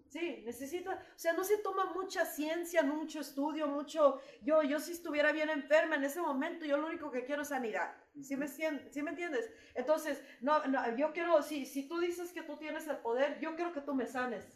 Sí, 0.09 0.43
necesita, 0.45 0.93
o 0.93 1.19
sea, 1.19 1.33
no 1.33 1.45
se 1.45 1.59
toma 1.59 1.93
mucha 1.93 2.25
ciencia, 2.25 2.83
mucho 2.83 3.21
estudio, 3.21 3.67
mucho, 3.67 4.21
yo, 4.43 4.63
yo 4.63 4.79
si 4.79 4.93
estuviera 4.93 5.33
bien 5.33 5.51
enferma 5.51 5.97
en 5.97 6.05
ese 6.05 6.21
momento, 6.21 6.65
yo 6.65 6.77
lo 6.77 6.87
único 6.87 7.11
que 7.11 7.25
quiero 7.25 7.43
es 7.43 7.49
sanidad. 7.49 7.95
¿Sí 8.21 8.37
me, 8.37 8.47
¿Sí 8.47 9.03
me 9.03 9.11
entiendes? 9.11 9.51
Entonces, 9.75 10.23
no, 10.41 10.65
no, 10.67 10.97
yo 10.97 11.13
quiero, 11.13 11.43
si, 11.43 11.67
si 11.67 11.89
tú 11.89 11.99
dices 11.99 12.33
que 12.33 12.43
tú 12.43 12.57
tienes 12.57 12.87
el 12.87 12.99
poder, 12.99 13.41
yo 13.41 13.57
quiero 13.57 13.73
que 13.73 13.81
tú 13.81 13.95
me 13.95 14.07
sanes, 14.07 14.47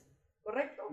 ¿correcto? 0.42 0.88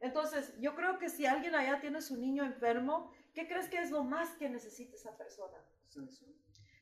Entonces, 0.00 0.54
yo 0.60 0.74
creo 0.74 0.98
que 0.98 1.08
si 1.08 1.26
alguien 1.26 1.54
allá 1.54 1.80
tiene 1.80 2.02
su 2.02 2.16
niño 2.16 2.44
enfermo, 2.44 3.10
¿qué 3.34 3.48
crees 3.48 3.68
que 3.68 3.80
es 3.80 3.90
lo 3.90 4.04
más 4.04 4.30
que 4.36 4.48
necesita 4.48 4.96
esa 4.96 5.16
persona? 5.16 5.56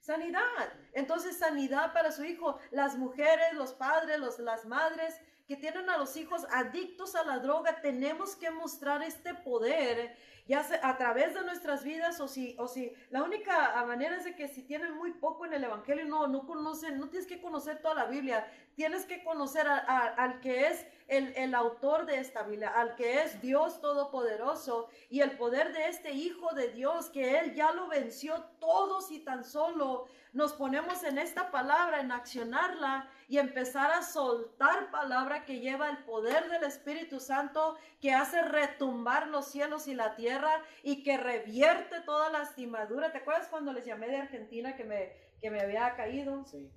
Sanidad. 0.01 0.73
Entonces, 0.93 1.37
sanidad 1.37 1.93
para 1.93 2.13
su 2.13 2.25
hijo. 2.25 2.59
Las 2.71 2.97
mujeres, 2.97 3.55
los 3.55 3.73
padres, 3.75 4.19
los, 4.21 4.39
las 4.39 4.65
madres 4.65 5.21
que 5.47 5.57
tienen 5.57 5.89
a 5.89 5.97
los 5.97 6.17
hijos 6.17 6.45
adictos 6.51 7.15
a 7.15 7.25
la 7.25 7.39
droga, 7.39 7.81
tenemos 7.81 8.35
que 8.35 8.51
mostrar 8.51 9.03
este 9.03 9.33
poder, 9.33 10.17
ya 10.47 10.65
sea 10.65 10.81
a 10.83 10.97
través 10.97 11.35
de 11.35 11.43
nuestras 11.43 11.85
vidas 11.85 12.21
o 12.21 12.27
si, 12.27 12.57
o 12.59 12.67
si 12.67 12.93
la 13.11 13.23
única 13.23 13.85
manera 13.87 14.17
es 14.17 14.25
de 14.25 14.35
que 14.35 14.49
si 14.49 14.63
tienen 14.63 14.95
muy 14.95 15.13
poco 15.13 15.47
en 15.47 15.53
el 15.53 15.65
Evangelio, 15.65 16.05
no, 16.07 16.27
no 16.27 16.47
conocen, 16.47 16.99
no 16.99 17.09
tienes 17.09 17.29
que 17.29 17.41
conocer 17.41 17.81
toda 17.81 17.95
la 17.95 18.05
Biblia, 18.07 18.47
tienes 18.75 19.07
que 19.07 19.23
conocer 19.23 19.67
al 19.69 20.41
que 20.41 20.67
es 20.69 20.87
el, 21.09 21.33
el, 21.37 21.55
autor 21.55 22.07
de 22.07 22.19
esta 22.19 22.43
Biblia, 22.43 22.69
al 22.69 22.97
que 22.97 23.23
es 23.23 23.41
Dios 23.41 23.81
Todopoderoso 23.81 24.89
y 25.09 25.21
el 25.21 25.37
poder 25.37 25.73
de 25.73 25.89
este 25.89 26.13
Hijo 26.13 26.55
de 26.55 26.69
Dios, 26.69 27.11
que 27.11 27.39
Él 27.39 27.55
ya 27.55 27.73
lo 27.73 27.89
venció 27.89 28.45
todos 28.59 29.11
y 29.11 29.21
tan 29.21 29.45
solo 29.45 30.07
nos 30.37 30.53
ponemos 30.53 31.03
en 31.03 31.17
esta 31.17 31.51
palabra, 31.51 32.01
en 32.01 32.13
accionarla 32.13 33.09
y 33.27 33.39
empezar 33.39 33.91
a 33.91 34.03
soltar 34.03 34.91
palabra 34.91 35.47
que 35.47 35.61
lleva 35.61 35.89
el 35.89 36.05
poder 36.05 36.51
del 36.51 36.65
Espíritu 36.65 37.21
Santo, 37.21 37.79
que 38.03 38.13
hace 38.13 38.43
retumbar 38.43 39.29
los 39.29 39.47
cielos 39.47 39.89
y 39.89 39.95
la 39.95 40.15
tierra 40.15 40.63
y 40.83 41.03
que 41.03 41.17
revierte 41.17 42.03
toda 42.03 42.29
la 42.29 42.41
lastimadura. 42.41 43.13
¿Te 43.13 43.19
acuerdas 43.19 43.49
cuando 43.49 43.73
les 43.73 43.87
llamé 43.87 44.09
de 44.09 44.19
Argentina 44.19 44.77
que 44.77 44.85
me, 44.85 45.13
que 45.41 45.51
me 45.51 45.63
había 45.63 45.97
caído? 45.97 46.45
Sí. 46.45 46.71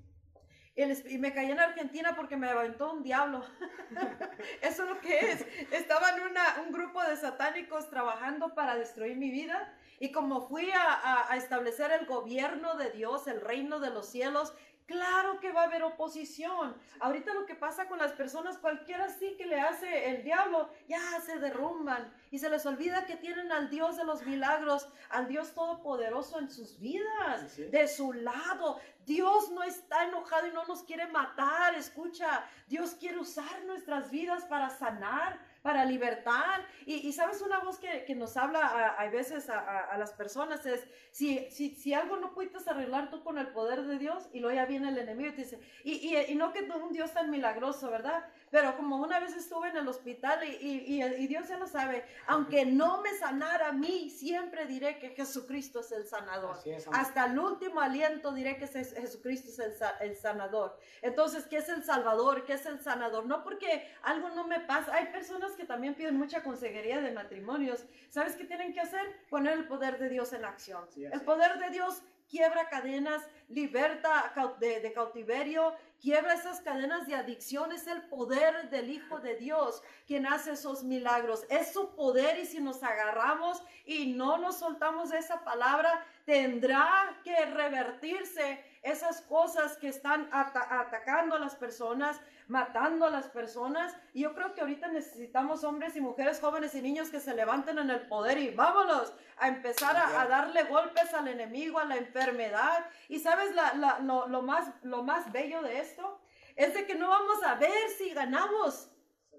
Y 0.79 1.17
me 1.17 1.33
caí 1.33 1.51
en 1.51 1.59
Argentina 1.59 2.15
porque 2.15 2.37
me 2.37 2.47
aventó 2.47 2.93
un 2.93 3.03
diablo. 3.03 3.43
Eso 4.61 4.83
es 4.83 4.89
lo 4.89 5.01
que 5.01 5.31
es. 5.31 5.45
Estaba 5.71 6.11
en 6.11 6.21
una, 6.21 6.63
un 6.65 6.71
grupo 6.71 7.03
de 7.03 7.17
satánicos 7.17 7.89
trabajando 7.89 8.55
para 8.55 8.75
destruir 8.75 9.17
mi 9.17 9.29
vida 9.29 9.73
Y 9.99 10.13
como 10.13 10.47
fui 10.47 10.71
a, 10.71 11.29
a 11.29 11.35
establecer 11.35 11.91
el 11.91 12.05
gobierno 12.05 12.77
de 12.77 12.91
Dios, 12.91 13.27
el 13.27 13.41
reino 13.41 13.81
de 13.81 13.89
los 13.89 14.07
cielos, 14.07 14.53
Claro 14.89 15.39
que 15.39 15.51
va 15.51 15.61
a 15.61 15.65
haber 15.65 15.83
oposición. 15.83 16.75
Ahorita 16.99 17.31
lo 17.35 17.45
que 17.45 17.53
pasa 17.53 17.87
con 17.87 17.99
las 17.99 18.13
personas, 18.13 18.57
cualquiera 18.57 19.07
sí 19.07 19.35
que 19.37 19.45
le 19.45 19.61
hace 19.61 20.09
el 20.09 20.23
diablo, 20.23 20.67
ya 20.87 20.99
se 21.23 21.37
derrumban 21.37 22.11
y 22.31 22.39
se 22.39 22.49
les 22.49 22.65
olvida 22.65 23.05
que 23.05 23.15
tienen 23.15 23.51
al 23.51 23.69
Dios 23.69 23.97
de 23.97 24.03
los 24.03 24.25
milagros, 24.25 24.89
al 25.11 25.27
Dios 25.27 25.53
todopoderoso 25.53 26.39
en 26.39 26.49
sus 26.49 26.79
vidas, 26.79 27.55
de 27.57 27.87
su 27.87 28.13
lado. 28.13 28.79
Dios 29.05 29.51
no 29.51 29.61
está 29.61 30.05
enojado 30.05 30.47
y 30.47 30.53
no 30.53 30.65
nos 30.65 30.81
quiere 30.81 31.05
matar. 31.05 31.75
Escucha, 31.75 32.43
Dios 32.67 32.95
quiere 32.99 33.19
usar 33.19 33.63
nuestras 33.65 34.09
vidas 34.09 34.45
para 34.45 34.71
sanar, 34.71 35.39
para 35.61 35.85
libertad. 35.85 36.61
Y, 36.85 37.11
sabes, 37.13 37.41
una 37.41 37.59
voz 37.59 37.79
que, 37.79 38.05
que 38.05 38.15
nos 38.15 38.37
habla 38.37 38.59
a, 38.59 39.01
a 39.01 39.09
veces 39.09 39.49
a, 39.49 39.59
a, 39.59 39.97
las 39.97 40.13
personas 40.13 40.65
es, 40.65 40.87
si, 41.11 41.49
si, 41.51 41.75
si 41.75 41.93
algo 41.93 42.17
no 42.17 42.33
puedes 42.33 42.67
arreglar 42.67 43.09
tú 43.09 43.23
con 43.23 43.37
el 43.37 43.47
poder 43.49 43.83
de 43.83 43.97
Dios, 43.97 44.29
y 44.33 44.39
luego 44.39 44.55
ya 44.55 44.65
viene 44.65 44.89
el 44.89 44.97
enemigo 44.97 45.29
y 45.29 45.33
te 45.33 45.43
dice, 45.43 45.59
y, 45.83 45.93
y, 45.93 46.31
y 46.31 46.35
no 46.35 46.51
que 46.53 46.61
un 46.61 46.93
Dios 46.93 47.13
tan 47.13 47.29
milagroso, 47.29 47.89
¿verdad? 47.89 48.25
Pero 48.51 48.75
como 48.75 48.97
una 48.97 49.19
vez 49.19 49.35
estuve 49.35 49.69
en 49.69 49.77
el 49.77 49.87
hospital 49.87 50.43
y, 50.43 51.03
y, 51.03 51.27
Dios 51.27 51.47
ya 51.47 51.57
lo 51.57 51.67
sabe, 51.67 52.05
aunque 52.27 52.65
no 52.65 53.01
me 53.01 53.13
sanara 53.13 53.69
a 53.69 53.71
mí, 53.71 54.09
siempre 54.09 54.65
diré 54.65 54.97
que 54.97 55.09
Jesucristo 55.09 55.81
es 55.81 55.91
el 55.91 56.07
sanador. 56.07 56.57
Hasta 56.91 57.25
el 57.25 57.37
último 57.37 57.79
aliento 57.79 58.33
diré 58.33 58.57
que 58.57 58.67
Jesucristo 58.67 59.49
es 59.49 59.59
el, 59.59 59.73
el, 60.01 60.15
sanador. 60.15 60.77
Entonces, 61.01 61.45
¿qué 61.47 61.57
es 61.57 61.69
el 61.69 61.83
salvador? 61.83 62.45
¿Qué 62.45 62.53
es 62.53 62.65
el 62.65 62.79
sanador? 62.79 63.25
No 63.25 63.43
porque 63.43 63.87
algo 64.01 64.29
no 64.29 64.47
me 64.47 64.59
pasa. 64.61 64.95
Hay 64.95 65.07
personas 65.07 65.51
que 65.53 65.65
también 65.65 65.95
piden 65.95 66.17
mucha 66.17 66.41
consejería 66.43 67.01
de 67.01 67.11
matrimonios. 67.11 67.85
¿Sabes 68.09 68.35
qué 68.35 68.45
tienen 68.45 68.73
que 68.73 68.79
hacer? 68.79 69.27
Poner 69.29 69.53
el 69.53 69.67
poder 69.67 69.99
de 69.99 70.09
Dios 70.09 70.33
en 70.33 70.45
acción. 70.45 70.87
el 70.95 71.21
poder 71.21 71.59
de 71.59 71.69
Dios 71.69 72.01
quiebra 72.29 72.69
cadenas, 72.69 73.23
liberta 73.49 74.33
de, 74.59 74.93
cautiverio, 74.93 75.73
quiebra 75.99 76.35
esas 76.35 76.61
cadenas 76.61 77.07
de 77.07 77.15
adicción. 77.15 77.71
Es 77.71 77.87
el 77.87 78.03
poder 78.03 78.69
del 78.69 78.89
Hijo 78.89 79.19
de 79.19 79.35
Dios 79.35 79.81
quien 80.05 80.27
hace 80.27 80.51
esos 80.51 80.83
milagros. 80.83 81.45
Es 81.49 81.73
su 81.73 81.95
poder 81.95 82.39
y 82.39 82.45
si 82.45 82.61
nos 82.61 82.83
agarramos 82.83 83.63
y 83.85 84.13
no 84.13 84.37
nos 84.37 84.57
soltamos 84.57 85.09
de 85.09 85.17
esa 85.17 85.43
palabra, 85.43 86.05
tendrá 86.25 87.19
que 87.23 87.45
revertirse 87.45 88.63
esas 88.91 89.21
cosas 89.21 89.77
que 89.77 89.87
están 89.87 90.29
atacando 90.31 91.35
a 91.35 91.39
las 91.39 91.55
personas, 91.55 92.19
matando 92.47 93.05
a 93.05 93.09
las 93.09 93.27
personas. 93.27 93.95
Y 94.13 94.21
yo 94.21 94.33
creo 94.33 94.53
que 94.53 94.61
ahorita 94.61 94.87
necesitamos 94.87 95.63
hombres 95.63 95.95
y 95.95 96.01
mujeres, 96.01 96.39
jóvenes 96.39 96.75
y 96.75 96.81
niños 96.81 97.09
que 97.09 97.19
se 97.19 97.33
levanten 97.33 97.77
en 97.77 97.89
el 97.89 98.07
poder 98.07 98.37
y 98.37 98.51
vámonos 98.51 99.13
a 99.37 99.47
empezar 99.47 99.95
a, 99.95 100.27
darle 100.27 100.63
golpes 100.63 101.13
al 101.13 101.27
enemigo, 101.27 101.79
a 101.79 101.85
la 101.85 101.97
enfermedad. 101.97 102.85
Y 103.07 103.19
sabes, 103.19 103.53
lo, 104.01 104.41
más, 104.41 104.71
lo 104.83 105.03
más 105.03 105.31
bello 105.31 105.61
de 105.61 105.79
esto 105.79 106.19
es 106.55 106.73
de 106.73 106.85
que 106.85 106.95
no 106.95 107.09
vamos 107.09 107.43
a 107.43 107.55
ver 107.55 107.89
si 107.97 108.09
ganamos. 108.11 108.91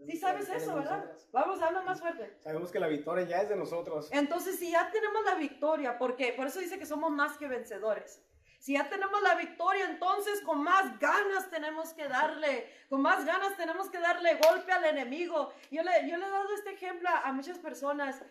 Sí 0.07 0.17
sabes 0.17 0.49
eso, 0.49 0.75
¿verdad? 0.77 1.05
Vamos 1.33 1.61
a 1.61 1.67
hablar 1.67 1.85
más 1.85 2.01
fuerte. 2.01 2.35
Sabemos 2.39 2.71
que 2.71 2.81
la 2.81 2.89
victoria 2.89 3.27
ya 3.27 3.43
es 3.43 3.49
de 3.49 3.57
nosotros. 3.57 4.09
Entonces, 4.13 4.59
si 4.59 4.71
ya 4.71 4.91
tenemos 4.91 5.25
la 5.25 5.35
victoria, 5.35 5.99
porque 5.99 6.33
por 6.33 6.47
eso 6.47 6.59
dice 6.59 6.79
que 6.79 6.87
somos 6.87 7.11
más 7.11 7.37
que 7.37 7.47
vencedores. 7.49 8.23
Si 8.61 8.75
ya 8.75 8.87
tenemos 8.91 9.23
la 9.23 9.37
victoria, 9.37 9.87
entonces 9.87 10.43
con 10.43 10.63
más 10.63 10.99
ganas 10.99 11.49
tenemos 11.49 11.95
que 11.95 12.07
darle, 12.07 12.71
con 12.91 13.01
más 13.01 13.25
ganas 13.25 13.57
tenemos 13.57 13.89
que 13.89 13.99
darle 13.99 14.35
golpe 14.35 14.71
al 14.71 14.85
enemigo. 14.85 15.51
Yo 15.71 15.83
le, 15.83 16.07
yo 16.07 16.19
le 16.19 16.27
he 16.27 16.31
dado 16.31 16.55
este 16.55 16.73
ejemplo 16.73 17.09
a 17.09 17.33
muchas 17.33 17.59
personas 17.59 18.23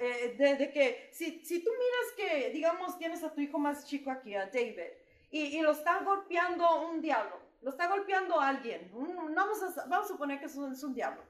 eh, 0.00 0.34
de, 0.38 0.72
que 0.72 1.10
si, 1.12 1.44
si 1.44 1.62
tú 1.62 1.70
miras 1.70 2.12
que, 2.16 2.50
digamos, 2.50 2.96
tienes 2.96 3.22
a 3.24 3.30
tu 3.30 3.42
hijo 3.42 3.58
más 3.58 3.84
chico 3.84 4.10
aquí, 4.10 4.34
a 4.34 4.46
David, 4.46 4.80
y, 5.30 5.60
lo 5.60 5.72
está 5.72 6.00
golpeando 6.00 6.88
un 6.88 7.02
diablo, 7.02 7.38
lo 7.60 7.68
está 7.68 7.88
golpeando 7.88 8.40
alguien, 8.40 8.90
vamos 9.34 9.62
a, 9.62 9.84
vamos 9.86 10.06
a 10.06 10.12
suponer 10.12 10.40
que 10.40 10.46
es 10.46 10.56
un, 10.56 10.72
es 10.72 10.82
un 10.82 10.94
diablo, 10.94 11.22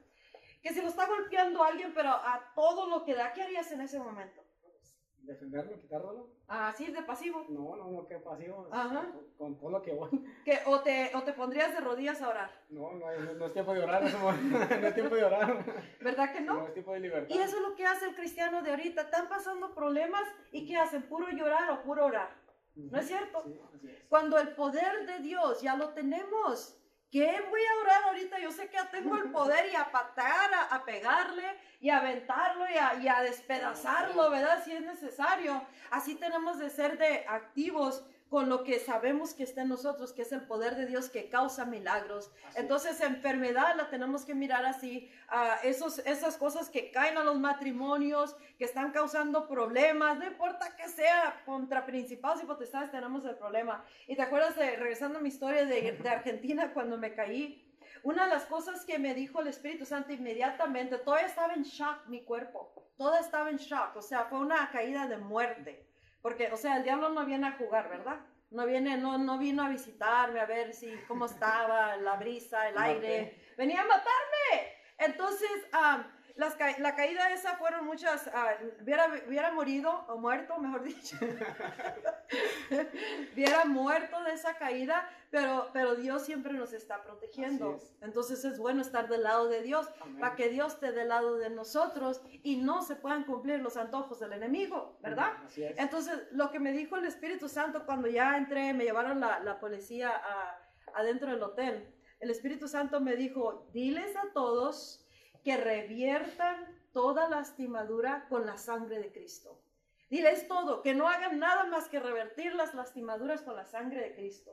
que 0.62 0.72
si 0.72 0.80
lo 0.80 0.90
está 0.90 1.06
golpeando 1.06 1.64
alguien, 1.64 1.92
pero 1.92 2.10
a 2.10 2.52
todo 2.54 2.86
lo 2.86 3.04
que 3.04 3.16
da, 3.16 3.32
¿qué 3.32 3.42
harías 3.42 3.72
en 3.72 3.80
ese 3.80 3.98
momento? 3.98 4.45
Defenderlo, 5.26 5.78
quitarlo. 5.78 6.28
Ah, 6.48 6.72
sí, 6.76 6.86
de 6.86 7.02
pasivo. 7.02 7.44
No, 7.48 7.76
no, 7.76 7.90
no, 7.90 8.06
que 8.06 8.16
pasivo. 8.18 8.68
Ajá. 8.70 9.06
Con, 9.36 9.58
todo 9.58 9.70
lo 9.70 9.82
que 9.82 9.92
voy. 9.92 10.10
¿Que, 10.44 10.60
o, 10.66 10.80
te, 10.80 11.10
¿O 11.14 11.22
te 11.22 11.32
pondrías 11.32 11.74
de 11.74 11.80
rodillas 11.80 12.22
a 12.22 12.28
orar? 12.28 12.50
No, 12.70 12.92
no, 12.92 13.06
no, 13.34 13.46
es 13.46 13.52
tiempo 13.52 13.74
de 13.74 13.82
orar, 13.82 14.02
no, 14.12 14.88
es 14.88 14.94
tiempo 14.94 15.14
de 15.14 15.24
orar. 15.24 15.64
¿Verdad 16.00 16.32
que 16.32 16.40
no? 16.40 16.54
No 16.54 16.66
es 16.66 16.72
tiempo 16.72 16.92
de 16.92 17.00
libertad. 17.00 17.34
Y 17.34 17.38
eso 17.38 17.56
es 17.56 17.62
lo 17.62 17.74
que 17.74 17.86
hace 17.86 18.06
el 18.06 18.14
cristiano 18.14 18.62
de 18.62 18.70
ahorita. 18.70 19.02
Están 19.02 19.28
pasando 19.28 19.74
problemas 19.74 20.22
y 20.52 20.66
¿qué 20.66 20.76
hacen? 20.76 21.02
Puro 21.02 21.28
llorar 21.30 21.70
o 21.70 21.82
puro 21.82 22.06
orar. 22.06 22.30
¿No 22.74 22.98
es 22.98 23.06
cierto? 23.06 23.42
Sí, 23.44 23.60
así 23.74 23.88
es. 23.88 24.04
Cuando 24.08 24.38
el 24.38 24.48
poder 24.54 25.06
de 25.06 25.18
Dios 25.20 25.62
ya 25.62 25.76
lo 25.76 25.90
tenemos. 25.90 26.78
¿Qué 27.10 27.40
voy 27.48 27.60
a 27.60 27.80
orar 27.80 28.02
ahorita? 28.04 28.38
Yo 28.40 28.50
sé 28.50 28.68
que 28.68 28.76
ya 28.76 28.90
tengo 28.90 29.16
el 29.16 29.30
poder 29.30 29.72
y 29.72 29.76
a 29.76 29.90
patar, 29.90 30.50
a, 30.70 30.84
pegarle 30.84 31.44
y 31.80 31.90
a 31.90 31.98
aventarlo 31.98 32.64
y 32.68 32.76
a, 32.76 32.94
y 33.02 33.08
a, 33.08 33.22
despedazarlo, 33.22 34.30
¿verdad? 34.30 34.62
Si 34.64 34.72
es 34.72 34.82
necesario. 34.82 35.62
Así 35.90 36.14
tenemos 36.14 36.58
de 36.58 36.70
ser 36.70 36.98
de 36.98 37.24
activos 37.28 38.04
con 38.28 38.48
lo 38.48 38.64
que 38.64 38.80
sabemos 38.80 39.34
que 39.34 39.44
está 39.44 39.62
en 39.62 39.68
nosotros, 39.68 40.12
que 40.12 40.22
es 40.22 40.32
el 40.32 40.42
poder 40.42 40.74
de 40.74 40.86
Dios 40.86 41.08
que 41.08 41.28
causa 41.28 41.64
milagros. 41.64 42.32
Entonces, 42.56 43.00
enfermedad 43.00 43.76
la 43.76 43.88
tenemos 43.88 44.24
que 44.24 44.34
mirar 44.34 44.66
así, 44.66 45.08
a 45.28 45.56
esos, 45.62 46.00
esas 46.00 46.36
cosas 46.36 46.68
que 46.68 46.90
caen 46.90 47.18
a 47.18 47.24
los 47.24 47.38
matrimonios, 47.38 48.36
que 48.58 48.64
están 48.64 48.90
causando 48.90 49.46
problemas, 49.46 50.18
no 50.18 50.26
importa 50.26 50.74
que 50.74 50.88
sea 50.88 51.40
contra 51.44 51.86
principados 51.86 52.42
y 52.42 52.46
potestades, 52.46 52.90
tenemos 52.90 53.24
el 53.24 53.36
problema. 53.36 53.84
Y 54.08 54.16
te 54.16 54.22
acuerdas 54.22 54.56
de, 54.56 54.74
regresando 54.76 55.18
a 55.18 55.22
mi 55.22 55.28
historia 55.28 55.64
de, 55.64 55.92
de 55.92 56.08
Argentina, 56.08 56.72
cuando 56.74 56.98
me 56.98 57.14
caí, 57.14 57.65
una 58.06 58.26
de 58.26 58.30
las 58.30 58.44
cosas 58.44 58.84
que 58.84 59.00
me 59.00 59.14
dijo 59.14 59.40
el 59.40 59.48
Espíritu 59.48 59.84
Santo 59.84 60.12
inmediatamente, 60.12 60.96
todavía 60.98 61.26
estaba 61.26 61.54
en 61.54 61.64
shock 61.64 62.06
mi 62.06 62.22
cuerpo, 62.22 62.72
todo 62.96 63.18
estaba 63.18 63.50
en 63.50 63.56
shock, 63.56 63.96
o 63.96 64.00
sea, 64.00 64.26
fue 64.26 64.38
una 64.38 64.70
caída 64.70 65.08
de 65.08 65.16
muerte. 65.16 65.90
Porque, 66.22 66.52
o 66.52 66.56
sea, 66.56 66.76
el 66.76 66.84
diablo 66.84 67.08
no 67.08 67.26
viene 67.26 67.48
a 67.48 67.56
jugar, 67.58 67.88
¿verdad? 67.88 68.20
No 68.52 68.64
viene, 68.64 68.96
no, 68.96 69.18
no 69.18 69.38
vino 69.38 69.64
a 69.64 69.68
visitarme 69.68 70.38
a 70.38 70.46
ver 70.46 70.72
si 70.72 70.88
cómo 71.08 71.26
estaba 71.26 71.96
la 71.96 72.14
brisa, 72.14 72.68
el 72.68 72.78
aire. 72.78 73.54
Venía 73.58 73.82
a 73.82 73.86
matarme. 73.86 74.72
Entonces, 74.98 75.50
um, 75.72 76.04
la 76.36 76.94
caída 76.94 77.32
esa 77.32 77.56
fueron 77.56 77.86
muchas, 77.86 78.26
uh, 78.26 78.82
hubiera, 78.82 79.06
hubiera 79.26 79.52
morido 79.52 79.90
o 80.08 80.18
muerto, 80.18 80.58
mejor 80.58 80.82
dicho, 80.82 81.16
hubiera 83.32 83.64
muerto 83.64 84.22
de 84.24 84.32
esa 84.32 84.56
caída, 84.58 85.08
pero, 85.30 85.70
pero 85.72 85.94
Dios 85.94 86.22
siempre 86.22 86.52
nos 86.52 86.72
está 86.72 87.02
protegiendo. 87.02 87.78
Entonces 88.00 88.44
es 88.44 88.58
bueno 88.58 88.82
estar 88.82 89.08
del 89.08 89.22
lado 89.22 89.48
de 89.48 89.62
Dios 89.62 89.88
para 90.20 90.36
que 90.36 90.48
Dios 90.48 90.74
esté 90.74 90.92
del 90.92 91.08
lado 91.08 91.36
de 91.36 91.50
nosotros 91.50 92.20
y 92.42 92.56
no 92.56 92.82
se 92.82 92.96
puedan 92.96 93.24
cumplir 93.24 93.60
los 93.60 93.76
antojos 93.76 94.20
del 94.20 94.32
enemigo, 94.32 94.98
¿verdad? 95.02 95.32
Entonces 95.56 96.28
lo 96.32 96.50
que 96.50 96.60
me 96.60 96.72
dijo 96.72 96.96
el 96.96 97.06
Espíritu 97.06 97.48
Santo 97.48 97.86
cuando 97.86 98.08
ya 98.08 98.36
entré, 98.36 98.74
me 98.74 98.84
llevaron 98.84 99.20
la, 99.20 99.40
la 99.40 99.58
policía 99.58 100.10
a, 100.10 100.58
adentro 100.94 101.30
del 101.30 101.42
hotel, 101.42 101.92
el 102.20 102.30
Espíritu 102.30 102.66
Santo 102.66 103.00
me 103.00 103.16
dijo, 103.16 103.68
diles 103.72 104.16
a 104.16 104.32
todos, 104.32 105.05
que 105.46 105.56
reviertan 105.56 106.56
toda 106.92 107.28
lastimadura 107.28 108.26
con 108.28 108.46
la 108.46 108.58
sangre 108.58 108.98
de 108.98 109.12
Cristo. 109.12 109.62
Diles 110.10 110.48
todo, 110.48 110.82
que 110.82 110.92
no 110.92 111.08
hagan 111.08 111.38
nada 111.38 111.66
más 111.66 111.88
que 111.88 112.00
revertir 112.00 112.52
las 112.56 112.74
lastimaduras 112.74 113.42
con 113.42 113.54
la 113.54 113.64
sangre 113.64 114.00
de 114.00 114.14
Cristo. 114.16 114.50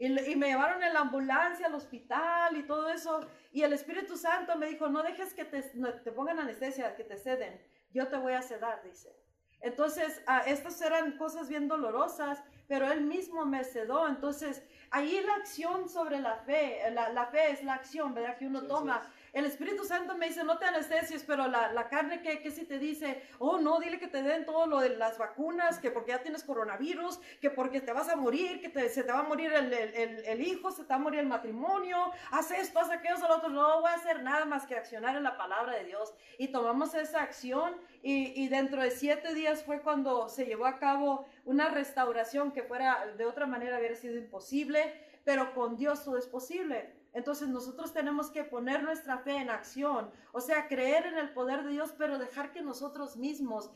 Y, 0.00 0.08
me 0.34 0.48
llevaron 0.48 0.82
en 0.82 0.94
la 0.94 1.02
ambulancia 1.02 1.68
al 1.68 1.74
hospital 1.76 2.56
y 2.56 2.64
todo 2.64 2.88
eso. 2.88 3.20
Y 3.52 3.62
el 3.62 3.72
Espíritu 3.72 4.16
Santo 4.16 4.58
me 4.58 4.66
dijo, 4.66 4.88
no 4.88 5.04
dejes 5.04 5.32
que 5.32 5.44
te, 5.44 5.62
te 5.62 6.10
pongan 6.10 6.40
anestesia, 6.40 6.96
que 6.96 7.04
te 7.04 7.18
ceden. 7.18 7.64
Yo 7.92 8.08
te 8.08 8.16
voy 8.16 8.32
a 8.32 8.42
sedar, 8.42 8.82
dice. 8.82 9.14
Entonces, 9.60 10.22
ah, 10.26 10.42
estas 10.44 10.82
eran 10.82 11.16
cosas 11.18 11.48
bien 11.48 11.68
dolorosas, 11.68 12.42
pero 12.66 12.90
él 12.90 13.02
mismo 13.02 13.46
me 13.46 13.62
sedó. 13.62 14.08
Entonces, 14.08 14.60
ahí 14.90 15.22
la 15.24 15.34
acción 15.34 15.88
sobre 15.88 16.18
la 16.18 16.38
fe, 16.38 16.80
la, 16.90 17.10
la 17.10 17.26
fe 17.26 17.52
es 17.52 17.62
la 17.62 17.74
acción, 17.74 18.12
¿verdad? 18.12 18.36
Que 18.38 18.48
uno 18.48 18.66
toma. 18.66 19.08
El 19.32 19.46
Espíritu 19.46 19.84
Santo 19.84 20.14
me 20.14 20.28
dice, 20.28 20.44
no 20.44 20.58
te 20.58 20.66
anestesies, 20.66 21.24
pero 21.24 21.48
la, 21.48 21.72
la 21.72 21.88
carne 21.88 22.20
que, 22.20 22.42
que 22.42 22.50
si 22.50 22.66
te 22.66 22.78
dice, 22.78 23.22
oh 23.38 23.58
no, 23.58 23.80
dile 23.80 23.98
que 23.98 24.06
te 24.06 24.22
den 24.22 24.44
todo 24.44 24.66
lo 24.66 24.78
de 24.80 24.90
las 24.90 25.16
vacunas, 25.16 25.78
que 25.78 25.90
porque 25.90 26.10
ya 26.10 26.22
tienes 26.22 26.44
coronavirus, 26.44 27.18
que 27.40 27.48
porque 27.48 27.80
te 27.80 27.94
vas 27.94 28.10
a 28.10 28.16
morir, 28.16 28.60
que 28.60 28.88
se 28.90 29.02
te 29.02 29.10
va 29.10 29.20
a 29.20 29.22
morir 29.22 29.50
el, 29.54 29.72
el, 29.72 30.24
el, 30.26 30.40
hijo, 30.42 30.70
se 30.70 30.82
te 30.82 30.90
va 30.90 30.96
a 30.96 30.98
morir 30.98 31.20
el 31.20 31.28
matrimonio, 31.28 32.12
haz 32.30 32.50
esto, 32.50 32.78
haz 32.78 32.90
aquello, 32.90 33.14
haz 33.14 33.20
lo 33.22 33.36
otro. 33.36 33.48
No 33.48 33.80
voy 33.80 33.90
a 33.90 33.94
hacer 33.94 34.22
nada 34.22 34.44
más 34.44 34.66
que 34.66 34.76
accionar 34.76 35.16
en 35.16 35.22
la 35.22 35.38
palabra 35.38 35.76
de 35.76 35.84
Dios. 35.84 36.12
Y 36.36 36.48
tomamos 36.48 36.94
esa 36.94 37.22
acción 37.22 37.74
y, 38.02 38.38
y 38.38 38.48
dentro 38.48 38.82
de 38.82 38.90
siete 38.90 39.32
días 39.32 39.64
fue 39.64 39.80
cuando 39.80 40.28
se 40.28 40.44
llevó 40.44 40.66
a 40.66 40.78
cabo 40.78 41.24
una 41.46 41.70
restauración 41.70 42.52
que 42.52 42.64
fuera 42.64 43.06
de 43.16 43.24
otra 43.24 43.46
manera 43.46 43.78
hubiera 43.78 43.96
sido 43.96 44.18
imposible, 44.18 44.92
pero 45.24 45.54
con 45.54 45.76
Dios 45.76 46.04
todo 46.04 46.18
es 46.18 46.26
posible. 46.26 47.01
Entonces 47.14 47.48
nosotros 47.48 47.92
tenemos 47.92 48.30
que 48.30 48.42
poner 48.42 48.82
nuestra 48.82 49.18
fe 49.18 49.36
en 49.36 49.50
acción, 49.50 50.10
o 50.32 50.40
sea, 50.40 50.66
creer 50.66 51.06
en 51.06 51.18
el 51.18 51.30
poder 51.34 51.62
de 51.62 51.72
Dios, 51.72 51.94
pero 51.98 52.18
dejar 52.18 52.52
que 52.52 52.62
nosotros 52.62 53.16
mismos, 53.16 53.70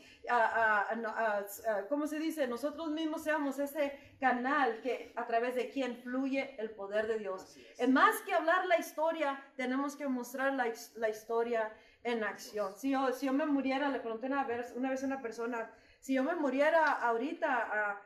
¿cómo 1.87 2.07
se 2.07 2.17
dice? 2.17 2.47
Nosotros 2.47 2.89
mismos 2.89 3.23
seamos 3.23 3.59
ese 3.59 4.15
canal 4.19 4.81
que 4.81 5.13
a 5.15 5.27
través 5.27 5.53
de 5.53 5.69
quien 5.69 5.97
fluye 5.97 6.55
el 6.59 6.71
poder 6.71 7.07
de 7.07 7.19
Dios. 7.19 7.55
Es. 7.77 7.87
Más 7.87 8.19
que 8.21 8.33
hablar 8.33 8.65
la 8.65 8.79
historia, 8.79 9.39
tenemos 9.55 9.95
que 9.95 10.07
mostrar 10.07 10.53
la, 10.53 10.73
la 10.95 11.09
historia 11.09 11.71
en 12.03 12.23
acción. 12.23 12.75
Si 12.75 12.89
yo, 12.89 13.11
si 13.13 13.27
yo 13.27 13.33
me 13.33 13.45
muriera, 13.45 13.89
le 13.89 13.99
pregunté 13.99 14.27
una 14.27 14.45
vez, 14.45 14.73
una 14.75 14.89
vez 14.89 15.03
a 15.03 15.05
una 15.05 15.21
persona, 15.21 15.71
si 15.99 16.15
yo 16.15 16.23
me 16.23 16.35
muriera 16.35 16.83
ahorita, 16.93 18.01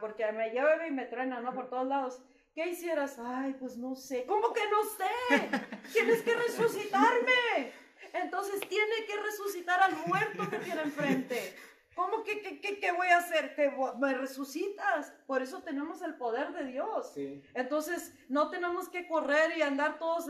porque 0.00 0.30
me 0.32 0.50
lleva 0.50 0.86
y 0.86 0.90
me 0.90 1.06
truena, 1.06 1.40
¿no? 1.40 1.54
Por 1.54 1.68
todos 1.68 1.86
lados 1.86 2.22
¿Qué 2.54 2.68
hicieras? 2.68 3.18
Ay, 3.18 3.56
pues 3.58 3.76
no 3.76 3.96
sé. 3.96 4.24
¿Cómo 4.26 4.52
que 4.52 4.62
no 4.70 4.84
sé? 4.84 5.50
Tienes 5.92 6.22
que 6.22 6.34
resucitarme. 6.34 7.72
Entonces 8.12 8.60
tiene 8.68 9.04
que 9.06 9.16
resucitar 9.20 9.80
al 9.80 9.96
muerto 10.06 10.48
que 10.48 10.58
tiene 10.58 10.82
enfrente. 10.82 11.56
¿Cómo 11.96 12.24
que, 12.24 12.60
qué 12.60 12.92
voy 12.92 13.08
a 13.08 13.18
hacer? 13.18 13.54
¿Que 13.54 13.72
me 13.98 14.14
resucitas? 14.14 15.12
Por 15.26 15.42
eso 15.42 15.62
tenemos 15.62 16.02
el 16.02 16.14
poder 16.14 16.52
de 16.52 16.64
Dios. 16.64 17.12
Entonces, 17.54 18.12
no 18.28 18.50
tenemos 18.50 18.88
que 18.88 19.06
correr 19.06 19.56
y 19.56 19.62
andar 19.62 19.98
todos, 19.98 20.26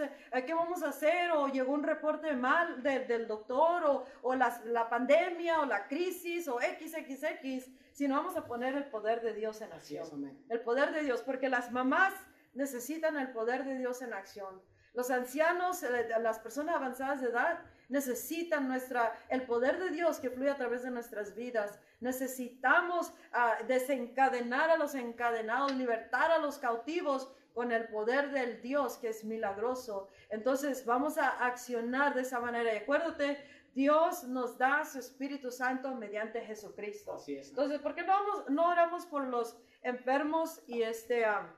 ¿qué 0.47 0.55
vamos 0.55 0.83
a 0.83 0.89
hacer? 0.89 1.31
O 1.33 1.49
llegó 1.49 1.73
un 1.73 1.83
reporte 1.83 2.35
mal 2.35 2.83
del 2.83 3.27
doctor, 3.27 3.85
o, 3.85 4.05
o 4.23 4.35
la, 4.35 4.61
la, 4.67 4.91
pandemia, 4.91 5.61
o 5.61 5.67
la 5.67 5.87
crisis, 5.89 6.49
o 6.49 6.59
XXX, 6.59 7.71
sino 7.95 8.17
vamos 8.17 8.37
a 8.37 8.45
poner 8.45 8.75
el 8.75 8.87
poder 8.87 9.23
de 9.23 9.33
Dios 9.33 9.61
en 9.61 9.73
acción. 9.73 10.39
el 10.49 10.61
poder 10.61 10.93
de 10.93 11.05
Dios, 11.05 11.23
porque 11.23 11.49
las 11.49 11.71
mamás 11.71 12.13
necesitan 12.53 13.17
el 13.17 13.31
poder 13.31 13.65
de 13.65 13.79
Dios 13.79 14.03
en 14.03 14.13
acción. 14.13 14.61
Los 14.95 15.11
ancianos, 15.11 15.83
eh, 15.85 16.09
las 16.21 16.41
personas 16.41 16.75
avanzadas 16.75 17.21
de 17.21 17.29
edad, 17.29 17.61
necesitan 17.89 18.67
nuestra, 18.67 19.13
el 19.29 19.43
poder 19.43 19.79
de 19.79 19.91
Dios 19.91 20.19
que 20.19 20.31
fluye 20.31 20.51
a 20.51 20.57
través 20.57 20.83
de 20.83 20.91
nuestras 20.91 21.37
vidas. 21.37 21.79
Necesitamos 22.01 23.13
ah, 23.33 23.59
desencadenar 23.69 24.71
a 24.71 24.77
los 24.77 24.97
encadenados, 24.97 25.73
libertar 25.73 26.33
a 26.33 26.39
los 26.39 26.59
cautivos 26.59 27.33
con 27.55 27.71
el 27.71 27.87
poder 27.87 28.33
del 28.33 28.61
Dios 28.61 28.99
que 28.99 29.09
es 29.09 29.25
milagroso. 29.25 30.09
Entonces 30.31 30.85
vamos 30.85 31.17
a 31.19 31.29
accionar 31.47 32.13
de 32.15 32.23
esa 32.23 32.41
manera. 32.41 32.75
Y 32.75 32.79
acuérdate, 32.79 33.39
Dios 33.75 34.25
nos 34.25 34.57
da 34.57 34.85
su 34.85 35.01
Espíritu 35.01 35.51
Santo 35.51 35.95
mediante 35.97 36.41
Jesucristo. 36.41 37.17
Entonces, 37.27 37.81
¿por 37.81 37.95
qué 37.95 38.03
no, 38.03 38.13
vamos, 38.13 38.51
no 38.51 38.69
oramos 38.69 39.05
por 39.07 39.27
los 39.27 39.57
enfermos 39.83 40.63
y 40.69 40.83
este, 40.83 41.25
ah, 41.25 41.53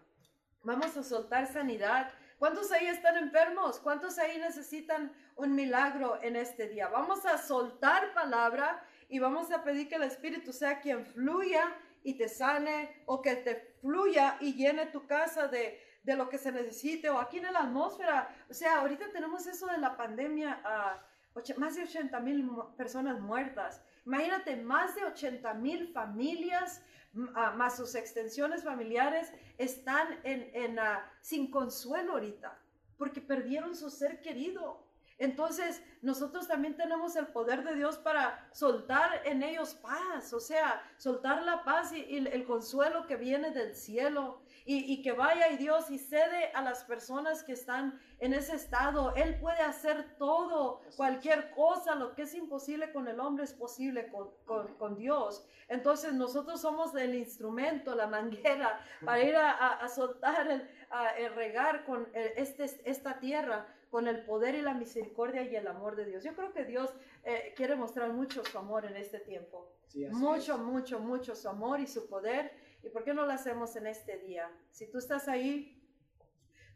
vamos 0.62 0.96
a 0.96 1.02
soltar 1.02 1.46
sanidad? 1.46 2.10
¿Cuántos 2.38 2.72
ahí 2.72 2.86
están 2.86 3.16
enfermos? 3.16 3.80
¿Cuántos 3.80 4.18
ahí 4.18 4.38
necesitan 4.38 5.12
un 5.36 5.54
milagro 5.54 6.18
en 6.22 6.36
este 6.36 6.68
día? 6.68 6.88
Vamos 6.88 7.24
a 7.26 7.36
soltar 7.36 8.14
palabra 8.14 8.82
y 9.08 9.18
vamos 9.18 9.50
a 9.50 9.62
pedir 9.62 9.88
que 9.88 9.96
el 9.96 10.02
Espíritu 10.02 10.52
sea 10.52 10.80
quien 10.80 11.04
fluya 11.04 11.76
y 12.02 12.14
te 12.14 12.28
sane 12.28 13.02
o 13.06 13.20
que 13.20 13.36
te 13.36 13.56
fluya 13.80 14.38
y 14.40 14.54
llene 14.54 14.86
tu 14.86 15.06
casa 15.06 15.48
de, 15.48 15.82
de 16.02 16.16
lo 16.16 16.28
que 16.28 16.38
se 16.38 16.52
necesite 16.52 17.10
o 17.10 17.18
aquí 17.18 17.38
en 17.38 17.52
la 17.52 17.60
atmósfera. 17.60 18.34
O 18.48 18.54
sea, 18.54 18.80
ahorita 18.80 19.10
tenemos 19.12 19.46
eso 19.46 19.66
de 19.66 19.78
la 19.78 19.96
pandemia, 19.96 20.62
uh, 20.64 21.15
más 21.58 21.76
de 21.76 21.82
80 21.82 22.20
mil 22.20 22.50
personas 22.76 23.20
muertas. 23.20 23.82
Imagínate, 24.04 24.56
más 24.56 24.94
de 24.94 25.04
80 25.04 25.54
mil 25.54 25.88
familias 25.88 26.82
más 27.16 27.76
sus 27.76 27.94
extensiones 27.94 28.62
familiares, 28.62 29.32
están 29.58 30.20
en, 30.22 30.50
en 30.52 30.78
uh, 30.78 31.00
sin 31.20 31.50
consuelo 31.50 32.12
ahorita, 32.12 32.58
porque 32.98 33.20
perdieron 33.20 33.74
su 33.74 33.90
ser 33.90 34.20
querido. 34.20 34.84
Entonces, 35.18 35.82
nosotros 36.02 36.46
también 36.46 36.76
tenemos 36.76 37.16
el 37.16 37.28
poder 37.28 37.64
de 37.64 37.74
Dios 37.74 37.96
para 37.96 38.50
soltar 38.52 39.22
en 39.24 39.42
ellos 39.42 39.74
paz, 39.74 40.34
o 40.34 40.40
sea, 40.40 40.82
soltar 40.98 41.42
la 41.42 41.64
paz 41.64 41.92
y 41.94 42.18
el 42.18 42.44
consuelo 42.44 43.06
que 43.06 43.16
viene 43.16 43.50
del 43.50 43.74
cielo 43.74 44.42
y, 44.68 45.00
que 45.00 45.12
vaya 45.12 45.48
y 45.50 45.56
Dios 45.56 45.90
y 45.90 45.98
cede 45.98 46.50
a 46.52 46.60
las 46.60 46.82
personas 46.84 47.44
que 47.44 47.52
están 47.52 48.00
en 48.18 48.34
ese 48.34 48.56
estado. 48.56 49.14
Él 49.14 49.38
puede 49.40 49.60
hacer 49.60 50.16
todo, 50.18 50.80
cualquier 50.96 51.50
cosa, 51.52 51.94
lo 51.94 52.14
que 52.14 52.22
es 52.22 52.34
imposible 52.34 52.92
con 52.92 53.06
el 53.06 53.20
hombre 53.20 53.44
es 53.44 53.54
posible 53.54 54.10
con, 54.44 54.96
Dios. 54.96 55.46
Entonces 55.68 56.14
nosotros 56.14 56.60
somos 56.60 56.94
el 56.96 57.14
instrumento, 57.14 57.94
la 57.94 58.08
manguera 58.08 58.80
para 59.04 59.22
ir 59.22 59.36
a, 59.36 59.86
soltar, 59.88 60.50
el, 60.50 60.68
a, 60.90 61.12
regar 61.34 61.84
con 61.84 62.08
este, 62.14 62.64
esta 62.84 63.20
tierra 63.20 63.66
con 63.90 64.08
el 64.08 64.24
poder 64.24 64.56
y 64.56 64.62
la 64.62 64.74
misericordia 64.74 65.42
y 65.42 65.54
el 65.54 65.66
amor 65.68 65.94
de 65.94 66.06
Dios. 66.06 66.24
Yo 66.24 66.34
creo 66.34 66.52
que 66.52 66.64
Dios 66.64 66.92
eh, 67.24 67.54
quiere 67.56 67.76
mostrar 67.76 68.12
mucho 68.12 68.44
su 68.44 68.58
amor 68.58 68.84
en 68.84 68.96
este 68.96 69.20
tiempo. 69.20 69.72
mucho, 70.10 70.58
mucho, 70.58 70.98
mucho 70.98 71.36
su 71.36 71.48
amor 71.48 71.80
y 71.80 71.86
su 71.86 72.08
poder 72.08 72.65
¿Y 72.86 72.88
por 72.88 73.02
qué 73.02 73.12
no 73.12 73.26
lo 73.26 73.32
hacemos 73.32 73.74
en 73.74 73.88
este 73.88 74.16
día? 74.18 74.48
Si 74.70 74.86
tú 74.86 74.98
estás 74.98 75.26
ahí, 75.26 75.82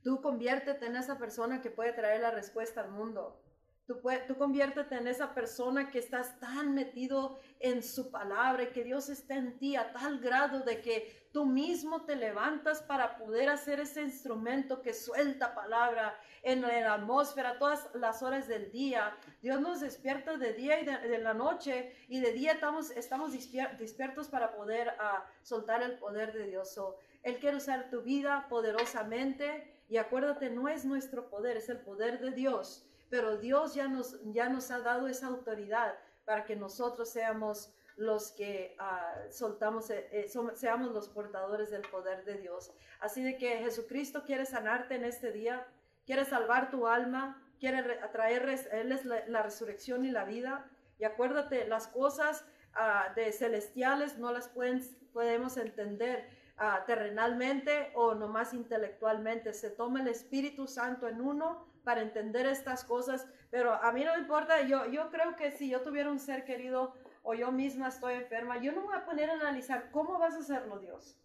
tú 0.03 0.21
conviértete 0.21 0.87
en 0.87 0.97
esa 0.97 1.19
persona 1.19 1.63
que 1.63 1.71
puede 1.71 1.93
traer 1.93 2.21
la 2.21 2.33
respuesta 2.33 2.81
al 2.81 2.91
mundo. 2.91 3.41
Tú, 3.87 4.01
tú 4.27 4.37
conviértete 4.37 4.97
en 4.97 5.07
esa 5.07 5.33
persona 5.35 5.89
que 5.89 6.01
estás 6.01 6.41
tan 6.41 6.75
metido 6.75 7.39
en 7.61 7.85
su 7.85 8.11
palabra 8.11 8.73
que 8.73 8.83
Dios 8.83 9.09
está 9.09 9.37
en 9.37 9.57
ti 9.57 9.77
a 9.77 9.93
tal 9.93 10.19
grado 10.19 10.65
de 10.65 10.81
que 10.81 11.20
tú 11.33 11.47
mismo 11.47 12.03
te 12.03 12.17
levantas 12.17 12.83
para 12.83 13.17
poder 13.17 13.49
hacer 13.49 13.81
ese 13.81 14.03
instrumento 14.03 14.83
que 14.83 14.93
suelta 14.93 15.55
palabra 15.55 16.19
en 16.43 16.63
la 16.63 16.95
atmósfera 16.95 17.59
todas 17.59 17.89
las 17.95 18.23
horas 18.23 18.49
del 18.49 18.71
día. 18.73 19.17
Dios 19.43 19.61
nos 19.61 19.81
despierta 19.81 20.37
de 20.37 20.53
día 20.55 20.81
y 20.81 20.85
de, 20.85 21.19
la 21.19 21.35
noche 21.35 21.95
y 22.09 22.21
de 22.21 22.33
día 22.33 22.53
estamos, 22.53 22.91
estamos 22.91 23.33
despiertos 23.33 24.29
para 24.29 24.53
poder 24.57 24.89
uh, 24.99 25.23
soltar 25.43 25.83
el 25.83 25.99
poder 25.99 26.33
de 26.33 26.47
Dios. 26.47 26.79
él 27.23 27.39
quiere 27.39 27.59
usar 27.59 27.91
tu 27.91 28.03
vida 28.03 28.47
poderosamente 28.49 29.83
y 29.89 29.97
acuérdate, 29.99 30.51
no 30.51 30.69
es 30.69 30.85
nuestro 30.85 31.29
poder, 31.29 31.57
es 31.57 31.69
el 31.69 31.81
poder 31.81 32.21
de 32.21 32.31
Dios. 32.31 32.87
Pero 33.09 33.37
Dios 33.37 33.75
ya 33.75 33.89
nos, 33.89 34.19
ya 34.33 34.49
nos 34.49 34.71
ha 34.71 34.79
dado 34.79 35.09
esa 35.09 35.27
autoridad 35.27 35.97
para 36.25 36.45
que 36.45 36.55
nosotros 36.55 37.11
seamos 37.11 37.73
los 38.01 38.33
que 38.33 38.77
uh, 38.81 39.33
soltamos, 39.33 39.91
eh, 39.91 40.09
eh, 40.11 40.31
seamos 40.55 40.93
los 40.93 41.09
portadores 41.09 41.71
del 41.71 41.83
poder 41.83 42.25
de 42.25 42.39
Dios. 42.39 42.73
Así 42.99 43.23
de 43.23 43.37
que 43.37 43.59
Jesucristo 43.59 44.25
quiere 44.25 44.47
sanarte 44.47 44.97
en 44.97 45.05
este 45.05 45.33
día 45.33 45.67
quiere 46.11 46.25
salvar 46.25 46.73
tu 46.73 46.89
alma, 46.89 47.41
quiere 47.61 47.79
atraer, 48.01 48.43
Él 48.73 48.91
es 48.91 49.05
la, 49.05 49.43
resurrección 49.43 50.05
y 50.05 50.11
la 50.11 50.25
vida. 50.25 50.69
Y 50.99 51.05
acuérdate, 51.05 51.69
las 51.69 51.87
cosas 51.87 52.45
ah, 52.75 53.13
de 53.15 53.31
celestiales 53.31 54.19
no 54.19 54.33
las 54.33 54.49
pueden, 54.49 54.83
podemos 55.13 55.57
entender 55.57 56.29
uh, 56.59 56.85
terrenalmente 56.85 57.93
o 57.95 58.17
nomás 58.17 58.55
intelectualmente. 58.55 59.53
Se 59.53 59.71
toma 59.71 60.01
el 60.01 60.09
Espíritu 60.09 60.67
Santo 60.67 61.07
en 61.07 61.21
uno 61.21 61.65
para 61.85 62.03
entender 62.03 62.45
estas 62.47 62.85
cosas, 62.85 63.27
pero 63.51 63.73
a 63.73 63.93
mí 63.93 64.05
no 64.05 64.13
me 64.15 64.19
importa, 64.19 64.63
yo, 64.63 64.87
yo 64.91 65.11
creo 65.11 65.37
que 65.37 65.53
si 65.53 65.71
yo 65.71 65.81
tuviera 65.83 66.11
un 66.11 66.19
ser 66.19 66.45
querido 66.45 66.95
o 67.23 67.35
yo 67.35 67.53
misma 67.53 67.89
estoy 67.89 68.15
enferma, 68.15 68.59
yo 68.59 68.73
no 68.73 68.81
me 68.83 68.89
voy 68.89 68.97
a 68.97 69.05
poner 69.05 69.31
a 69.31 69.35
analizar 69.35 69.91
cómo 69.91 70.19
vas 70.19 70.35
a 70.35 70.39
hacerlo 70.39 70.79
Dios. 70.79 71.17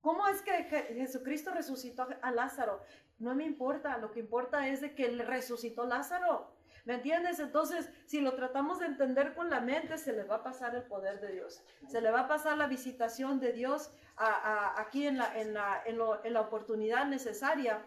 ¿Cómo 0.00 0.26
es 0.28 0.40
que 0.42 0.64
Jesucristo 0.94 1.50
resucitó 1.50 2.08
a 2.22 2.30
Lázaro? 2.30 2.80
No 3.18 3.34
me 3.34 3.44
importa, 3.44 3.98
lo 3.98 4.10
que 4.10 4.20
importa 4.20 4.66
es 4.68 4.80
de 4.80 4.94
que 4.94 5.04
él 5.04 5.18
resucitó 5.26 5.84
Lázaro. 5.84 6.50
¿Me 6.86 6.94
entiendes? 6.94 7.38
Entonces, 7.38 7.90
si 8.06 8.20
lo 8.20 8.34
tratamos 8.34 8.78
de 8.78 8.86
entender 8.86 9.34
con 9.34 9.50
la 9.50 9.60
mente, 9.60 9.98
se 9.98 10.14
le 10.14 10.24
va 10.24 10.36
a 10.36 10.42
pasar 10.42 10.74
el 10.74 10.82
poder 10.82 11.20
de 11.20 11.32
Dios. 11.32 11.62
Se 11.86 12.00
le 12.00 12.10
va 12.10 12.20
a 12.20 12.28
pasar 12.28 12.56
la 12.56 12.66
visitación 12.66 13.38
de 13.38 13.52
Dios 13.52 13.92
aquí 14.16 15.06
en 15.06 15.18
la, 15.18 16.40
oportunidad 16.40 17.06
necesaria. 17.06 17.82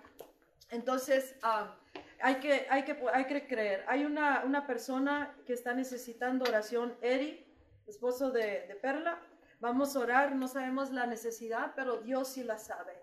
Entonces, 0.69 1.35
ah, 1.41 1.75
hay, 2.23 2.35
que, 2.35 2.67
hay, 2.69 2.83
que, 2.85 2.97
hay 3.13 3.25
que 3.25 3.45
creer. 3.45 3.83
Hay 3.85 4.05
una, 4.05 4.43
una 4.45 4.65
persona 4.65 5.35
que 5.45 5.51
está 5.51 5.73
necesitando 5.73 6.45
oración, 6.45 6.95
Eri, 7.01 7.45
esposo 7.85 8.31
de, 8.31 8.65
de 8.65 8.75
Perla. 8.75 9.19
Vamos 9.59 9.93
a 9.95 9.99
orar, 9.99 10.33
no 10.33 10.47
sabemos 10.47 10.89
la 10.91 11.05
necesidad, 11.05 11.73
pero 11.75 11.97
Dios 11.97 12.29
sí 12.29 12.43
la 12.45 12.57
sabe. 12.57 12.93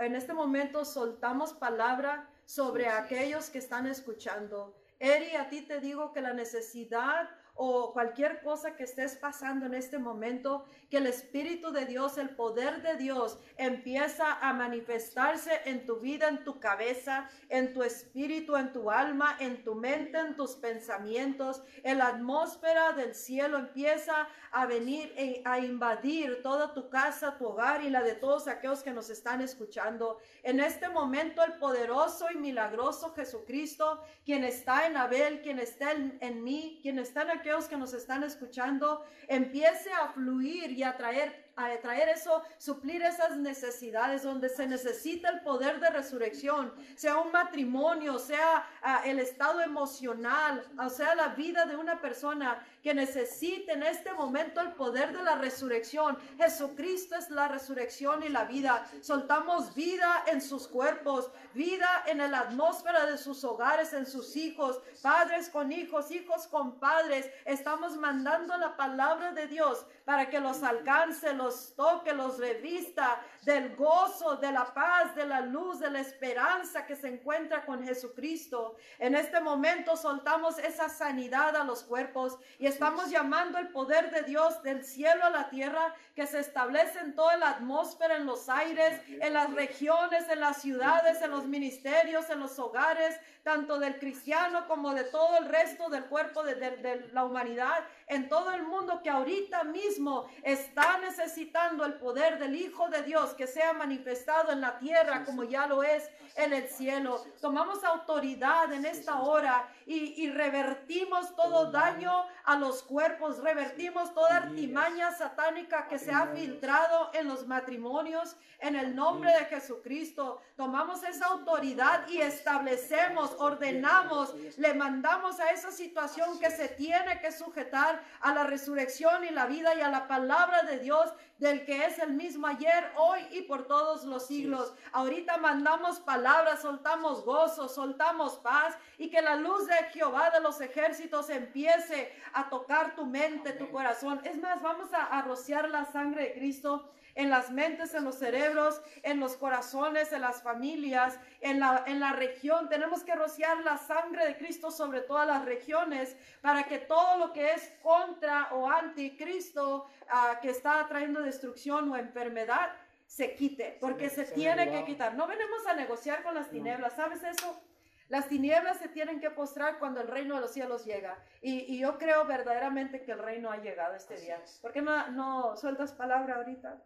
En 0.00 0.14
este 0.14 0.34
momento 0.34 0.84
soltamos 0.84 1.54
palabra 1.54 2.28
sobre 2.44 2.88
aquellos 2.88 3.48
que 3.48 3.56
están 3.56 3.86
escuchando. 3.86 4.76
Eri, 4.98 5.34
a 5.36 5.48
ti 5.48 5.62
te 5.62 5.80
digo 5.80 6.12
que 6.12 6.20
la 6.20 6.34
necesidad 6.34 7.30
o 7.60 7.92
cualquier 7.92 8.40
cosa 8.40 8.76
que 8.76 8.84
estés 8.84 9.16
pasando 9.16 9.66
en 9.66 9.74
este 9.74 9.98
momento, 9.98 10.64
que 10.88 10.98
el 10.98 11.06
Espíritu 11.06 11.72
de 11.72 11.86
Dios, 11.86 12.16
el 12.16 12.30
poder 12.30 12.82
de 12.82 12.96
Dios 12.96 13.38
empieza 13.56 14.38
a 14.40 14.52
manifestarse 14.52 15.50
en 15.64 15.84
tu 15.84 15.96
vida, 15.96 16.28
en 16.28 16.44
tu 16.44 16.60
cabeza, 16.60 17.28
en 17.48 17.74
tu 17.74 17.82
espíritu, 17.82 18.56
en 18.56 18.72
tu 18.72 18.90
alma, 18.92 19.36
en 19.40 19.64
tu 19.64 19.74
mente, 19.74 20.18
en 20.18 20.36
tus 20.36 20.52
pensamientos. 20.54 21.62
En 21.82 21.98
la 21.98 22.06
atmósfera 22.06 22.92
del 22.92 23.14
cielo 23.14 23.58
empieza 23.58 24.28
a 24.52 24.66
venir 24.66 25.12
e, 25.16 25.42
a 25.44 25.58
invadir 25.58 26.42
toda 26.42 26.72
tu 26.72 26.88
casa, 26.88 27.36
tu 27.38 27.46
hogar 27.46 27.82
y 27.82 27.90
la 27.90 28.02
de 28.02 28.14
todos 28.14 28.46
aquellos 28.48 28.82
que 28.82 28.92
nos 28.92 29.10
están 29.10 29.40
escuchando. 29.40 30.18
En 30.42 30.60
este 30.60 30.88
momento 30.88 31.42
el 31.42 31.54
poderoso 31.54 32.30
y 32.32 32.36
milagroso 32.36 33.12
Jesucristo, 33.14 34.02
quien 34.24 34.44
está 34.44 34.86
en 34.86 34.96
Abel, 34.96 35.42
quien 35.42 35.58
está 35.58 35.92
en, 35.92 36.44
mí, 36.44 36.78
quien 36.82 36.98
está 36.98 37.22
en 37.22 37.30
aquellos 37.48 37.68
que 37.68 37.76
nos 37.78 37.94
están 37.94 38.22
escuchando, 38.24 39.04
empiece 39.26 39.90
a 39.92 40.08
fluir 40.08 40.72
y 40.72 40.82
a 40.82 40.96
traer 40.96 41.48
a 41.58 41.76
traer 41.80 42.08
eso, 42.10 42.40
suplir 42.56 43.02
esas 43.02 43.36
necesidades 43.36 44.22
donde 44.22 44.48
se 44.48 44.64
necesita 44.68 45.28
el 45.28 45.40
poder 45.40 45.80
de 45.80 45.90
resurrección, 45.90 46.72
sea 46.94 47.16
un 47.16 47.32
matrimonio, 47.32 48.20
sea 48.20 48.64
uh, 48.84 49.08
el 49.08 49.18
estado 49.18 49.60
emocional, 49.60 50.64
o 50.78 50.88
sea 50.88 51.16
la 51.16 51.30
vida 51.30 51.66
de 51.66 51.74
una 51.74 52.00
persona 52.00 52.64
que 52.82 52.94
necesite 52.94 53.72
en 53.72 53.82
este 53.82 54.12
momento 54.12 54.60
el 54.60 54.72
poder 54.72 55.16
de 55.16 55.22
la 55.22 55.36
resurrección. 55.36 56.18
Jesucristo 56.36 57.16
es 57.16 57.30
la 57.30 57.48
resurrección 57.48 58.22
y 58.22 58.28
la 58.28 58.44
vida. 58.44 58.86
Soltamos 59.00 59.74
vida 59.74 60.24
en 60.26 60.40
sus 60.40 60.68
cuerpos, 60.68 61.30
vida 61.54 62.04
en 62.06 62.18
la 62.18 62.40
atmósfera 62.40 63.06
de 63.06 63.18
sus 63.18 63.42
hogares, 63.44 63.92
en 63.92 64.06
sus 64.06 64.36
hijos, 64.36 64.80
padres 65.02 65.48
con 65.48 65.72
hijos, 65.72 66.10
hijos 66.10 66.46
con 66.46 66.78
padres. 66.78 67.30
Estamos 67.44 67.96
mandando 67.96 68.56
la 68.56 68.76
palabra 68.76 69.32
de 69.32 69.46
Dios 69.46 69.84
para 70.04 70.30
que 70.30 70.40
los 70.40 70.62
alcance, 70.62 71.34
los 71.34 71.74
toque, 71.74 72.12
los 72.12 72.38
revista 72.38 73.20
del 73.42 73.76
gozo, 73.76 74.36
de 74.36 74.52
la 74.52 74.72
paz, 74.74 75.14
de 75.14 75.26
la 75.26 75.40
luz, 75.40 75.80
de 75.80 75.90
la 75.90 76.00
esperanza 76.00 76.86
que 76.86 76.96
se 76.96 77.08
encuentra 77.08 77.64
con 77.64 77.84
Jesucristo. 77.84 78.76
En 78.98 79.14
este 79.14 79.40
momento 79.40 79.96
soltamos 79.96 80.58
esa 80.58 80.88
sanidad 80.88 81.56
a 81.56 81.64
los 81.64 81.82
cuerpos 81.82 82.38
y 82.58 82.66
estamos 82.66 83.10
llamando 83.10 83.58
el 83.58 83.68
poder 83.68 84.10
de 84.10 84.22
Dios 84.22 84.62
del 84.62 84.84
cielo 84.84 85.24
a 85.24 85.30
la 85.30 85.48
tierra 85.48 85.94
que 86.14 86.26
se 86.26 86.40
establece 86.40 86.98
en 86.98 87.14
toda 87.14 87.36
la 87.36 87.50
atmósfera, 87.50 88.16
en 88.16 88.26
los 88.26 88.48
aires, 88.48 89.00
en 89.08 89.32
las 89.32 89.52
regiones, 89.52 90.28
en 90.28 90.40
las 90.40 90.60
ciudades, 90.60 91.22
en 91.22 91.30
los 91.30 91.46
ministerios, 91.46 92.28
en 92.30 92.40
los 92.40 92.58
hogares, 92.58 93.18
tanto 93.42 93.78
del 93.78 93.98
cristiano 93.98 94.66
como 94.66 94.92
de 94.94 95.04
todo 95.04 95.38
el 95.38 95.46
resto 95.46 95.88
del 95.88 96.04
cuerpo 96.04 96.42
de, 96.42 96.54
de, 96.56 96.76
de 96.78 97.08
la 97.12 97.24
humanidad, 97.24 97.84
en 98.08 98.28
todo 98.28 98.50
el 98.52 98.62
mundo 98.62 99.00
que 99.02 99.10
ahorita 99.10 99.64
mismo 99.64 100.28
está 100.42 100.98
necesitando 100.98 101.84
el 101.84 101.94
poder 101.94 102.38
del 102.38 102.56
Hijo 102.56 102.88
de 102.88 103.02
Dios 103.02 103.34
que 103.34 103.46
sea 103.46 103.72
manifestado 103.72 104.52
en 104.52 104.60
la 104.60 104.78
tierra 104.78 105.24
como 105.24 105.44
ya 105.44 105.66
lo 105.66 105.82
es 105.82 106.10
en 106.36 106.52
el 106.52 106.68
cielo. 106.68 107.24
Tomamos 107.40 107.84
autoridad 107.84 108.72
en 108.72 108.84
esta 108.84 109.20
hora 109.20 109.68
y, 109.86 110.22
y 110.22 110.30
revertimos 110.30 111.34
todo 111.36 111.70
daño. 111.70 112.26
a 112.44 112.56
los 112.56 112.82
cuerpos, 112.82 113.42
revertimos 113.42 114.14
toda 114.14 114.36
artimaña 114.36 115.12
satánica 115.12 115.86
que 115.86 115.98
se 115.98 116.10
ha 116.12 116.28
filtrado 116.28 117.10
en 117.12 117.28
los 117.28 117.46
matrimonios. 117.46 118.36
En 118.60 118.74
el 118.74 118.96
nombre 118.96 119.30
de 119.32 119.44
Jesucristo. 119.44 120.40
Tomamos 120.56 121.04
esa 121.04 121.26
autoridad 121.26 122.08
y 122.08 122.20
establecemos, 122.20 123.36
ordenamos, 123.38 124.34
le 124.56 124.74
mandamos 124.74 125.38
a 125.38 125.50
esa 125.50 125.70
situación 125.70 126.40
que 126.40 126.50
se 126.50 126.68
tiene 126.68 127.20
que 127.20 127.30
sujetar 127.30 127.97
a 128.20 128.34
la 128.34 128.44
resurrección 128.44 129.24
y 129.24 129.30
la 129.30 129.46
vida 129.46 129.74
y 129.74 129.80
a 129.80 129.88
la 129.88 130.08
palabra 130.08 130.62
de 130.62 130.78
Dios 130.78 131.12
del 131.38 131.64
que 131.64 131.84
es 131.84 131.98
el 131.98 132.12
mismo 132.14 132.46
ayer, 132.46 132.90
hoy 132.96 133.20
y 133.30 133.42
por 133.42 133.66
todos 133.66 134.04
los 134.04 134.26
siglos. 134.26 134.74
Ahorita 134.92 135.36
mandamos 135.36 136.00
palabras, 136.00 136.62
soltamos 136.62 137.24
gozo, 137.24 137.68
soltamos 137.68 138.38
paz 138.38 138.76
y 138.98 139.08
que 139.08 139.22
la 139.22 139.36
luz 139.36 139.66
de 139.66 139.76
Jehová 139.92 140.30
de 140.30 140.40
los 140.40 140.60
ejércitos 140.60 141.30
empiece 141.30 142.12
a 142.32 142.48
tocar 142.48 142.96
tu 142.96 143.06
mente, 143.06 143.52
tu 143.52 143.70
corazón. 143.70 144.20
Es 144.24 144.36
más, 144.38 144.60
vamos 144.62 144.92
a, 144.92 145.04
a 145.04 145.22
rociar 145.22 145.68
la 145.68 145.84
sangre 145.84 146.24
de 146.24 146.32
Cristo 146.34 146.90
en 147.18 147.30
las 147.30 147.50
mentes, 147.50 147.94
en 147.94 148.04
los 148.04 148.14
cerebros, 148.14 148.80
en 149.02 149.18
los 149.18 149.36
corazones, 149.36 150.12
en 150.12 150.20
las 150.20 150.40
familias, 150.40 151.18
en 151.40 151.58
la, 151.58 151.82
en 151.84 151.98
la 151.98 152.12
región. 152.12 152.68
Tenemos 152.68 153.02
que 153.02 153.16
rociar 153.16 153.58
la 153.64 153.76
sangre 153.76 154.24
de 154.24 154.38
Cristo 154.38 154.70
sobre 154.70 155.00
todas 155.00 155.26
las 155.26 155.44
regiones 155.44 156.16
para 156.40 156.62
que 156.68 156.78
todo 156.78 157.18
lo 157.18 157.32
que 157.32 157.54
es 157.54 157.72
contra 157.82 158.48
o 158.52 158.70
anticristo 158.70 159.86
uh, 160.12 160.40
que 160.40 160.50
está 160.50 160.86
trayendo 160.86 161.20
destrucción 161.20 161.90
o 161.90 161.96
enfermedad 161.96 162.70
se 163.04 163.34
quite, 163.34 163.78
porque 163.80 164.10
se, 164.10 164.24
se 164.24 164.34
tiene 164.34 164.70
que 164.70 164.84
quitar. 164.84 165.14
No 165.14 165.26
venimos 165.26 165.66
a 165.66 165.74
negociar 165.74 166.22
con 166.22 166.36
las 166.36 166.50
tinieblas, 166.50 166.92
¿sabes 166.94 167.24
eso? 167.24 167.60
Las 168.08 168.28
tinieblas 168.28 168.78
se 168.78 168.88
tienen 168.88 169.18
que 169.18 169.30
postrar 169.30 169.80
cuando 169.80 170.00
el 170.00 170.06
reino 170.08 170.36
de 170.36 170.42
los 170.42 170.52
cielos 170.52 170.84
llega. 170.84 171.18
Y, 171.42 171.74
y 171.74 171.80
yo 171.80 171.98
creo 171.98 172.24
verdaderamente 172.26 173.02
que 173.02 173.12
el 173.12 173.18
reino 173.18 173.50
ha 173.50 173.56
llegado 173.56 173.96
este 173.96 174.14
Así 174.14 174.26
día. 174.26 174.40
Es. 174.44 174.60
¿Por 174.60 174.72
qué 174.72 174.82
no, 174.82 175.08
no 175.08 175.56
sueltas 175.56 175.92
palabra 175.92 176.36
ahorita? 176.36 176.80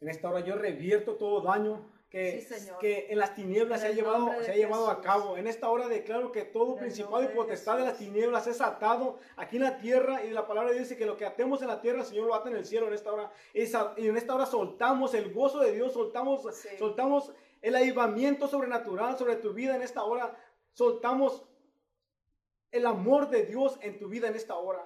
En 0.00 0.08
esta 0.08 0.28
hora 0.28 0.40
yo 0.40 0.56
revierto 0.56 1.16
todo 1.16 1.40
daño 1.40 1.84
que, 2.08 2.40
sí, 2.40 2.70
que 2.80 3.08
en 3.10 3.18
las 3.18 3.34
tinieblas 3.34 3.82
en 3.82 3.86
se 3.86 3.92
ha 3.92 3.94
llevado, 3.94 4.30
se 4.42 4.50
ha 4.50 4.54
llevado 4.54 4.88
a 4.88 5.00
cabo. 5.02 5.36
En 5.36 5.46
esta 5.46 5.68
hora 5.68 5.88
declaro 5.88 6.32
que 6.32 6.42
todo 6.42 6.76
principado 6.76 7.22
y 7.22 7.28
potestad 7.28 7.74
de, 7.74 7.80
de 7.80 7.88
las 7.88 7.98
tinieblas 7.98 8.46
es 8.46 8.60
atado 8.60 9.18
aquí 9.36 9.56
en 9.56 9.64
la 9.64 9.78
tierra 9.78 10.24
y 10.24 10.30
la 10.30 10.46
palabra 10.46 10.72
dice 10.72 10.96
que 10.96 11.04
lo 11.04 11.16
que 11.16 11.26
atemos 11.26 11.60
en 11.60 11.68
la 11.68 11.80
tierra, 11.80 12.00
el 12.00 12.06
Señor 12.06 12.26
lo 12.26 12.34
ata 12.34 12.48
en 12.48 12.56
el 12.56 12.64
cielo 12.64 12.86
en 12.86 12.94
esta 12.94 13.12
hora. 13.12 13.30
Y 13.52 14.06
en 14.06 14.16
esta 14.16 14.34
hora 14.34 14.46
soltamos 14.46 15.12
el 15.14 15.32
gozo 15.34 15.60
de 15.60 15.72
Dios, 15.72 15.92
soltamos, 15.92 16.42
sí. 16.54 16.68
soltamos 16.78 17.32
el 17.60 17.76
avivamiento 17.76 18.48
sobrenatural 18.48 19.18
sobre 19.18 19.36
tu 19.36 19.52
vida 19.52 19.76
en 19.76 19.82
esta 19.82 20.04
hora. 20.04 20.34
Soltamos 20.72 21.44
el 22.70 22.86
amor 22.86 23.30
de 23.30 23.44
Dios 23.44 23.78
en 23.80 23.98
tu 23.98 24.08
vida 24.08 24.28
en 24.28 24.34
esta 24.34 24.54
hora. 24.54 24.84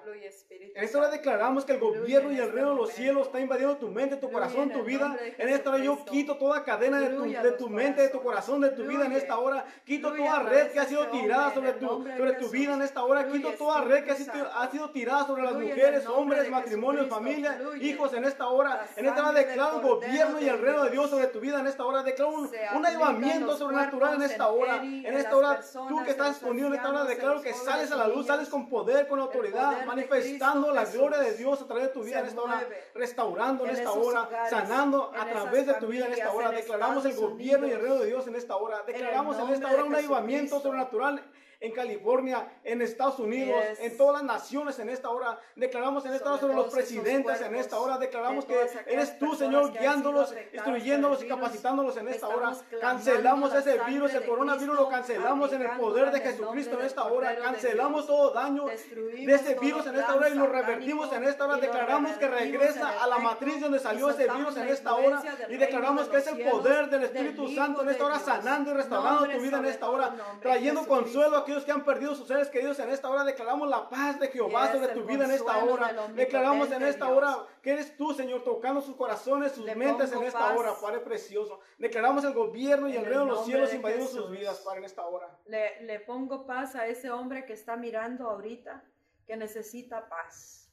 En 0.75 0.83
esta 0.83 0.97
hora 0.97 1.09
declaramos 1.09 1.65
que 1.65 1.73
el 1.73 1.79
gobierno 1.79 2.31
y 2.31 2.37
el 2.39 2.51
reino 2.51 2.69
de 2.69 2.75
los 2.77 2.91
cielos 2.91 3.27
está 3.27 3.41
invadiendo 3.41 3.75
tu 3.77 3.89
mente, 3.89 4.15
tu 4.15 4.31
corazón, 4.31 4.71
tu 4.71 4.83
vida. 4.83 5.17
En 5.37 5.49
esta 5.49 5.69
hora 5.69 5.83
yo 5.83 6.03
quito 6.05 6.37
toda 6.37 6.63
cadena 6.63 6.99
de 6.99 7.09
tu, 7.09 7.23
de 7.23 7.51
tu 7.53 7.69
mente, 7.69 8.01
de 8.01 8.09
tu 8.09 8.21
corazón, 8.21 8.61
de 8.61 8.69
tu 8.69 8.83
vida 8.83 9.05
en 9.05 9.11
esta 9.11 9.37
hora. 9.37 9.65
Quito 9.85 10.13
toda 10.13 10.43
red 10.43 10.71
que 10.71 10.79
ha 10.79 10.85
sido 10.85 11.07
tirada 11.07 11.53
sobre 11.53 11.73
tu, 11.73 11.87
sobre 12.17 12.33
tu 12.33 12.49
vida 12.49 12.73
en 12.73 12.81
esta 12.81 13.03
hora. 13.03 13.27
Quito 13.27 13.51
toda 13.51 13.81
red 13.81 14.05
que 14.05 14.11
ha 14.11 14.15
sido, 14.15 14.33
ha 14.53 14.71
sido 14.71 14.89
tirada 14.91 15.27
sobre 15.27 15.43
las 15.43 15.53
mujeres, 15.53 16.07
hombres, 16.07 16.49
matrimonios, 16.49 17.09
familia, 17.09 17.59
hijos 17.81 18.13
en 18.13 18.23
esta 18.23 18.47
hora. 18.47 18.87
En 18.95 19.05
esta 19.05 19.27
hora 19.27 19.39
declaro 19.39 19.77
el 19.77 19.81
gobierno 19.81 20.39
y 20.39 20.47
el 20.47 20.59
reino 20.59 20.85
de 20.85 20.91
Dios 20.91 21.09
sobre 21.09 21.27
tu 21.27 21.41
vida 21.41 21.59
en 21.59 21.67
esta 21.67 21.83
hora. 21.83 22.01
Declaro 22.01 22.31
un, 22.31 22.49
un 22.75 22.85
avivamiento 22.85 23.57
sobrenatural 23.57 24.15
en 24.15 24.21
esta 24.21 24.47
hora. 24.47 24.81
En 24.83 25.17
esta 25.17 25.35
hora, 25.35 25.59
tú 25.89 26.01
que 26.05 26.11
estás 26.11 26.37
escondido 26.37 26.67
en 26.69 26.75
esta 26.75 26.89
hora, 26.89 27.03
declaro 27.03 27.41
que 27.41 27.51
sales 27.73 27.91
a 27.91 27.95
la 27.95 28.07
luz, 28.07 28.27
sales 28.27 28.49
con 28.49 28.69
poder, 28.69 29.07
con 29.07 29.19
autoridad, 29.19 29.85
manifestando 29.85 30.71
la 30.71 30.85
gloria 30.85 31.19
de 31.19 31.33
Dios 31.35 31.61
a 31.61 31.65
través 31.65 31.85
de 31.85 31.89
tu 31.89 32.03
vida 32.03 32.19
en 32.19 32.27
esta 32.27 32.41
hora, 32.41 32.67
restaurando 32.93 33.65
en 33.65 33.71
esta 33.71 33.91
hora, 33.91 34.29
sanando 34.49 35.11
a 35.17 35.25
través 35.25 35.65
de 35.65 35.73
tu 35.75 35.87
vida 35.87 36.05
en 36.05 36.13
esta 36.13 36.31
hora. 36.31 36.51
Declaramos 36.51 37.05
el 37.05 37.15
gobierno 37.15 37.67
y 37.67 37.71
el 37.71 37.79
reino 37.79 37.99
de 37.99 38.07
Dios 38.07 38.27
en 38.27 38.35
esta 38.35 38.55
hora. 38.55 38.83
Declaramos 38.85 39.39
en 39.39 39.49
esta 39.49 39.71
hora 39.71 39.83
un 39.83 39.95
avivamiento 39.95 40.59
sobrenatural 40.59 41.23
en 41.63 41.71
California, 41.71 42.45
en 42.65 42.81
Estados 42.81 43.19
Unidos, 43.19 43.57
yes. 43.69 43.79
en 43.79 43.97
todas 43.97 44.21
las 44.21 44.23
naciones 44.23 44.77
en 44.79 44.89
esta 44.89 45.09
hora. 45.09 45.39
Declaramos 45.55 46.05
en 46.05 46.13
esta 46.13 46.29
hora 46.29 46.39
sobre 46.41 46.55
los 46.55 46.73
presidentes 46.73 47.39
en 47.41 47.55
esta 47.55 47.79
hora. 47.79 47.97
Declaramos 47.97 48.43
que 48.43 48.55
eres 48.85 49.17
tú, 49.17 49.33
Señor, 49.33 49.71
guiándolos, 49.71 50.35
instruyéndolos 50.53 51.23
y 51.23 51.27
capacitándolos 51.27 51.95
en 51.95 52.09
esta 52.09 52.27
hora. 52.27 52.53
Cancelamos 52.81 53.55
ese 53.55 53.79
virus, 53.87 54.13
el 54.13 54.25
coronavirus 54.25 54.75
lo 54.75 54.89
cancelamos 54.89 55.53
en 55.53 55.61
el 55.61 55.77
poder 55.77 56.11
de 56.11 56.19
Jesucristo 56.19 56.77
en 56.77 56.85
esta 56.85 57.05
hora. 57.05 57.33
Cancelamos 57.37 58.07
todo 58.07 58.31
daño 58.31 58.65
de 58.65 59.33
ese 59.33 59.57
virus 59.57 59.87
en 59.87 59.95
esta 59.95 60.15
hora 60.15 60.29
y 60.29 60.35
lo 60.35 60.47
revertimos 60.47 61.13
en 61.13 61.23
esta 61.23 61.45
hora. 61.45 61.57
Declaramos 61.57 62.11
que 62.17 62.27
regresa 62.27 63.01
a 63.01 63.07
la 63.07 63.19
matriz 63.19 63.61
donde 63.61 63.79
salió 63.79 64.09
ese 64.09 64.27
virus 64.29 64.57
en 64.57 64.67
esta 64.67 64.95
hora 64.95 65.23
y 65.47 65.55
declaramos 65.55 66.09
que 66.09 66.17
es 66.17 66.27
el 66.27 66.43
poder 66.43 66.89
del 66.89 67.03
Espíritu 67.03 67.47
Santo 67.55 67.83
en 67.83 67.89
esta 67.89 68.05
hora 68.05 68.19
sanando 68.19 68.71
y 68.71 68.73
restaurando 68.73 69.29
tu 69.29 69.39
vida 69.39 69.59
en 69.59 69.65
esta 69.65 69.89
hora, 69.89 70.13
trayendo 70.41 70.85
consuelo 70.85 71.37
a 71.37 71.45
aquellos 71.53 71.65
que 71.65 71.71
han 71.71 71.85
perdido 71.85 72.15
sus 72.15 72.27
seres 72.27 72.49
queridos 72.49 72.79
en 72.79 72.89
esta 72.89 73.09
hora, 73.09 73.23
declaramos 73.23 73.69
la 73.69 73.87
paz 73.87 74.19
de 74.19 74.27
Jehová 74.29 74.71
sobre 74.71 74.87
tu 74.87 75.03
vida 75.03 75.25
en 75.25 75.31
esta 75.31 75.63
hora. 75.63 76.07
Declaramos 76.15 76.71
en 76.71 76.81
esta 76.83 77.09
hora 77.09 77.45
que 77.61 77.71
eres 77.71 77.95
tú, 77.95 78.13
Señor, 78.13 78.43
tocando 78.43 78.81
sus 78.81 78.95
corazones, 78.95 79.51
sus 79.51 79.65
Le 79.65 79.75
mentes 79.75 80.11
en 80.11 80.23
esta 80.23 80.39
paz. 80.39 80.57
hora, 80.57 80.73
Padre 80.81 80.99
precioso. 81.01 81.59
Declaramos 81.77 82.23
el 82.23 82.33
gobierno 82.33 82.89
y 82.89 82.95
el 82.95 83.05
reino 83.05 83.21
de 83.21 83.27
los 83.27 83.45
cielos 83.45 83.73
invadiendo 83.73 84.07
sus 84.07 84.31
vidas, 84.31 84.59
Padre, 84.61 84.79
en 84.79 84.85
esta 84.85 85.05
hora. 85.05 85.37
Le, 85.45 85.83
le 85.83 85.99
pongo 85.99 86.45
paz 86.45 86.75
a 86.75 86.87
ese 86.87 87.11
hombre 87.11 87.45
que 87.45 87.53
está 87.53 87.75
mirando 87.77 88.29
ahorita, 88.29 88.83
que 89.27 89.37
necesita 89.37 90.09
paz. 90.09 90.71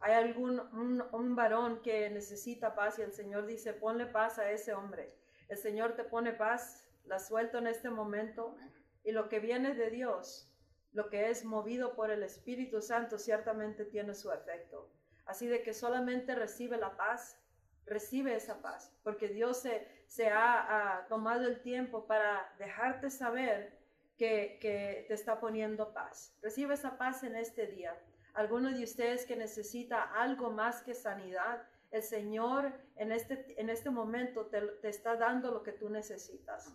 Hay 0.00 0.14
algún 0.14 0.58
un, 0.58 1.04
un 1.12 1.36
varón 1.36 1.82
que 1.82 2.10
necesita 2.10 2.74
paz 2.74 2.98
y 2.98 3.02
el 3.02 3.12
Señor 3.12 3.46
dice, 3.46 3.74
ponle 3.74 4.06
paz 4.06 4.38
a 4.38 4.50
ese 4.50 4.74
hombre. 4.74 5.14
El 5.48 5.58
Señor 5.58 5.92
te 5.94 6.04
pone 6.04 6.32
paz, 6.32 6.88
la 7.04 7.18
suelto 7.18 7.58
en 7.58 7.66
este 7.66 7.90
momento. 7.90 8.56
Amén 8.56 8.79
y 9.04 9.12
lo 9.12 9.28
que 9.28 9.40
viene 9.40 9.74
de 9.74 9.90
Dios 9.90 10.50
lo 10.92 11.08
que 11.08 11.30
es 11.30 11.44
movido 11.44 11.94
por 11.94 12.10
el 12.10 12.22
Espíritu 12.22 12.82
Santo 12.82 13.18
ciertamente 13.18 13.84
tiene 13.84 14.14
su 14.14 14.32
efecto. 14.32 14.90
Así 15.24 15.46
de 15.46 15.62
que 15.62 15.72
solamente 15.72 16.34
recibe 16.34 16.76
la 16.76 16.96
paz, 16.96 17.38
recibe 17.86 18.34
esa 18.34 18.60
paz, 18.60 18.92
porque 19.04 19.28
Dios 19.28 19.58
se, 19.58 19.86
se 20.08 20.28
ha, 20.28 21.06
tomado 21.08 21.46
el 21.46 21.60
tiempo 21.60 22.06
para 22.06 22.52
dejarte 22.58 23.10
saber 23.10 23.78
que, 24.16 24.58
que, 24.60 25.04
te 25.06 25.14
está 25.14 25.38
poniendo 25.38 25.94
paz. 25.94 26.36
Recibe 26.42 26.74
esa 26.74 26.98
paz 26.98 27.22
en 27.22 27.36
este 27.36 27.66
día. 27.66 27.96
Alguno 28.34 28.70
de 28.70 28.82
ustedes 28.82 29.24
que 29.24 29.36
necesita 29.36 30.02
algo 30.02 30.50
más 30.50 30.82
que 30.82 30.94
sanidad, 30.94 31.62
el 31.90 32.02
Señor 32.02 32.72
en 32.96 33.12
este, 33.12 33.60
en 33.60 33.70
este 33.70 33.90
momento 33.90 34.46
te, 34.46 34.60
te 34.60 34.88
está 34.88 35.16
dando 35.16 35.50
lo 35.50 35.62
que 35.62 35.72
tú 35.72 35.88
necesitas 35.88 36.72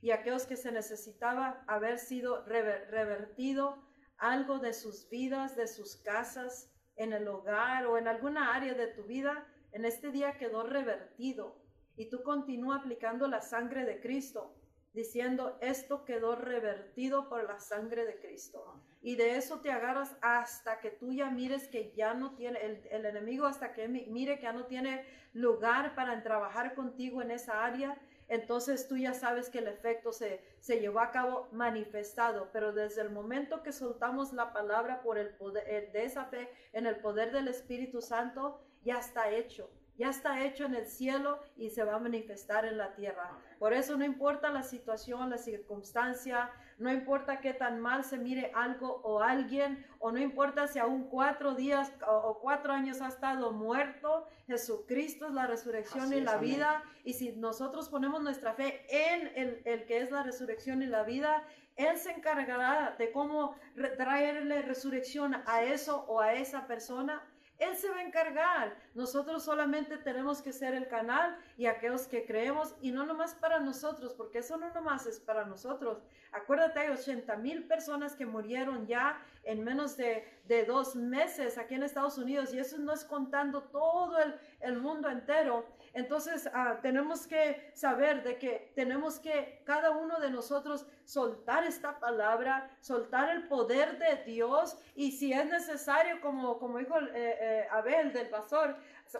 y 0.00 0.10
aquellos 0.10 0.46
que 0.46 0.56
se 0.56 0.72
necesitaba 0.72 1.62
haber 1.66 1.98
sido 1.98 2.44
revertido 2.44 3.82
algo 4.18 4.58
de 4.58 4.72
sus 4.72 5.08
vidas, 5.08 5.56
de 5.56 5.66
sus 5.66 5.96
casas, 5.96 6.70
en 6.96 7.12
el 7.12 7.28
hogar 7.28 7.86
o 7.86 7.96
en 7.96 8.08
alguna 8.08 8.54
área 8.54 8.74
de 8.74 8.88
tu 8.88 9.04
vida, 9.04 9.46
en 9.72 9.84
este 9.84 10.10
día 10.10 10.36
quedó 10.36 10.64
revertido. 10.64 11.56
Y 11.96 12.10
tú 12.10 12.22
continúa 12.22 12.76
aplicando 12.76 13.28
la 13.28 13.40
sangre 13.40 13.84
de 13.84 14.00
Cristo, 14.00 14.54
diciendo, 14.92 15.58
esto 15.60 16.04
quedó 16.04 16.34
revertido 16.34 17.28
por 17.28 17.44
la 17.44 17.60
sangre 17.60 18.04
de 18.04 18.18
Cristo. 18.18 18.82
Y 19.00 19.14
de 19.14 19.36
eso 19.36 19.60
te 19.60 19.70
agarras 19.70 20.16
hasta 20.22 20.80
que 20.80 20.90
tú 20.90 21.12
ya 21.12 21.30
mires 21.30 21.68
que 21.68 21.92
ya 21.96 22.14
no 22.14 22.34
tiene, 22.34 22.60
el, 22.64 22.82
el 22.90 23.06
enemigo 23.06 23.46
hasta 23.46 23.72
que 23.72 23.86
mire 23.88 24.36
que 24.36 24.44
ya 24.44 24.52
no 24.52 24.66
tiene 24.66 25.04
lugar 25.32 25.94
para 25.94 26.20
trabajar 26.22 26.74
contigo 26.74 27.22
en 27.22 27.30
esa 27.30 27.64
área 27.64 27.96
entonces 28.28 28.86
tú 28.88 28.96
ya 28.96 29.14
sabes 29.14 29.48
que 29.50 29.58
el 29.58 29.68
efecto 29.68 30.12
se, 30.12 30.42
se 30.60 30.80
llevó 30.80 31.00
a 31.00 31.10
cabo 31.10 31.48
manifestado, 31.52 32.50
pero 32.52 32.72
desde 32.72 33.02
el 33.02 33.10
momento 33.10 33.62
que 33.62 33.72
soltamos 33.72 34.32
la 34.32 34.52
palabra 34.52 35.02
por 35.02 35.18
el 35.18 35.30
poder 35.30 35.92
de 35.92 36.04
esa 36.04 36.26
fe 36.26 36.48
en 36.72 36.86
el 36.86 36.96
poder 36.96 37.32
del 37.32 37.48
Espíritu 37.48 38.00
Santo, 38.00 38.60
ya 38.82 38.98
está 38.98 39.30
hecho 39.30 39.70
ya 39.98 40.10
está 40.10 40.44
hecho 40.44 40.64
en 40.64 40.76
el 40.76 40.86
cielo 40.86 41.40
y 41.56 41.70
se 41.70 41.82
va 41.82 41.96
a 41.96 41.98
manifestar 41.98 42.64
en 42.64 42.78
la 42.78 42.94
tierra. 42.94 43.36
Por 43.58 43.72
eso 43.72 43.96
no 43.96 44.04
importa 44.04 44.48
la 44.48 44.62
situación, 44.62 45.28
la 45.28 45.38
circunstancia, 45.38 46.50
no 46.78 46.92
importa 46.92 47.40
qué 47.40 47.52
tan 47.54 47.80
mal 47.80 48.04
se 48.04 48.18
mire 48.18 48.52
algo 48.54 49.00
o 49.02 49.20
alguien, 49.20 49.84
o 49.98 50.12
no 50.12 50.18
importa 50.18 50.68
si 50.68 50.78
aún 50.78 51.08
cuatro 51.08 51.54
días 51.54 51.92
o 52.06 52.38
cuatro 52.40 52.72
años 52.72 53.00
ha 53.00 53.08
estado 53.08 53.52
muerto, 53.52 54.26
Jesucristo 54.46 55.26
es 55.26 55.32
la 55.32 55.46
resurrección 55.46 56.12
y 56.12 56.20
la 56.20 56.36
vida. 56.36 56.84
Y 57.04 57.14
si 57.14 57.32
nosotros 57.32 57.88
ponemos 57.88 58.22
nuestra 58.22 58.54
fe 58.54 58.86
en 58.88 59.32
el, 59.34 59.62
el 59.64 59.86
que 59.86 59.98
es 59.98 60.10
la 60.10 60.22
resurrección 60.22 60.82
y 60.82 60.86
la 60.86 61.02
vida, 61.02 61.42
él 61.76 61.96
se 61.96 62.10
encargará 62.10 62.94
de 62.98 63.12
cómo 63.12 63.56
traerle 63.96 64.62
resurrección 64.62 65.36
a 65.46 65.62
eso 65.62 66.04
o 66.08 66.20
a 66.20 66.34
esa 66.34 66.66
persona 66.66 67.22
él 67.58 67.76
se 67.76 67.88
va 67.90 67.98
a 67.98 68.02
encargar. 68.02 68.76
Nosotros 68.94 69.44
solamente 69.44 69.96
tenemos 69.96 70.40
que 70.42 70.52
ser 70.52 70.74
el 70.74 70.88
canal 70.88 71.36
y 71.56 71.66
aquellos 71.66 72.06
que 72.06 72.24
creemos, 72.24 72.74
y 72.80 72.92
no 72.92 73.04
nomás 73.04 73.34
para 73.34 73.58
nosotros, 73.58 74.14
porque 74.14 74.38
eso 74.38 74.56
no 74.56 74.72
nomás 74.72 75.06
es 75.06 75.18
para 75.18 75.44
nosotros. 75.44 76.02
Acuérdate, 76.32 76.80
hay 76.80 76.90
80 76.90 77.36
mil 77.36 77.66
personas 77.66 78.14
que 78.14 78.26
murieron 78.26 78.86
ya 78.86 79.20
en 79.42 79.64
menos 79.64 79.96
de, 79.96 80.24
de, 80.44 80.64
dos 80.64 80.94
meses 80.94 81.58
aquí 81.58 81.74
en 81.74 81.82
Estados 81.82 82.18
Unidos, 82.18 82.52
y 82.54 82.58
eso 82.58 82.78
no 82.78 82.92
es 82.92 83.04
contando 83.04 83.62
todo 83.62 84.18
el, 84.18 84.34
el 84.60 84.78
mundo 84.78 85.08
entero. 85.08 85.66
Entonces, 85.92 86.48
ah, 86.52 86.78
tenemos 86.82 87.26
que 87.26 87.70
saber 87.74 88.22
de 88.22 88.38
que 88.38 88.72
tenemos 88.74 89.18
que 89.18 89.62
cada 89.64 89.90
uno 89.90 90.20
de 90.20 90.30
nosotros 90.30 90.86
soltar 91.04 91.64
esta 91.64 91.98
palabra, 91.98 92.70
soltar 92.80 93.30
el 93.30 93.48
poder 93.48 93.98
de 93.98 94.24
Dios 94.24 94.76
y 94.94 95.12
si 95.12 95.32
es 95.32 95.46
necesario, 95.46 96.20
como, 96.20 96.58
como 96.58 96.78
dijo 96.78 96.98
eh, 96.98 97.10
eh, 97.14 97.68
Abel 97.70 98.12
del 98.12 98.28
pastor, 98.28 98.76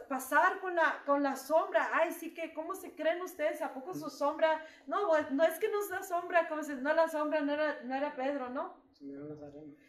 pasar 0.08 0.60
con 0.60 0.74
la, 0.74 1.02
con 1.06 1.22
la 1.22 1.36
sombra. 1.36 1.90
Ay, 1.92 2.12
sí 2.12 2.34
que, 2.34 2.52
¿cómo 2.52 2.74
se 2.74 2.94
creen 2.94 3.22
ustedes? 3.22 3.62
¿A 3.62 3.72
poco 3.72 3.94
su 3.94 4.10
sombra? 4.10 4.64
No, 4.86 5.08
no 5.30 5.44
es 5.44 5.58
que 5.58 5.70
no 5.70 5.82
sea 5.82 6.02
sombra, 6.02 6.48
como 6.48 6.62
si 6.62 6.74
no 6.74 6.92
la 6.92 7.08
sombra 7.08 7.40
no 7.40 7.52
era, 7.52 7.80
no 7.84 7.94
era 7.94 8.14
Pedro, 8.14 8.50
¿no? 8.50 8.88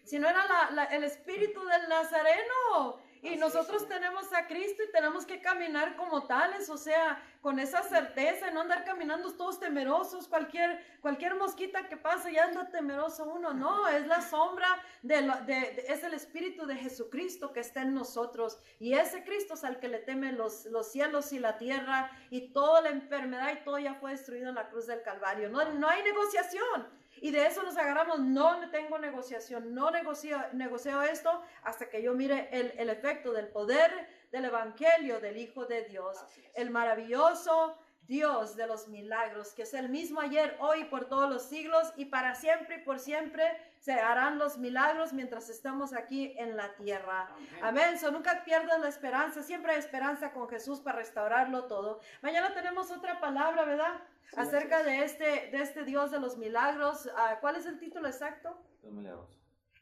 Si 0.03 0.19
no 0.19 0.29
era 0.29 0.87
el 0.91 1.03
espíritu 1.03 1.59
del 1.65 1.89
Nazareno. 1.89 2.99
Y 3.21 3.35
nosotros 3.35 3.87
tenemos 3.87 4.31
a 4.31 4.47
Cristo 4.47 4.81
y 4.83 4.91
tenemos 4.91 5.25
que 5.25 5.41
caminar 5.41 5.97
como 5.97 6.25
tales, 6.25 6.69
o 6.69 6.77
sea, 6.77 7.21
con 7.41 7.59
esa 7.59 7.83
certeza, 7.83 8.49
no 8.51 8.61
andar 8.61 8.85
caminando 8.85 9.33
todos 9.35 9.59
temerosos, 9.59 10.27
cualquier, 10.27 10.81
cualquier 11.01 11.35
mosquita 11.35 11.89
que 11.89 11.97
pase 11.97 12.31
ya 12.31 12.45
anda 12.45 12.69
temeroso 12.69 13.25
uno, 13.25 13.53
no, 13.53 13.87
es 13.89 14.07
la 14.07 14.21
sombra, 14.21 14.67
de, 15.01 15.21
de, 15.45 15.85
es 15.89 16.03
el 16.03 16.13
Espíritu 16.13 16.65
de 16.65 16.75
Jesucristo 16.75 17.51
que 17.51 17.59
está 17.59 17.81
en 17.81 17.93
nosotros. 17.93 18.57
Y 18.79 18.93
ese 18.93 19.23
Cristo 19.23 19.55
es 19.55 19.65
al 19.65 19.79
que 19.79 19.89
le 19.89 19.99
temen 19.99 20.37
los, 20.37 20.65
los 20.65 20.89
cielos 20.89 21.33
y 21.33 21.39
la 21.39 21.57
tierra 21.57 22.11
y 22.29 22.53
toda 22.53 22.81
la 22.81 22.89
enfermedad 22.89 23.51
y 23.53 23.63
todo 23.63 23.79
ya 23.79 23.95
fue 23.95 24.11
destruido 24.11 24.49
en 24.49 24.55
la 24.55 24.69
cruz 24.69 24.87
del 24.87 25.01
Calvario, 25.01 25.49
no, 25.49 25.73
no 25.73 25.89
hay 25.89 26.03
negociación. 26.03 26.98
Y 27.21 27.31
de 27.31 27.45
eso 27.45 27.63
nos 27.63 27.77
agarramos, 27.77 28.19
no 28.19 28.69
tengo 28.69 28.97
negociación, 28.99 29.73
no 29.73 29.91
negocio, 29.91 30.37
negocio 30.53 31.01
esto 31.01 31.41
hasta 31.63 31.89
que 31.89 32.01
yo 32.01 32.13
mire 32.13 32.49
el, 32.51 32.73
el 32.77 32.89
efecto 32.89 33.31
del 33.31 33.47
poder 33.47 33.91
del 34.31 34.45
Evangelio 34.45 35.19
del 35.19 35.37
Hijo 35.37 35.65
de 35.65 35.83
Dios, 35.83 36.17
el 36.53 36.69
maravilloso 36.69 37.77
Dios 38.09 38.55
de 38.55 38.65
los 38.65 38.87
milagros, 38.87 39.53
que 39.53 39.61
es 39.61 39.73
el 39.75 39.87
mismo 39.87 40.19
ayer, 40.19 40.57
hoy, 40.59 40.85
por 40.85 41.05
todos 41.05 41.29
los 41.29 41.43
siglos 41.43 41.93
y 41.95 42.05
para 42.05 42.33
siempre 42.33 42.77
y 42.77 42.83
por 42.83 42.97
siempre 42.97 43.45
se 43.77 43.93
harán 43.93 44.39
los 44.39 44.57
milagros 44.57 45.13
mientras 45.13 45.47
estamos 45.47 45.93
aquí 45.93 46.33
en 46.37 46.57
la 46.57 46.73
tierra. 46.73 47.29
Amén. 47.61 47.99
So, 47.99 48.09
nunca 48.09 48.43
pierdas 48.43 48.79
la 48.79 48.87
esperanza, 48.87 49.43
siempre 49.43 49.73
hay 49.73 49.79
esperanza 49.79 50.31
con 50.31 50.49
Jesús 50.49 50.79
para 50.79 50.97
restaurarlo 50.97 51.65
todo. 51.65 51.99
Mañana 52.23 52.51
tenemos 52.55 52.89
otra 52.89 53.19
palabra, 53.19 53.63
¿verdad? 53.63 54.01
Acerca 54.35 54.83
de 54.83 55.03
este, 55.03 55.49
de 55.51 55.61
este 55.61 55.83
Dios 55.83 56.11
de 56.11 56.19
los 56.19 56.37
milagros. 56.37 57.09
Ah, 57.17 57.39
¿Cuál 57.41 57.55
es 57.55 57.65
el 57.65 57.79
título 57.79 58.07
exacto? 58.07 58.61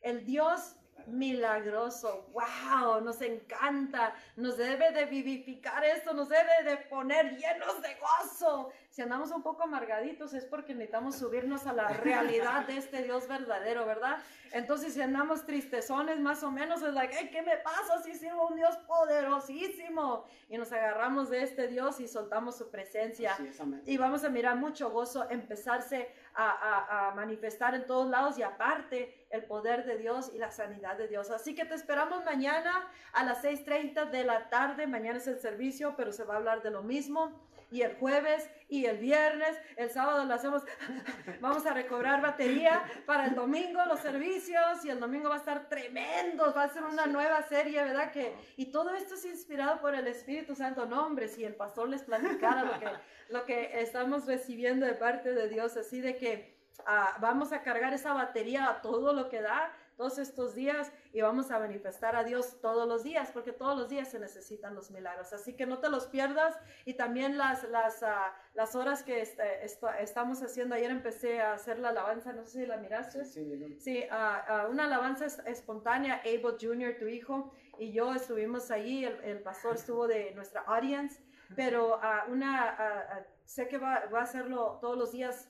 El 0.02 0.26
Dios 0.26 0.77
milagroso. 1.06 2.28
¡Wow! 2.34 3.02
Nos 3.02 3.22
encanta. 3.22 4.14
Nos 4.36 4.58
debe 4.58 4.92
de 4.92 5.06
vivificar 5.06 5.84
esto, 5.84 6.14
nos 6.14 6.30
debe 6.30 6.64
de 6.64 6.78
poner 6.78 7.38
llenos 7.38 7.82
de 7.82 7.96
gozo. 7.96 8.72
Si 8.90 9.02
andamos 9.02 9.32
un 9.32 9.44
poco 9.44 9.64
amargaditos 9.64 10.34
es 10.34 10.46
porque 10.46 10.74
necesitamos 10.74 11.18
subirnos 11.18 11.68
a 11.68 11.74
la 11.74 11.88
realidad 11.88 12.66
de 12.66 12.78
este 12.78 13.04
Dios 13.04 13.28
verdadero, 13.28 13.86
¿verdad? 13.86 14.18
Entonces 14.52 14.94
si 14.94 15.02
andamos 15.02 15.46
tristezones 15.46 16.20
más 16.20 16.42
o 16.44 16.52
menos 16.52 16.82
es 16.82 16.94
like, 16.94 17.30
¿qué 17.30 17.42
me 17.42 17.58
pasa 17.58 18.02
si 18.02 18.16
sirvo 18.16 18.48
un 18.48 18.56
Dios 18.56 18.76
poderosísimo? 18.88 20.26
Y 20.50 20.58
nos 20.58 20.72
agarramos 20.72 21.30
de 21.30 21.44
este 21.44 21.68
Dios 21.68 22.00
y 22.00 22.08
soltamos 22.08 22.58
su 22.58 22.70
presencia. 22.72 23.38
y 23.86 23.98
vamos 23.98 24.24
a 24.24 24.30
mirar 24.30 24.56
mucho 24.56 24.90
gozo 24.90 25.30
empezarse 25.30 26.12
a, 26.38 27.14
manifestar 27.16 27.74
en 27.74 27.86
todos 27.86 28.10
lados 28.10 28.38
y 28.38 28.44
aparte 28.44 29.28
el 29.32 29.46
poder 29.46 29.86
de 29.86 29.98
Dios 29.98 30.32
y 30.34 30.38
la 30.38 30.52
sanidad 30.52 30.98
de 30.98 31.08
Dios. 31.08 31.32
Así 31.32 31.56
que 31.56 31.66
te 31.66 31.74
esperamos 31.74 32.24
mañana 32.24 32.88
a 33.14 33.24
las 33.24 33.44
6.30 33.44 34.12
de 34.12 34.24
la 34.24 34.50
tarde. 34.50 34.86
Mañana 34.88 35.18
es 35.18 35.28
el 35.28 35.40
servicio, 35.40 35.96
pero 35.98 36.12
se 36.12 36.24
va 36.24 36.36
a 36.36 36.38
hablar 36.38 36.62
de 36.62 36.72
lo 36.72 36.84
mismo 36.84 37.48
y 37.72 37.82
el 37.82 37.96
jueves 37.96 38.50
y 38.70 38.86
el 38.86 38.98
viernes, 38.98 39.58
el 39.78 39.90
sábado 39.90 40.26
lo 40.26 40.34
hacemos, 40.34 40.64
vamos 41.42 41.66
a 41.66 41.74
recobrar 41.74 42.22
batería 42.22 42.84
para 43.06 43.26
el 43.26 43.36
domingo 43.36 43.84
los 43.86 44.00
servicios 44.00 44.84
y 44.84 44.90
el 44.90 45.00
domingo 45.00 45.30
va 45.30 45.36
a 45.36 45.40
estar 45.40 45.70
tremendo, 45.70 46.54
va 46.54 46.64
a 46.64 46.70
ser 46.70 46.84
una 46.84 47.06
nueva 47.06 47.42
serie, 47.44 47.84
¿verdad? 47.84 48.12
Que, 48.12 48.36
y 48.58 48.68
todo 48.68 48.94
esto 48.94 49.16
es 49.16 49.26
inspirado 49.26 49.80
por 49.80 49.96
el 49.96 50.08
Espíritu 50.08 50.56
Santo, 50.56 50.86
no 50.86 51.06
hombre, 51.06 51.28
si 51.28 51.44
el 51.44 51.56
pastor 51.56 51.90
les 51.90 52.04
platicara 52.04 52.64
lo 52.64 52.80
que, 52.80 52.88
lo 53.30 53.46
que 53.46 53.82
estamos 53.82 54.26
recibiendo 54.26 54.86
de 54.86 54.94
parte 54.94 55.34
de 55.34 55.48
Dios, 55.48 55.78
así 55.78 56.02
de 56.02 56.18
que 56.18 56.58
ah, 56.86 57.18
vamos 57.20 57.52
a 57.54 57.62
cargar 57.62 57.94
esa 57.94 58.14
batería 58.14 58.70
a 58.70 58.82
todo 58.82 59.14
lo 59.14 59.30
que 59.30 59.42
da 59.42 59.72
todos 59.98 60.20
estos 60.20 60.54
días 60.54 60.92
y 61.12 61.22
vamos 61.22 61.50
a 61.50 61.60
manifestar 61.60 62.16
a 62.16 62.24
Dios 62.24 62.62
todos 62.62 62.88
los 62.88 63.04
días, 63.04 63.32
porque 63.32 63.52
todos 63.52 63.78
los 63.78 63.90
días 63.90 64.08
se 64.08 64.20
necesitan 64.20 64.76
los 64.76 64.92
milagros. 64.92 65.34
Así 65.34 65.54
que 65.54 65.66
no 65.66 65.80
te 65.80 65.90
los 65.90 66.06
pierdas 66.06 66.56
y 66.86 66.94
también 66.94 67.38
las, 67.38 67.68
las, 67.70 68.04
ah, 68.04 68.34
las 68.54 68.76
horas 68.76 69.04
que 69.04 69.22
este, 69.22 69.66
estamos 70.00 70.42
haciendo. 70.44 70.76
Ayer 70.76 70.92
empecé 70.92 71.42
a 71.42 71.54
hacer 71.54 71.80
la 71.80 71.90
alabanza, 71.90 72.32
no 72.32 72.46
sé 72.46 72.62
si 72.62 72.66
la 72.68 72.78
miraste. 72.78 73.26
Sí, 73.26 73.78
sí 73.80 74.04
ah, 74.12 74.46
ah, 74.48 74.68
una 74.70 74.86
alabanza 74.86 75.26
espontánea, 75.46 76.22
Abel 76.22 76.58
Jr., 76.62 76.98
tu 77.00 77.08
hijo, 77.08 77.52
y 77.80 77.92
yo 77.92 78.14
estuvimos 78.14 78.70
allí, 78.70 79.04
el, 79.04 79.42
pastor 79.42 79.76
estuvo 79.76 80.08
de 80.08 80.32
nuestra 80.36 80.62
audience, 80.62 81.22
pero 81.56 82.00
una, 82.28 83.26
sé 83.46 83.68
que 83.68 83.78
va, 83.78 84.06
va, 84.14 84.20
a 84.20 84.24
hacerlo 84.24 84.78
todos 84.82 84.98
los 84.98 85.12
días 85.12 85.50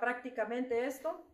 prácticamente 0.00 0.86
esto 0.86 1.24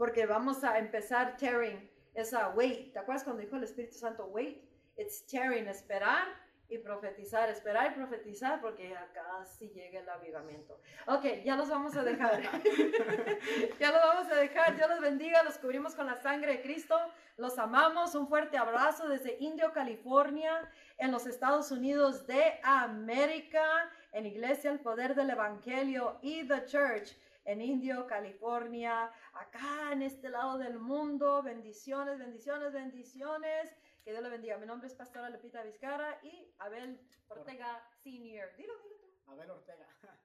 porque 0.00 0.24
vamos 0.24 0.64
a 0.64 0.78
empezar 0.78 1.36
tearing 1.36 1.78
esa 2.14 2.48
wait. 2.56 2.90
¿Te 2.94 2.98
acuerdas 3.00 3.22
cuando 3.22 3.42
dijo 3.42 3.56
el 3.56 3.64
Espíritu 3.64 3.98
Santo 3.98 4.24
wait? 4.28 4.64
It's 4.96 5.26
tearing, 5.26 5.68
esperar 5.68 6.26
y 6.70 6.78
profetizar, 6.78 7.50
esperar 7.50 7.92
y 7.92 7.94
profetizar 7.96 8.62
porque 8.62 8.96
acá 8.96 9.44
sí 9.44 9.68
llega 9.74 10.00
el 10.00 10.08
avivamiento. 10.08 10.80
Ok, 11.06 11.44
ya 11.44 11.54
los 11.54 11.68
vamos 11.68 11.94
a 11.98 12.02
dejar. 12.02 12.40
ya 13.78 13.92
los 13.92 14.00
vamos 14.00 14.32
a 14.32 14.36
dejar. 14.36 14.74
Dios 14.74 14.88
los 14.88 15.00
bendiga, 15.02 15.42
los 15.42 15.58
cubrimos 15.58 15.94
con 15.94 16.06
la 16.06 16.16
sangre 16.16 16.52
de 16.52 16.62
Cristo. 16.62 16.96
Los 17.36 17.58
amamos. 17.58 18.14
Un 18.14 18.26
fuerte 18.26 18.56
abrazo 18.56 19.06
desde 19.06 19.36
Indio, 19.38 19.70
California, 19.74 20.66
en 20.96 21.12
los 21.12 21.26
Estados 21.26 21.70
Unidos 21.72 22.26
de 22.26 22.58
América, 22.62 23.90
en 24.12 24.24
Iglesia 24.24 24.70
El 24.70 24.80
Poder 24.80 25.14
del 25.14 25.28
Evangelio 25.28 26.18
y 26.22 26.48
The 26.48 26.64
Church 26.64 27.14
en 27.50 27.60
Indio, 27.60 28.06
California, 28.06 29.10
acá 29.32 29.92
en 29.92 30.02
este 30.02 30.28
lado 30.28 30.56
del 30.56 30.78
mundo. 30.78 31.42
Bendiciones, 31.42 32.18
bendiciones, 32.18 32.72
bendiciones. 32.72 33.74
Que 34.04 34.12
Dios 34.12 34.22
le 34.22 34.30
bendiga. 34.30 34.56
Mi 34.56 34.66
nombre 34.66 34.86
es 34.86 34.94
Pastora 34.94 35.28
Lupita 35.30 35.62
Vizcarra 35.64 36.20
y 36.22 36.54
Abel 36.58 37.00
Ortega 37.28 37.82
Senior. 38.04 38.54
Dilo, 38.56 38.72
dilo 38.78 38.96
tú. 39.00 39.32
Abel 39.32 39.50
Ortega. 39.50 39.86